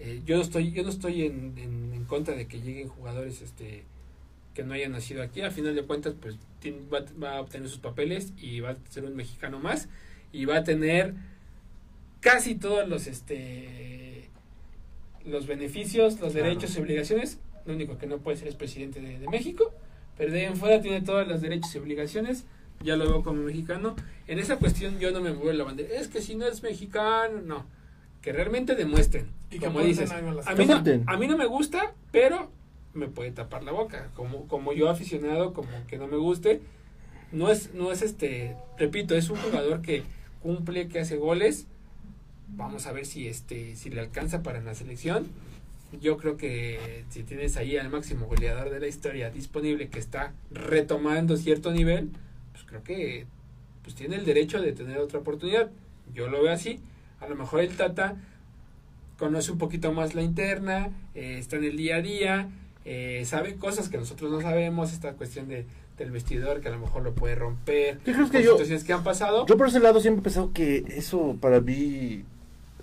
[0.00, 3.42] Eh, yo no estoy, yo no estoy en, en, en contra de que lleguen jugadores
[3.42, 3.84] este
[4.54, 5.42] que no hayan nacido aquí.
[5.42, 8.76] A final de cuentas, pues tiene- va, va a obtener sus papeles y va a
[8.90, 9.88] ser un mexicano más
[10.32, 11.14] y va a tener
[12.20, 14.28] casi todos los este
[15.24, 16.46] los beneficios, los Claro.
[16.48, 17.38] derechos y obligaciones.
[17.66, 19.72] Lo único que no puede ser es presidente de, de México,
[20.16, 22.44] pero de ahí en fuera tiene todos los derechos y obligaciones.
[22.82, 23.94] Ya lo veo como mexicano.
[24.26, 25.98] En esa cuestión yo no me muevo la bandera.
[26.00, 27.66] Es que si no es mexicano, no.
[28.28, 29.26] Que realmente demuestren.
[29.50, 30.12] Y como dices,
[30.54, 32.50] mí, no, a mí no me gusta, pero
[32.92, 34.10] me puede tapar la boca.
[34.14, 36.60] Como, como yo aficionado, como que no me guste.
[37.32, 40.02] No es, no es este, repito, es un jugador que
[40.42, 41.68] cumple, que hace goles.
[42.48, 45.28] Vamos a ver si este, si le alcanza para la selección.
[45.98, 50.34] Yo creo que si tienes ahí al máximo goleador de la historia disponible que está
[50.50, 52.10] retomando cierto nivel,
[52.52, 53.24] pues creo que
[53.82, 55.70] pues tiene el derecho de tener otra oportunidad.
[56.12, 56.82] Yo lo veo así.
[57.20, 58.16] A lo mejor el Tata
[59.18, 62.48] conoce un poquito más la interna, eh, está en el día a día,
[62.84, 65.66] eh, sabe cosas que nosotros no sabemos, esta cuestión de,
[65.98, 68.92] del vestidor que a lo mejor lo puede romper, ¿Qué crees que yo- situaciones que
[68.92, 69.44] han pasado.
[69.46, 72.22] yo por ese lado siempre he pensado que eso para mí,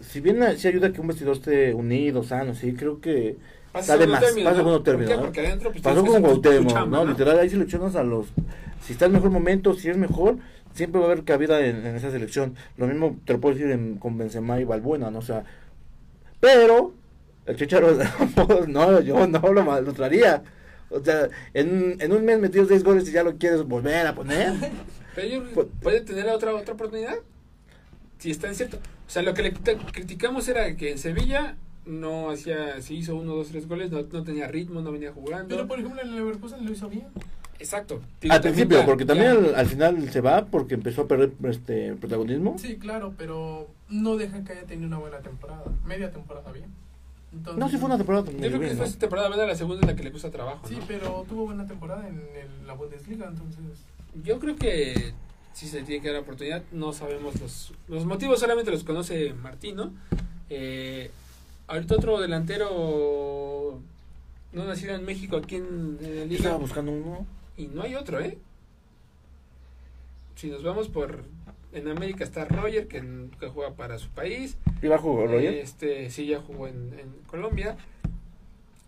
[0.01, 3.38] si bien sí ayuda a que un vestidor esté unido, sano, sí, creo que
[3.71, 4.81] Pasa sale segundo más, término, pasa ¿no?
[4.83, 5.15] término.
[5.15, 5.21] ¿no?
[5.23, 7.05] Porque adentro pues, Pasó con Cuauhtémoc, ¿no?
[7.05, 8.27] Literal, ahí seleccionas a los...
[8.86, 10.38] Si está en mejor momento, si es mejor,
[10.76, 12.55] siempre va a haber cabida en, en esa selección.
[12.78, 15.19] Lo mismo te lo puedo decir en, con Benzema y Balbuena, ¿no?
[15.19, 15.43] O sea,
[16.39, 16.93] pero
[17.45, 17.97] el Chicharo,
[18.67, 20.43] no, yo no lo, mal- lo traería.
[20.89, 24.13] O sea, en, en un mes metido seis goles y ya lo quieres volver a
[24.15, 24.53] poner.
[25.15, 27.15] Pero yo- Pu- puede tener otra otra oportunidad.
[28.19, 28.78] Si está en cierto.
[28.78, 31.55] O sea, lo que le criti- criticamos era que en Sevilla
[31.86, 35.47] no hacía, si hizo uno, dos, tres goles, no, no tenía ritmo, no venía jugando.
[35.55, 37.07] Pero por ejemplo, en el Leverkusen lo hizo bien.
[37.60, 38.01] Exacto.
[38.30, 42.58] Al principio, porque también al, al final se va porque empezó a perder este protagonismo.
[42.60, 45.64] Sí, claro, pero no deja que haya tenido una buena temporada.
[45.86, 46.66] Media temporada bien.
[47.34, 48.84] Entonces, No, sí fue una temporada Yo creo que bien, fue ¿no?
[48.86, 49.47] esta temporada, ¿verdad?
[49.47, 50.68] La segunda es la que le cuesta trabajo.
[50.68, 50.84] Sí, ¿no?
[50.88, 53.64] pero tuvo buena temporada en el- la Bundesliga, entonces.
[54.24, 55.14] Yo creo que
[55.53, 56.64] sí se le tiene que dar la oportunidad.
[56.72, 59.91] No sabemos los, los motivos, solamente los conoce Martín, ¿no?
[60.49, 61.10] Eh,
[61.68, 63.80] ahorita otro delantero
[64.53, 66.38] no nacido en México aquí en, en liga.
[66.38, 67.26] estaba buscando uno.
[67.58, 68.38] Y no hay otro, ¿eh?
[70.36, 71.24] Si nos vamos por...
[71.72, 73.03] En América está Roger, que,
[73.38, 74.58] que juega para su país.
[74.82, 75.56] ¿Y bajo Roger?
[75.56, 77.76] Este, sí, ya jugó en, en Colombia.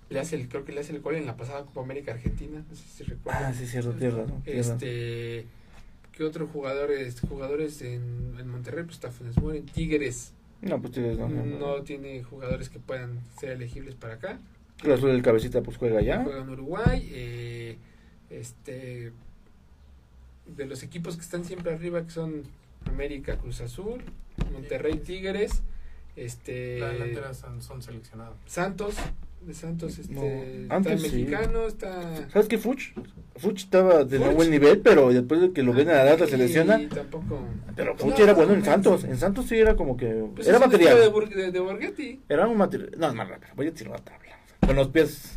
[0.10, 2.64] Le hace el, creo que le hace el gol en la pasada Copa América Argentina.
[2.70, 3.44] No sé si recuerdan.
[3.44, 4.42] Ah, sí, cierto, tierra, ¿no?
[4.42, 4.60] Tierra.
[4.60, 5.46] Este,
[6.14, 7.20] ¿qué otros jugadores?
[7.20, 10.32] Jugadores en, en Monterrey, pues está Funes Mori, Tigres.
[10.62, 14.40] No, pues tienes, no, no, tiene jugadores que puedan ser elegibles para acá.
[14.82, 16.24] Azul del cabecita pues juega ya.
[16.24, 17.10] Juega en Uruguay.
[17.12, 17.78] eh,
[18.30, 19.12] este,
[20.56, 22.44] de los equipos que están siempre arriba, que son
[22.86, 24.02] América, Cruz Azul,
[24.54, 25.62] Monterrey, Tigres,
[26.16, 28.34] este, Las delanteras son, son seleccionadas.
[28.48, 28.96] Santos,
[29.46, 31.08] de Santos, este, No, está antes sí.
[31.10, 32.94] mexicano, está ¿Sabes qué, Fuch?
[33.36, 34.34] Fuch estaba de Fuch.
[34.34, 36.80] buen nivel, pero después de que lo ven a la y se lesiona.
[36.90, 37.42] tampoco
[37.76, 39.02] Pero Fuch No, era bueno en no, Santos.
[39.02, 39.08] sí.
[39.08, 40.08] En Santos sí era como que.
[40.36, 41.00] Pues era material.
[41.00, 42.20] de, Bur- de, de Borghetti.
[42.28, 42.92] Era un material.
[42.98, 43.52] No, es más rápido.
[43.56, 44.40] Voy a tirar la tabla.
[44.66, 45.37] Con los pies.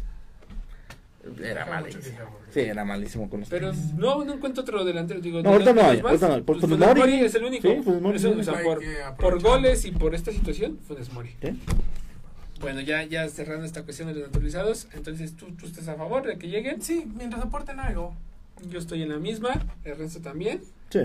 [1.43, 2.03] Era malísimo.
[2.03, 2.27] sea.
[2.51, 3.95] Sí, era malísimo con los Pero pies.
[3.95, 5.21] no, no encuentro otro delantero.
[5.21, 6.43] Digo, No, ahorita no hay, ahorita no hay.
[6.43, 7.25] Por pues, Funes Funes Mori.
[7.25, 7.69] Es el único.
[7.69, 8.17] Sí, Funes Mori.
[8.17, 8.81] Eso, o sea, por,
[9.19, 11.35] por goles y por esta situación, Funes Mori.
[11.43, 11.59] ¿Sí?
[12.61, 16.27] Bueno, ya, ya cerrando esta cuestión de los naturalizados, entonces ¿tú, tú estás a favor
[16.27, 16.83] de que lleguen.
[16.83, 18.15] Sí, mientras aporten algo.
[18.69, 20.61] Yo estoy en la misma, Ernesto también.
[20.91, 21.01] Sí.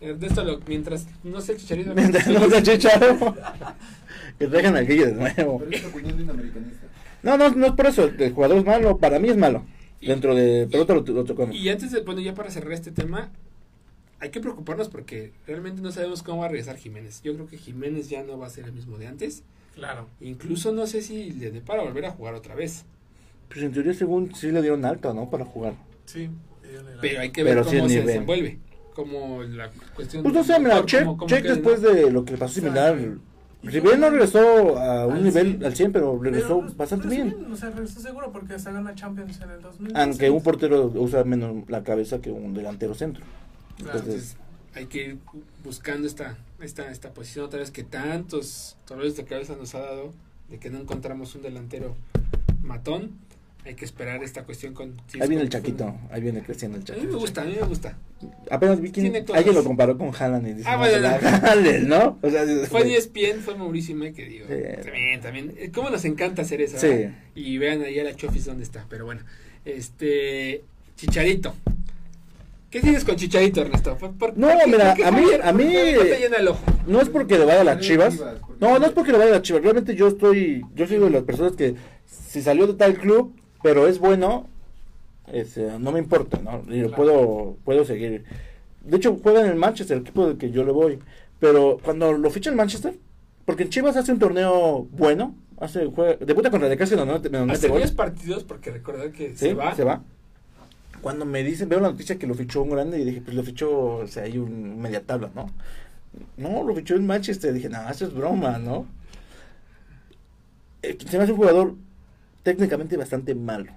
[0.00, 1.94] Ernesto, lo, mientras no sé el chicharito.
[1.94, 3.36] Mientras no se chicharo.
[4.38, 5.58] que dejan al Guille de nuevo.
[5.60, 6.86] Pero es opinión de un americanista.
[7.28, 8.04] No, no, no es por eso.
[8.18, 8.98] El jugador es malo.
[8.98, 9.62] Para mí es malo.
[10.00, 11.54] Y- Dentro de pelota lo, lo tocamos.
[11.54, 13.30] Y antes de, bueno, ya para cerrar este tema,
[14.20, 17.20] hay que preocuparnos porque realmente no sabemos cómo va a regresar Jiménez.
[17.22, 19.42] Yo creo que Jiménez ya no va a ser el mismo de antes.
[19.74, 20.08] Claro.
[20.20, 22.84] Incluso no sé si le dé para volver a jugar otra vez.
[23.48, 25.30] Pues en teoría, según sí le dieron alta, ¿no?
[25.30, 25.74] Para jugar.
[26.04, 26.28] Sí.
[27.00, 28.06] Pero hay que ver cómo se nivel.
[28.06, 28.58] desenvuelve.
[28.94, 30.22] Como la cuestión.
[30.22, 32.98] Pues no sé, mira, Check, Check después de lo que le pasó similar.
[33.62, 35.64] Bien no regresó a un Al nivel 100.
[35.64, 37.52] al 100, pero regresó Pero, bastante pues, bien.
[37.52, 39.96] O sea, regresó seguro porque hasta gana Champions en el 2000.
[39.96, 43.24] Aunque un portero usa menos la cabeza que un delantero centro.
[43.78, 43.98] Claro.
[43.98, 44.36] Entonces,
[44.74, 45.18] Hay que ir
[45.64, 50.12] buscando esta, esta, esta posición otra vez que tantos dolores de cabeza nos ha dado
[50.50, 51.96] de que no encontramos un delantero
[52.62, 53.10] matón.
[53.68, 54.94] Hay que esperar esta cuestión con.
[55.08, 57.18] si ahí viene el Chaquito, ahí viene creciendo el A mí me Chaquito.
[57.18, 57.98] gusta, a mí me gusta.
[58.50, 61.96] Apenas vi que alguien lo comparó con Haaland y dice, Ah, no, bueno, la no.
[61.98, 62.18] ¿no?
[62.22, 64.46] O sea, Fue E ESPN, fue Mauricio May que digo.
[64.48, 64.54] Sí.
[64.82, 65.54] También, también.
[65.58, 66.78] eh, ¿Cómo nos encanta hacer eso?
[66.78, 66.86] Sí.
[66.88, 67.12] verdad?
[67.34, 68.86] Y vean ahí a la Chofis dónde está.
[68.88, 69.20] Pero bueno,
[69.66, 70.64] este.
[70.96, 71.54] Chicharito.
[72.70, 73.96] ¿Qué tienes con Chicharito, Ernesto?
[73.96, 76.64] ¿Por- por- No, por qué- mira, qué a mí- a mí- te llena el ojo?
[76.86, 78.18] No es porque le vaya a las de chivas.
[78.60, 79.62] No, no es porque le vaya a las chivas.
[79.62, 81.74] Realmente yo estoy, yo soy de las personas que
[82.06, 84.46] si salió de tal club, pero es bueno,
[85.32, 86.62] este, no me importa, ¿no?
[86.72, 86.96] Y lo Claro.
[86.96, 88.24] puedo, puedo seguir.
[88.84, 90.98] De hecho, juega en el Manchester, el equipo del que yo le voy.
[91.40, 92.94] Pero cuando lo ficha en Manchester,
[93.44, 97.18] porque en Chivas hace un torneo bueno, hace juega, debuta contra el casi no, no,
[97.18, 99.36] no, Hace varios partidos, porque recordar que ¿Sí?
[99.48, 99.74] se va.
[99.74, 100.02] Se va.
[101.00, 103.42] Cuando me dicen, veo la noticia que lo fichó un grande y dije, pues lo
[103.44, 105.46] fichó, o sea, hay un media tabla, ¿no?
[106.36, 107.52] No, lo fichó en Manchester.
[107.52, 108.86] Dije, no, eso es broma, ¿no?
[110.82, 111.74] Eh, se me hace un jugador
[112.48, 113.72] técnicamente bastante malo.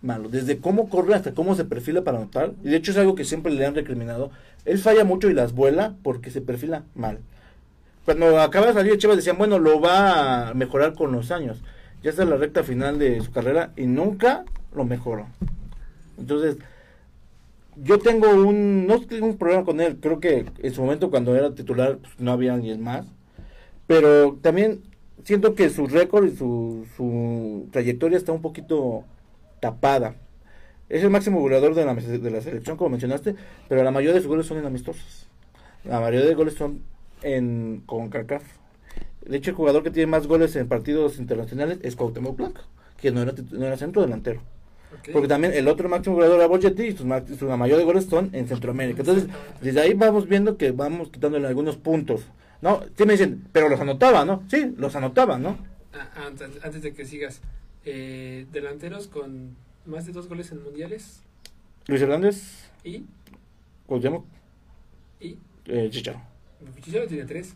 [0.00, 0.28] Malo.
[0.28, 2.52] Desde cómo corre hasta cómo se perfila para anotar.
[2.62, 4.30] Y de hecho es algo que siempre le han recriminado.
[4.64, 7.18] Él falla mucho y las vuela porque se perfila mal.
[8.04, 11.62] Cuando acaba de salir Chivas decían, bueno, lo va a mejorar con los años.
[12.04, 15.26] Ya está la recta final de su carrera y nunca lo mejoró.
[16.16, 16.58] Entonces,
[17.74, 19.98] yo tengo un, no tengo un problema con él.
[20.00, 23.04] Creo que en su momento cuando era titular pues, no había alguien más.
[23.88, 24.91] Pero también
[25.24, 29.04] siento que su récord y su, su trayectoria está un poquito
[29.60, 30.16] tapada.
[30.88, 33.34] Es el máximo goleador de la, de la selección, como mencionaste,
[33.68, 35.26] pero la mayoría de sus goles son en amistosos.
[35.84, 36.82] La mayoría de goles son
[37.22, 38.42] en con CACAF.
[39.24, 42.60] De hecho, el jugador que tiene más goles en partidos internacionales es Cuauhtémoc Blanco,
[43.00, 44.40] que no era, no era centro delantero.
[45.12, 47.06] Porque también el otro máximo goleador era Borgetti y sus,
[47.38, 49.00] su- la mayoría de goles son en Centroamérica.
[49.00, 49.26] Entonces,
[49.62, 52.26] desde ahí vamos viendo que vamos quitándole algunos puntos.
[52.62, 54.44] No, sí me dicen, pero los anotaba, ¿no?
[54.48, 55.58] Sí, los anotaba, ¿no?
[55.92, 57.40] Ah, antes, antes de que sigas,
[57.84, 61.20] eh, delanteros con más de dos goles en mundiales
[61.88, 63.02] Luis Hernández, y.
[63.86, 64.24] Cuauhtémoc,
[65.20, 65.36] y.
[65.66, 66.22] eh, Chicharo.
[66.80, 67.54] Chicharo tiene tres.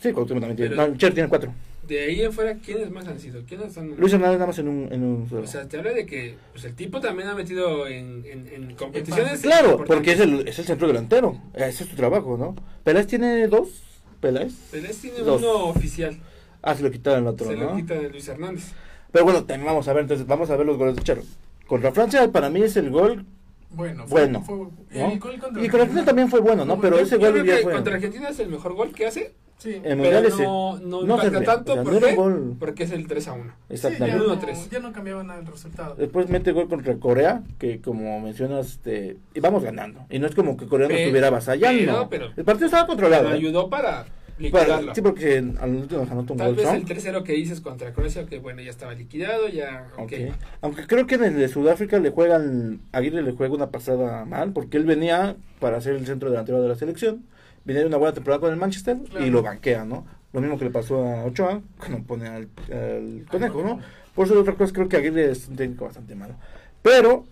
[0.00, 0.70] Sí, Cuauhtémoc también tiene.
[0.76, 1.52] Pero- No, Chicharo tiene cuatro.
[1.88, 3.42] De ahí en fuera, ¿quiénes más han sido?
[3.46, 3.96] ¿Quiénes han.?
[3.96, 5.28] Luis Hernández nada más en un, en un.
[5.42, 8.74] O sea, te habla de que pues, el tipo también ha metido en, en, en
[8.76, 9.40] competiciones.
[9.40, 11.40] Claro, porque es el, es el centro delantero.
[11.54, 12.54] Ese es su trabajo, ¿no?
[12.84, 13.84] Peláez tiene dos.
[14.20, 14.52] Peláez.
[14.70, 15.40] Pelés tiene Dos.
[15.42, 16.18] uno oficial.
[16.62, 17.76] Ah, se lo quitaron el otro, se lo ¿no?
[17.76, 18.72] quita de Luis Hernández.
[19.12, 21.22] Pero bueno, también vamos a ver, entonces vamos a ver los goles de Charo.
[21.66, 23.24] Contra Francia, para mí es el gol
[23.70, 25.10] Bueno, fue- Bueno, fue- ¿no?
[25.12, 26.80] el gol contra Y con Argentina también fue bueno, ¿no?
[26.80, 27.72] Pero ese gol ya fue.
[27.72, 29.74] contra Argentina es el mejor gol que hace, Sí.
[29.74, 30.42] En pero mundiales sí.
[30.42, 31.72] no, no, No impacta tanto.
[31.72, 32.56] o sea, ¿Por no gol.
[32.60, 33.44] Porque es el 3 a 1.
[33.44, 34.18] Sí, Exactamente.
[34.18, 34.70] ya, no, 1-3.
[34.70, 35.94] ya no cambiaba nada el resultado.
[35.96, 40.06] Después mete gol contra Corea, que como mencionas, este, íbamos ganando.
[40.10, 42.08] Y no es como que Corea nos estuviera avasallando.
[42.36, 43.24] el partido estaba controlado.
[43.24, 43.38] Pero ¿eh?
[43.38, 44.06] ayudó para Para-
[44.38, 44.94] liquidarlo.
[44.94, 46.56] sí, porque al último nos anotó un Tal gol.
[46.56, 46.74] vez ¿no?
[46.74, 49.88] el 3-0 que dices contra Croacia, que bueno, ya estaba liquidado, ya.
[49.96, 50.12] Ok.
[50.12, 50.34] ok.
[50.60, 54.52] Aunque creo que en el de Sudáfrica le juegan, Aguirre le juega una pasada mal,
[54.52, 57.24] porque él venía para ser el centro delantero de la selección,
[57.64, 59.26] venía de una buena temporada con el Manchester Claro.
[59.26, 60.06] y lo banquea, ¿no?
[60.32, 63.80] Lo mismo que le pasó a Ochoa, cuando pone al, al conejo, ¿no?
[64.14, 66.34] Por eso otra cosa creo que Aguirre es un técnico bastante malo.
[66.82, 67.26] Pero,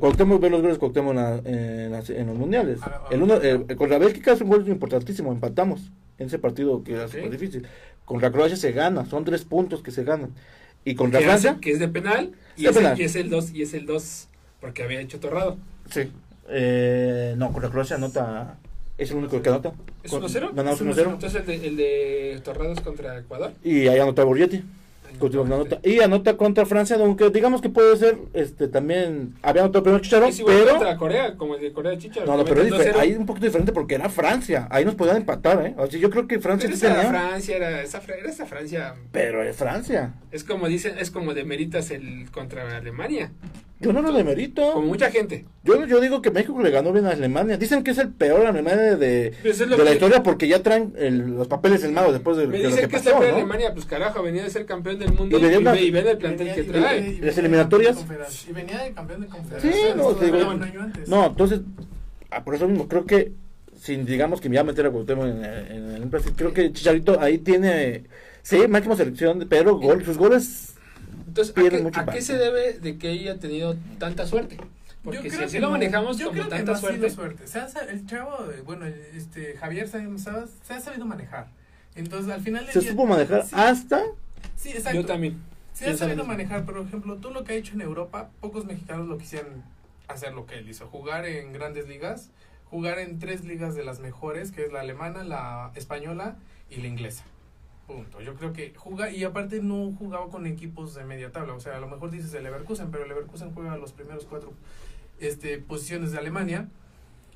[0.00, 2.78] Cuauhtémoc ve los goles de Cuauhtémoc en, la- en las- en los mundiales.
[2.82, 3.40] Ah, ah, El uno, ah.
[3.42, 7.10] eh, contra Bélgica es un gol importantísimo, empatamos en ese partido que era Ok.
[7.12, 7.66] súper difícil.
[8.04, 10.30] Contra Croacia se gana, son tres puntos que se ganan.
[10.84, 13.50] Y contra Francia, que es de penal y, De es, el- y es el 2
[13.52, 14.28] y es el 2
[14.60, 15.56] porque había hecho Torrado.
[15.90, 16.10] Sí.
[16.48, 18.56] Eh, no, contra Croacia anota.
[18.98, 19.72] Es el único que anota.
[20.02, 20.52] ¿Es Con- 1-0?
[20.54, 21.12] Ganamos Es 1-0.
[21.12, 23.52] Entonces el de, el de Torrado es contra Ecuador.
[23.62, 24.62] Y ahí anota Borgetti.
[25.18, 25.78] Anota.
[25.82, 28.18] Y anota contra Francia, aunque digamos que puede ser.
[28.34, 30.70] este También había anotado primero Chicharo, Es igual pero.
[30.72, 32.22] contra Corea, como el de Corea de Chicha.
[32.26, 34.68] No, no, pero es ahí es un poquito diferente porque era Francia.
[34.70, 35.74] Ahí nos podían empatar, ¿eh?
[35.78, 37.10] O sea, yo creo que Francia sí esa era tenía.
[37.10, 38.94] Francia, era esa, era esa Francia.
[39.10, 40.12] Pero es Francia.
[40.32, 43.30] Es como dicen, es como de meritas el contra Alemania.
[43.78, 44.72] Yo no lo demerito.
[44.72, 45.44] Como mucha gente.
[45.62, 47.58] Yo, yo digo que México le ganó bien a Alemania.
[47.58, 50.94] Dicen que es el peor Alemania de, Pues de la que- historia porque ya traen
[50.96, 53.18] el- los papeles en mano después de, Me de lo dicen que que, es la
[53.18, 53.36] peor ¿no?
[53.36, 55.90] Alemania, pues carajo, venía de ser campeón del mundo Y y, venía una- ve, y
[55.90, 56.98] ve el plantel que trae.
[57.00, 57.96] y Las venía de eliminatorias.
[57.96, 59.72] campeón de confederación- Y venía de campeón de confederación.
[59.74, 61.08] Sí, no, te digo- un año antes.
[61.08, 61.60] No, entonces,
[62.30, 63.32] ah, por eso mismo, creo que,
[63.78, 66.72] sin digamos que me iba a meter a Cuauhtémoc en, en, en el creo que
[66.72, 68.04] Chicharito ahí tiene,
[68.42, 70.75] sí, máxima selección, pero gol, sus goles,
[71.42, 72.24] Entonces, ¿a qué, mucho a qué impacto.
[72.24, 74.56] se debe de que haya tenido tanta suerte?
[75.04, 77.46] Porque Yo si creo así que lo manejamos Yo como creo tanta suerte, suerte.
[77.46, 81.46] Se ha el chavo, eh, bueno, este Javier se, ha- se ha sabido manejar.
[81.94, 84.02] Entonces, al final del se día- supo manejar Sí, hasta,
[84.56, 85.00] sí, exacto.
[85.00, 85.40] yo también.
[85.72, 89.06] Se ha sabido manejar, por ejemplo, tú lo que ha hecho en Europa, pocos mexicanos
[89.08, 89.62] lo quisieran
[90.08, 92.30] hacer lo que él hizo, jugar en grandes ligas,
[92.70, 96.36] jugar en tres ligas de las mejores, que es la alemana, la española
[96.70, 97.24] y la inglesa.
[97.86, 98.20] Punto.
[98.20, 101.76] Yo creo que juega y aparte no jugaba con equipos de media tabla, o sea,
[101.76, 104.52] a lo mejor dices el Leverkusen, pero el Leverkusen juega los primeros cuatro
[105.20, 106.68] este posiciones de Alemania.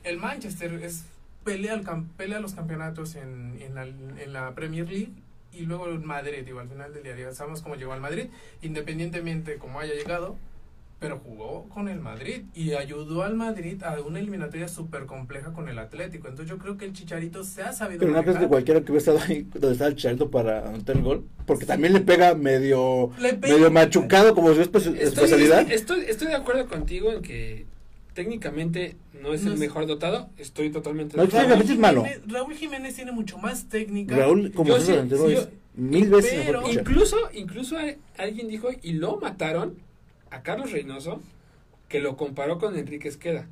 [0.02, 1.04] El Manchester es
[1.44, 1.84] pelea, el
[2.16, 5.12] pelea los campeonatos en, en, la, en la Premier League
[5.52, 8.26] y luego el Madrid, digo, al final del día sabemos cómo llegó al Madrid,
[8.62, 10.36] independientemente cómo haya llegado,
[11.00, 15.68] pero jugó con el Madrid y ayudó al Madrid a una eliminatoria súper compleja con
[15.70, 16.28] el Atlético.
[16.28, 18.92] Entonces yo creo que el Chicharito se ha sabido pero no crees que cualquiera que
[18.92, 22.34] hubiera estado ahí donde estaba el Chicharito para anotar el gol, porque también le pega
[22.34, 25.72] medio, Le pega- medio machucado como su espe- Estoy, especialidad.
[25.72, 27.64] estoy, estoy de acuerdo contigo en que
[28.12, 30.28] técnicamente no es No el es- mejor dotado.
[30.36, 31.54] Estoy totalmente No, de acuerdo.
[31.62, 32.04] es malo.
[32.04, 34.16] Jiménez- Raúl Jiménez tiene mucho más técnica.
[34.16, 36.74] Raúl, como Yo sí- sí, es yo- mil veces pero- mejor.
[36.78, 37.76] Incluso, incluso
[38.18, 39.76] alguien dijo, y lo mataron
[40.30, 41.20] a Carlos Reynoso,
[41.88, 43.46] que lo comparó con Enrique Esqueda.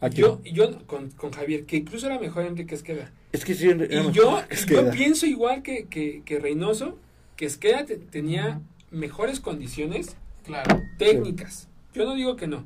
[0.00, 0.22] Aquí.
[0.22, 3.10] Yo, yo con, con Javier, que incluso era mejor Enrique Esqueda.
[3.32, 6.98] Es que sí, era Y mejor yo, yo pienso igual que, que, que Reynoso,
[7.36, 8.60] que Esqueda te- tenía
[8.90, 10.80] mejores condiciones Claro.
[10.98, 11.68] técnicas.
[11.94, 12.64] Yo no digo que no.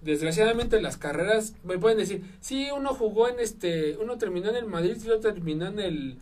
[0.00, 4.64] Desgraciadamente las carreras me pueden decir, sí, uno jugó en este, uno terminó en el
[4.66, 6.16] Madrid y otro terminó en el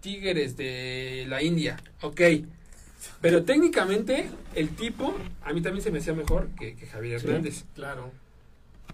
[0.00, 1.76] Tigres de la India.
[2.00, 2.20] Ok.
[3.20, 7.26] Pero técnicamente el tipo a mí también se me hacía mejor que, que Javier Sí.
[7.26, 7.64] Hernández.
[7.74, 8.10] Claro.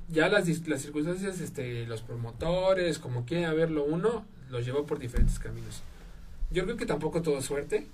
[0.09, 4.99] Ya las, dis- las circunstancias, este, los promotores, como quiera verlo uno, los llevó por
[4.99, 5.83] diferentes caminos.
[6.51, 7.87] Yo creo que tampoco todo suerte.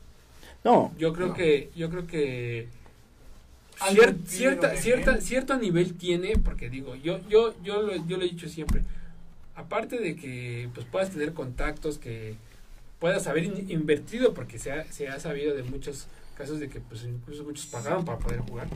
[0.62, 1.34] No, Yo creo No.
[1.34, 2.68] que, yo creo que
[3.78, 8.28] cier- cierta, cierta, cierto nivel tiene, porque digo, yo, yo, yo lo, yo lo he
[8.28, 8.82] dicho siempre,
[9.56, 12.36] aparte de que pues puedas tener contactos, que
[13.04, 16.06] puedas haber in- invertido, porque se ha, se ha sabido de muchos
[16.38, 18.66] casos de que pues incluso muchos pagaron para poder jugar.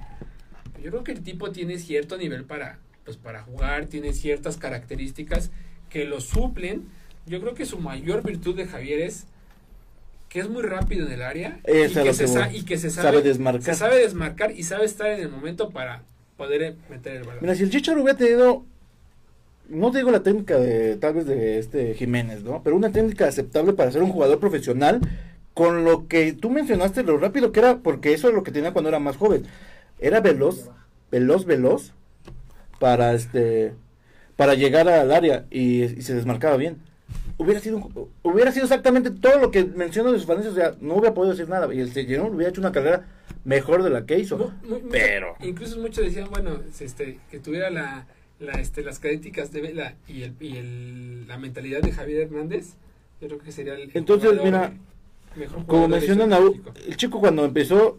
[0.84, 5.50] Yo creo que el tipo tiene cierto nivel para, pues para jugar, tiene ciertas características
[5.88, 6.84] que lo suplen.
[7.24, 9.24] Yo creo que su mayor virtud de Javier es
[10.28, 13.08] que es muy rápido en el área y, que se sa- y que se sabe,
[13.08, 13.62] sabe, desmarcar.
[13.64, 16.02] se sabe desmarcar y sabe estar en el momento para
[16.36, 17.38] poder meter el balón.
[17.40, 18.62] Mira, si el Chicharo hubiera tenido,
[19.68, 22.62] no digo la técnica de tal vez de este Jiménez, ¿no?
[22.62, 25.00] Pero una técnica aceptable para ser un jugador profesional,
[25.54, 28.72] con lo que tú mencionaste, lo rápido que era, porque eso es lo que tenía
[28.72, 29.44] cuando era más joven.
[29.98, 30.70] Era veloz,
[31.10, 31.92] veloz, veloz,
[32.78, 33.74] para este,
[34.36, 36.78] para llegar al área y, y se desmarcaba bien.
[37.36, 37.88] hubiera sido
[38.22, 41.34] hubiera sido exactamente todo lo que menciono de sus falencias, o sea, no hubiera podido
[41.34, 43.06] decir nada y el Señor hubiera hecho una carrera
[43.44, 44.52] mejor de la que hizo.
[44.90, 48.06] Pero Incluso muchos decían, bueno, este, que tuviera la,
[48.40, 52.74] la, este, las críticas de Vela y, el, y el, la mentalidad de Javier Hernández,
[53.20, 53.90] yo creo que sería el.
[53.94, 54.72] Entonces, jugador- mira,
[55.36, 56.32] mejor como mencionan,
[56.86, 57.98] el chico cuando empezó,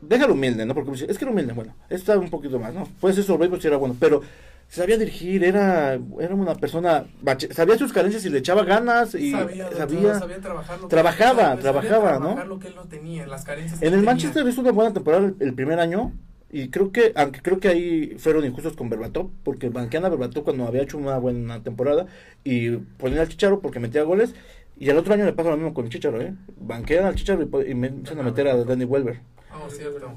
[0.00, 0.74] déjalo humilde, ¿no?
[0.74, 2.84] Porque me dice, es que era humilde, bueno, está un poquito más, ¿no?
[3.00, 4.22] Puede ser sobre si era bueno, pero
[4.68, 9.30] sabía dirigir, era, era una persona, bache- sabía sus carencias y le echaba ganas y
[9.32, 10.18] sabía, sabía.
[10.18, 12.18] sabía trabajar lo que- Trabajaba, sabía trabajaba, ¿no?
[12.20, 14.10] trabajar lo que él no tenía, las carencias que En el tenía.
[14.12, 16.12] Manchester hizo una buena temporada el, el primer año
[16.52, 20.44] y creo que, aunque creo que ahí fueron injustos con Berbatov, porque banquean a Berbatov
[20.44, 22.06] cuando había hecho una buena temporada
[22.44, 24.34] y ponían al Chicharo porque metía goles
[24.78, 26.34] y al otro año le pasa lo mismo con el Chicharo, ¿eh?
[26.60, 29.20] Banquean al Chicharo y, po- y me empiezan a meter a Danny Welber.
[29.54, 30.12] Oh, cierto.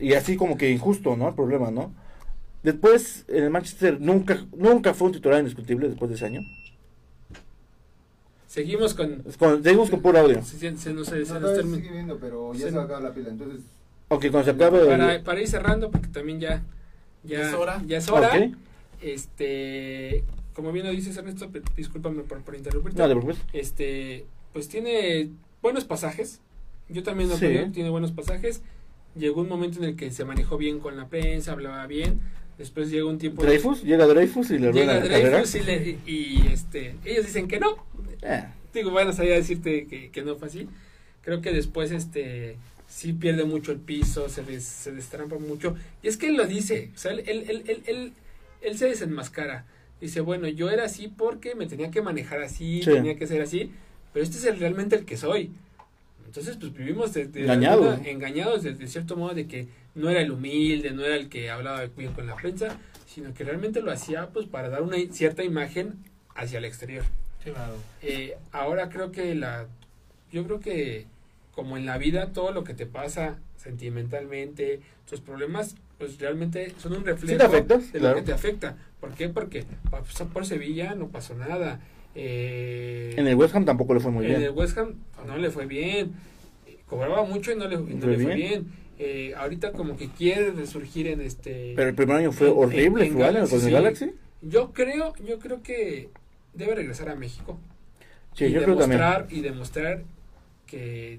[0.00, 1.28] Y así como que injusto, ¿no?
[1.28, 1.92] El problema, ¿no?
[2.62, 6.40] Después, en el Manchester nunca nunca fue un titular indiscutible después de ese año.
[8.46, 9.22] Seguimos con.
[9.38, 10.42] Con- seguimos con puro audio.
[10.42, 13.02] Se, se nos, se No, nos termina- viendo, pero ya se- se va a acabar
[13.04, 13.60] la pila, entonces...
[14.10, 14.80] Aunque cuando se acabe...
[14.80, 16.62] el- para, para ir cerrando, porque también ya.
[17.24, 17.82] Ya Es hora.
[17.86, 18.28] Ya es hora.
[18.28, 18.54] Ok.
[19.02, 20.24] Este.
[20.54, 22.98] Como bien lo dices, Ernesto, discúlpame por, por interrumpirte.
[23.00, 23.38] No, preocupes.
[23.52, 25.28] este pues tiene
[25.62, 26.40] buenos pasajes
[26.88, 27.46] yo también lo Sí.
[27.46, 28.62] creo tiene buenos pasajes
[29.14, 32.18] llegó un momento en el que se manejó bien con la prensa hablaba bien
[32.56, 35.00] después llega un tiempo Dreyfus, llega Dreyfus y le llega la.
[35.00, 37.76] Dreyfus y, le- y, este ellos dicen que no
[38.22, 40.66] Eh, digo van a salir a decirte que, que no fue así
[41.20, 42.56] creo que después este
[42.88, 46.46] sí pierde mucho el piso se des- se destrampa mucho y es que él lo
[46.46, 48.12] dice o sea él, él, él, él, él-
[48.62, 49.66] él se desenmascara
[50.00, 52.90] dice bueno yo era así porque me tenía que manejar así Sí.
[52.90, 53.70] tenía que ser así
[54.12, 55.52] pero este es el- realmente el que soy
[56.26, 57.88] entonces pues vivimos de, de Engañados.
[57.94, 61.28] alguna- engañados de, de cierto modo de que no era el humilde no era el
[61.28, 64.96] que hablaba bien con la prensa sino que realmente lo hacía pues para dar una
[65.12, 65.94] cierta imagen
[66.34, 67.04] hacia el exterior
[67.44, 67.76] Claro.
[68.02, 69.66] eh, ahora creo que la
[70.32, 71.06] yo creo que
[71.58, 74.78] como en la vida todo lo que te pasa sentimentalmente
[75.10, 78.14] tus problemas pues realmente son un reflejo te de claro.
[78.14, 79.28] lo que te afecta ¿por qué?
[79.28, 81.80] porque pasó por Sevilla no pasó nada
[82.14, 84.42] eh, En el West Ham tampoco le fue muy en bien.
[84.44, 84.94] el West Ham
[85.26, 86.12] no le fue bien
[86.86, 88.36] cobraba mucho y no le, y no ¿Fue le fue bien?
[88.36, 88.66] bien
[89.00, 93.06] Eh, ahorita como que quiere resurgir en este Pero el primer año fue en- horrible,
[93.06, 93.72] en año Galaxy, con el sí.
[93.72, 94.10] Galaxy.
[94.42, 96.08] yo creo yo creo que
[96.54, 97.58] debe regresar a México
[98.34, 99.00] Sí, y yo creo también.
[99.00, 100.02] demostrar y demostrar
[100.66, 101.18] que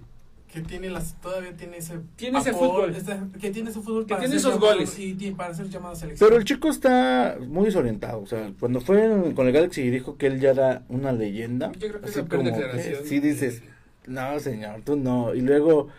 [0.52, 2.00] Que tiene las, todavía tiene ese.
[2.16, 2.96] Tiene ese fútbol.
[2.96, 4.98] ese- que tiene ese fútbol Que para tiene esos llamado- goles.
[4.98, 6.28] Y, y para ser llamado a selección.
[6.28, 8.22] Pero el chico está muy desorientado.
[8.22, 11.12] O sea, cuando fue en- con el Galaxy y dijo que él ya era una
[11.12, 11.72] leyenda.
[11.74, 13.62] yo creo que es así peor como declaración sí dices,
[14.08, 15.36] no, señor, tú no.
[15.36, 15.90] Y luego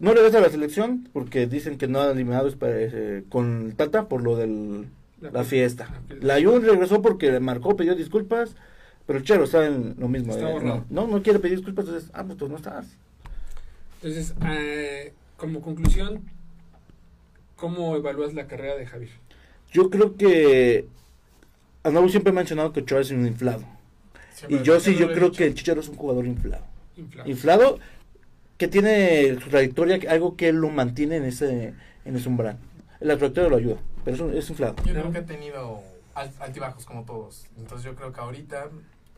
[0.00, 3.72] no regresa a la selección porque dicen que no ha eliminado es para- eh, con
[3.76, 4.84] Tata por lo de
[5.20, 5.88] la fiesta.
[6.20, 8.56] La Jun regresó porque le marcó, pidió disculpas.
[9.06, 10.32] Pero el Chero está en lo mismo.
[10.32, 10.84] Está eh, borrado.
[10.90, 11.86] no, no quiere pedir disculpas.
[11.86, 12.86] Entonces, ah, pues tú no estás.
[14.02, 16.22] Entonces eh, como conclusión
[17.56, 19.10] cómo evalúas la carrera de Javier
[19.72, 20.86] Yo creo que
[21.84, 23.64] Arnau siempre ha mencionado que Ochoa es un inflado.
[24.34, 25.38] Siempre- Y yo sí, yo creo dicho.
[25.38, 26.64] que el Chicharo es un jugador inflado.
[26.96, 27.78] inflado Inflado
[28.58, 31.74] que tiene su trayectoria, algo que lo mantiene en ese,
[32.04, 32.58] en ese umbral.
[33.00, 34.76] La trayectoria lo ayuda, pero es, un- es inflado.
[34.84, 35.80] Yo creo que ha tenido
[36.14, 37.46] al- altibajos como todos.
[37.58, 38.68] Entonces yo creo que ahorita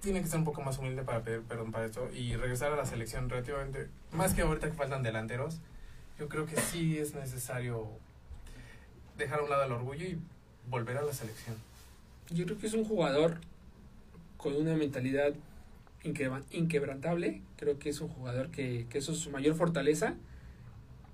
[0.04, 2.76] tiene que ser un poco más humilde para pedir perdón para esto y regresar a
[2.76, 3.88] la selección relativamente.
[4.12, 5.58] Más que ahorita que faltan delanteros,
[6.18, 7.88] yo creo que sí es necesario
[9.18, 10.18] dejar a un lado el orgullo y
[10.68, 11.56] volver a la selección.
[12.30, 13.38] yo creo que es un jugador
[14.36, 15.32] con una mentalidad
[16.02, 20.14] inquebra- inquebrantable creo que es un jugador que, que eso es su mayor fortaleza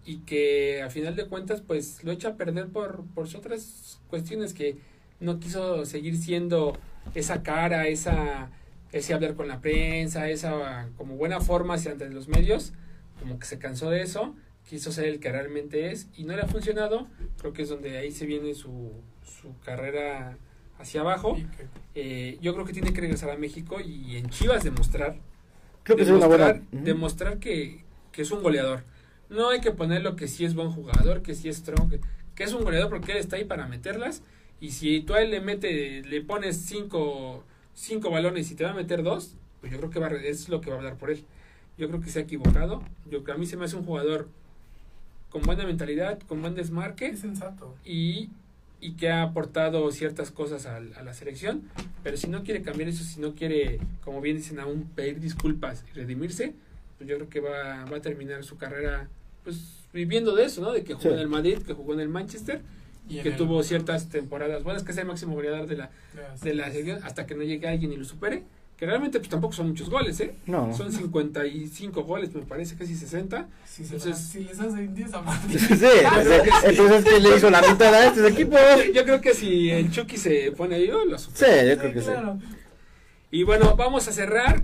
[0.04, 4.54] y que a final de cuentas pues lo echa a perder por, por otras cuestiones
[4.54, 4.78] que
[5.20, 6.78] no quiso seguir siendo
[7.14, 8.50] esa cara, esa
[8.92, 12.72] ese hablar con la prensa, esa como buena forma hacia ante los medios,
[13.18, 14.34] como que se cansó de eso,
[14.68, 17.06] quiso ser el que realmente es y no le ha funcionado,
[17.38, 18.92] creo que es donde ahí se viene su,
[19.24, 20.36] su carrera
[20.78, 21.36] hacia abajo.
[21.94, 25.16] Eh, yo creo que tiene que regresar a México y en Chivas demostrar
[25.82, 26.84] Creo que sería una demostrar, buena.
[26.84, 28.84] Demostrar que, que es un goleador.
[29.28, 32.00] No hay que ponerlo que sí es buen jugador, que sí es strong, que,
[32.34, 34.22] que es un goleador porque él está ahí para meterlas.
[34.60, 37.44] Y si tú a él le mete, le pones cinco,
[37.80, 40.48] cinco balones y te va a meter dos, pues yo creo que va, a es
[40.48, 41.24] lo que va a dar por él.
[41.78, 42.82] Yo creo que se ha equivocado.
[43.10, 44.28] Yo a mí se me hace un jugador
[45.30, 47.74] con buena mentalidad, con buen desmarque Es sensato.
[47.84, 48.30] y,
[48.80, 51.62] y que ha aportado ciertas cosas al- a, la selección,
[52.02, 55.84] pero si no quiere cambiar eso, si no quiere, como bien dicen, aún pedir disculpas
[55.90, 56.54] y redimirse,
[56.98, 59.08] pues yo creo que va, va a terminar su carrera
[59.44, 60.72] pues viviendo de eso, ¿no?
[60.72, 61.14] De que jugó Sí.
[61.14, 62.60] en el Madrid, que jugó en el Manchester,
[63.18, 65.90] que el- tuvo ciertas temporadas buenas, que es el máximo goleador de la,
[66.42, 68.44] de la selección, hasta que no llegue alguien y lo supere,
[68.76, 70.34] que realmente pues tampoco son muchos goles, ¿eh?
[70.46, 70.74] No.
[70.74, 73.46] Son 55 goles, me parece, casi 60.
[73.66, 75.58] Si, se Entonces- si les hacen 10 a Martín.
[75.58, 78.58] Sí, entonces, entonces ¿qué le hizo la mitad a estos equipos?
[78.86, 81.64] Yo, yo creo que si el Chucky se pone ahí, oh, lo Sí, supera.
[81.74, 82.06] yo creo que sí.
[82.06, 82.38] claro.
[83.30, 84.62] Y bueno, vamos a cerrar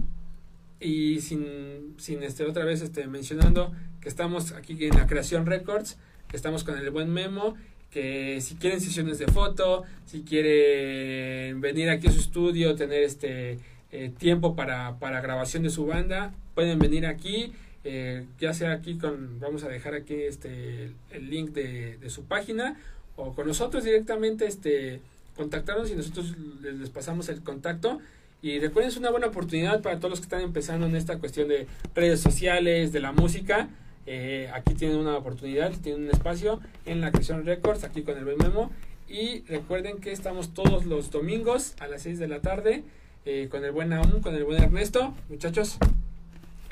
[0.80, 5.98] y sin, sin este otra vez este mencionando que estamos aquí en la Creación Records,
[6.28, 7.54] que estamos con el buen Memo,
[7.96, 13.58] que si quieren sesiones de foto, si quieren venir aquí a su estudio, tener este
[13.90, 17.54] eh, tiempo para, para grabación de su banda, pueden venir aquí,
[17.84, 22.24] eh, ya sea aquí con, vamos a dejar aquí este el link de, de su
[22.24, 22.76] página
[23.16, 25.00] o con nosotros directamente este
[25.34, 27.98] contactarnos y nosotros les, les pasamos el contacto
[28.42, 31.48] y recuerden es una buena oportunidad para todos los que están empezando en esta cuestión
[31.48, 33.70] de redes sociales, de la música.
[34.06, 38.24] Eh, aquí tienen una oportunidad, tienen un espacio en la Creación Records, aquí con el
[38.24, 38.70] buen Memo.
[39.08, 42.82] Y recuerden que estamos todos los domingos a las 6 de la tarde
[43.24, 45.14] eh, con el buen Aum, con el buen Ernesto.
[45.28, 45.78] Muchachos,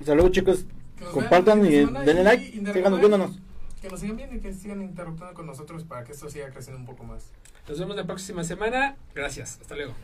[0.01, 0.66] Hasta luego, chicos.
[1.12, 2.73] Compartan y denle y like.
[2.73, 3.39] Síganos viéndonos.
[3.82, 6.81] Que nos sigan viendo y que sigan interactuando con nosotros para que esto siga creciendo
[6.81, 7.31] un poco más.
[7.69, 8.97] nos vemos la próxima semana.
[9.15, 9.94] Gracias, hasta luego.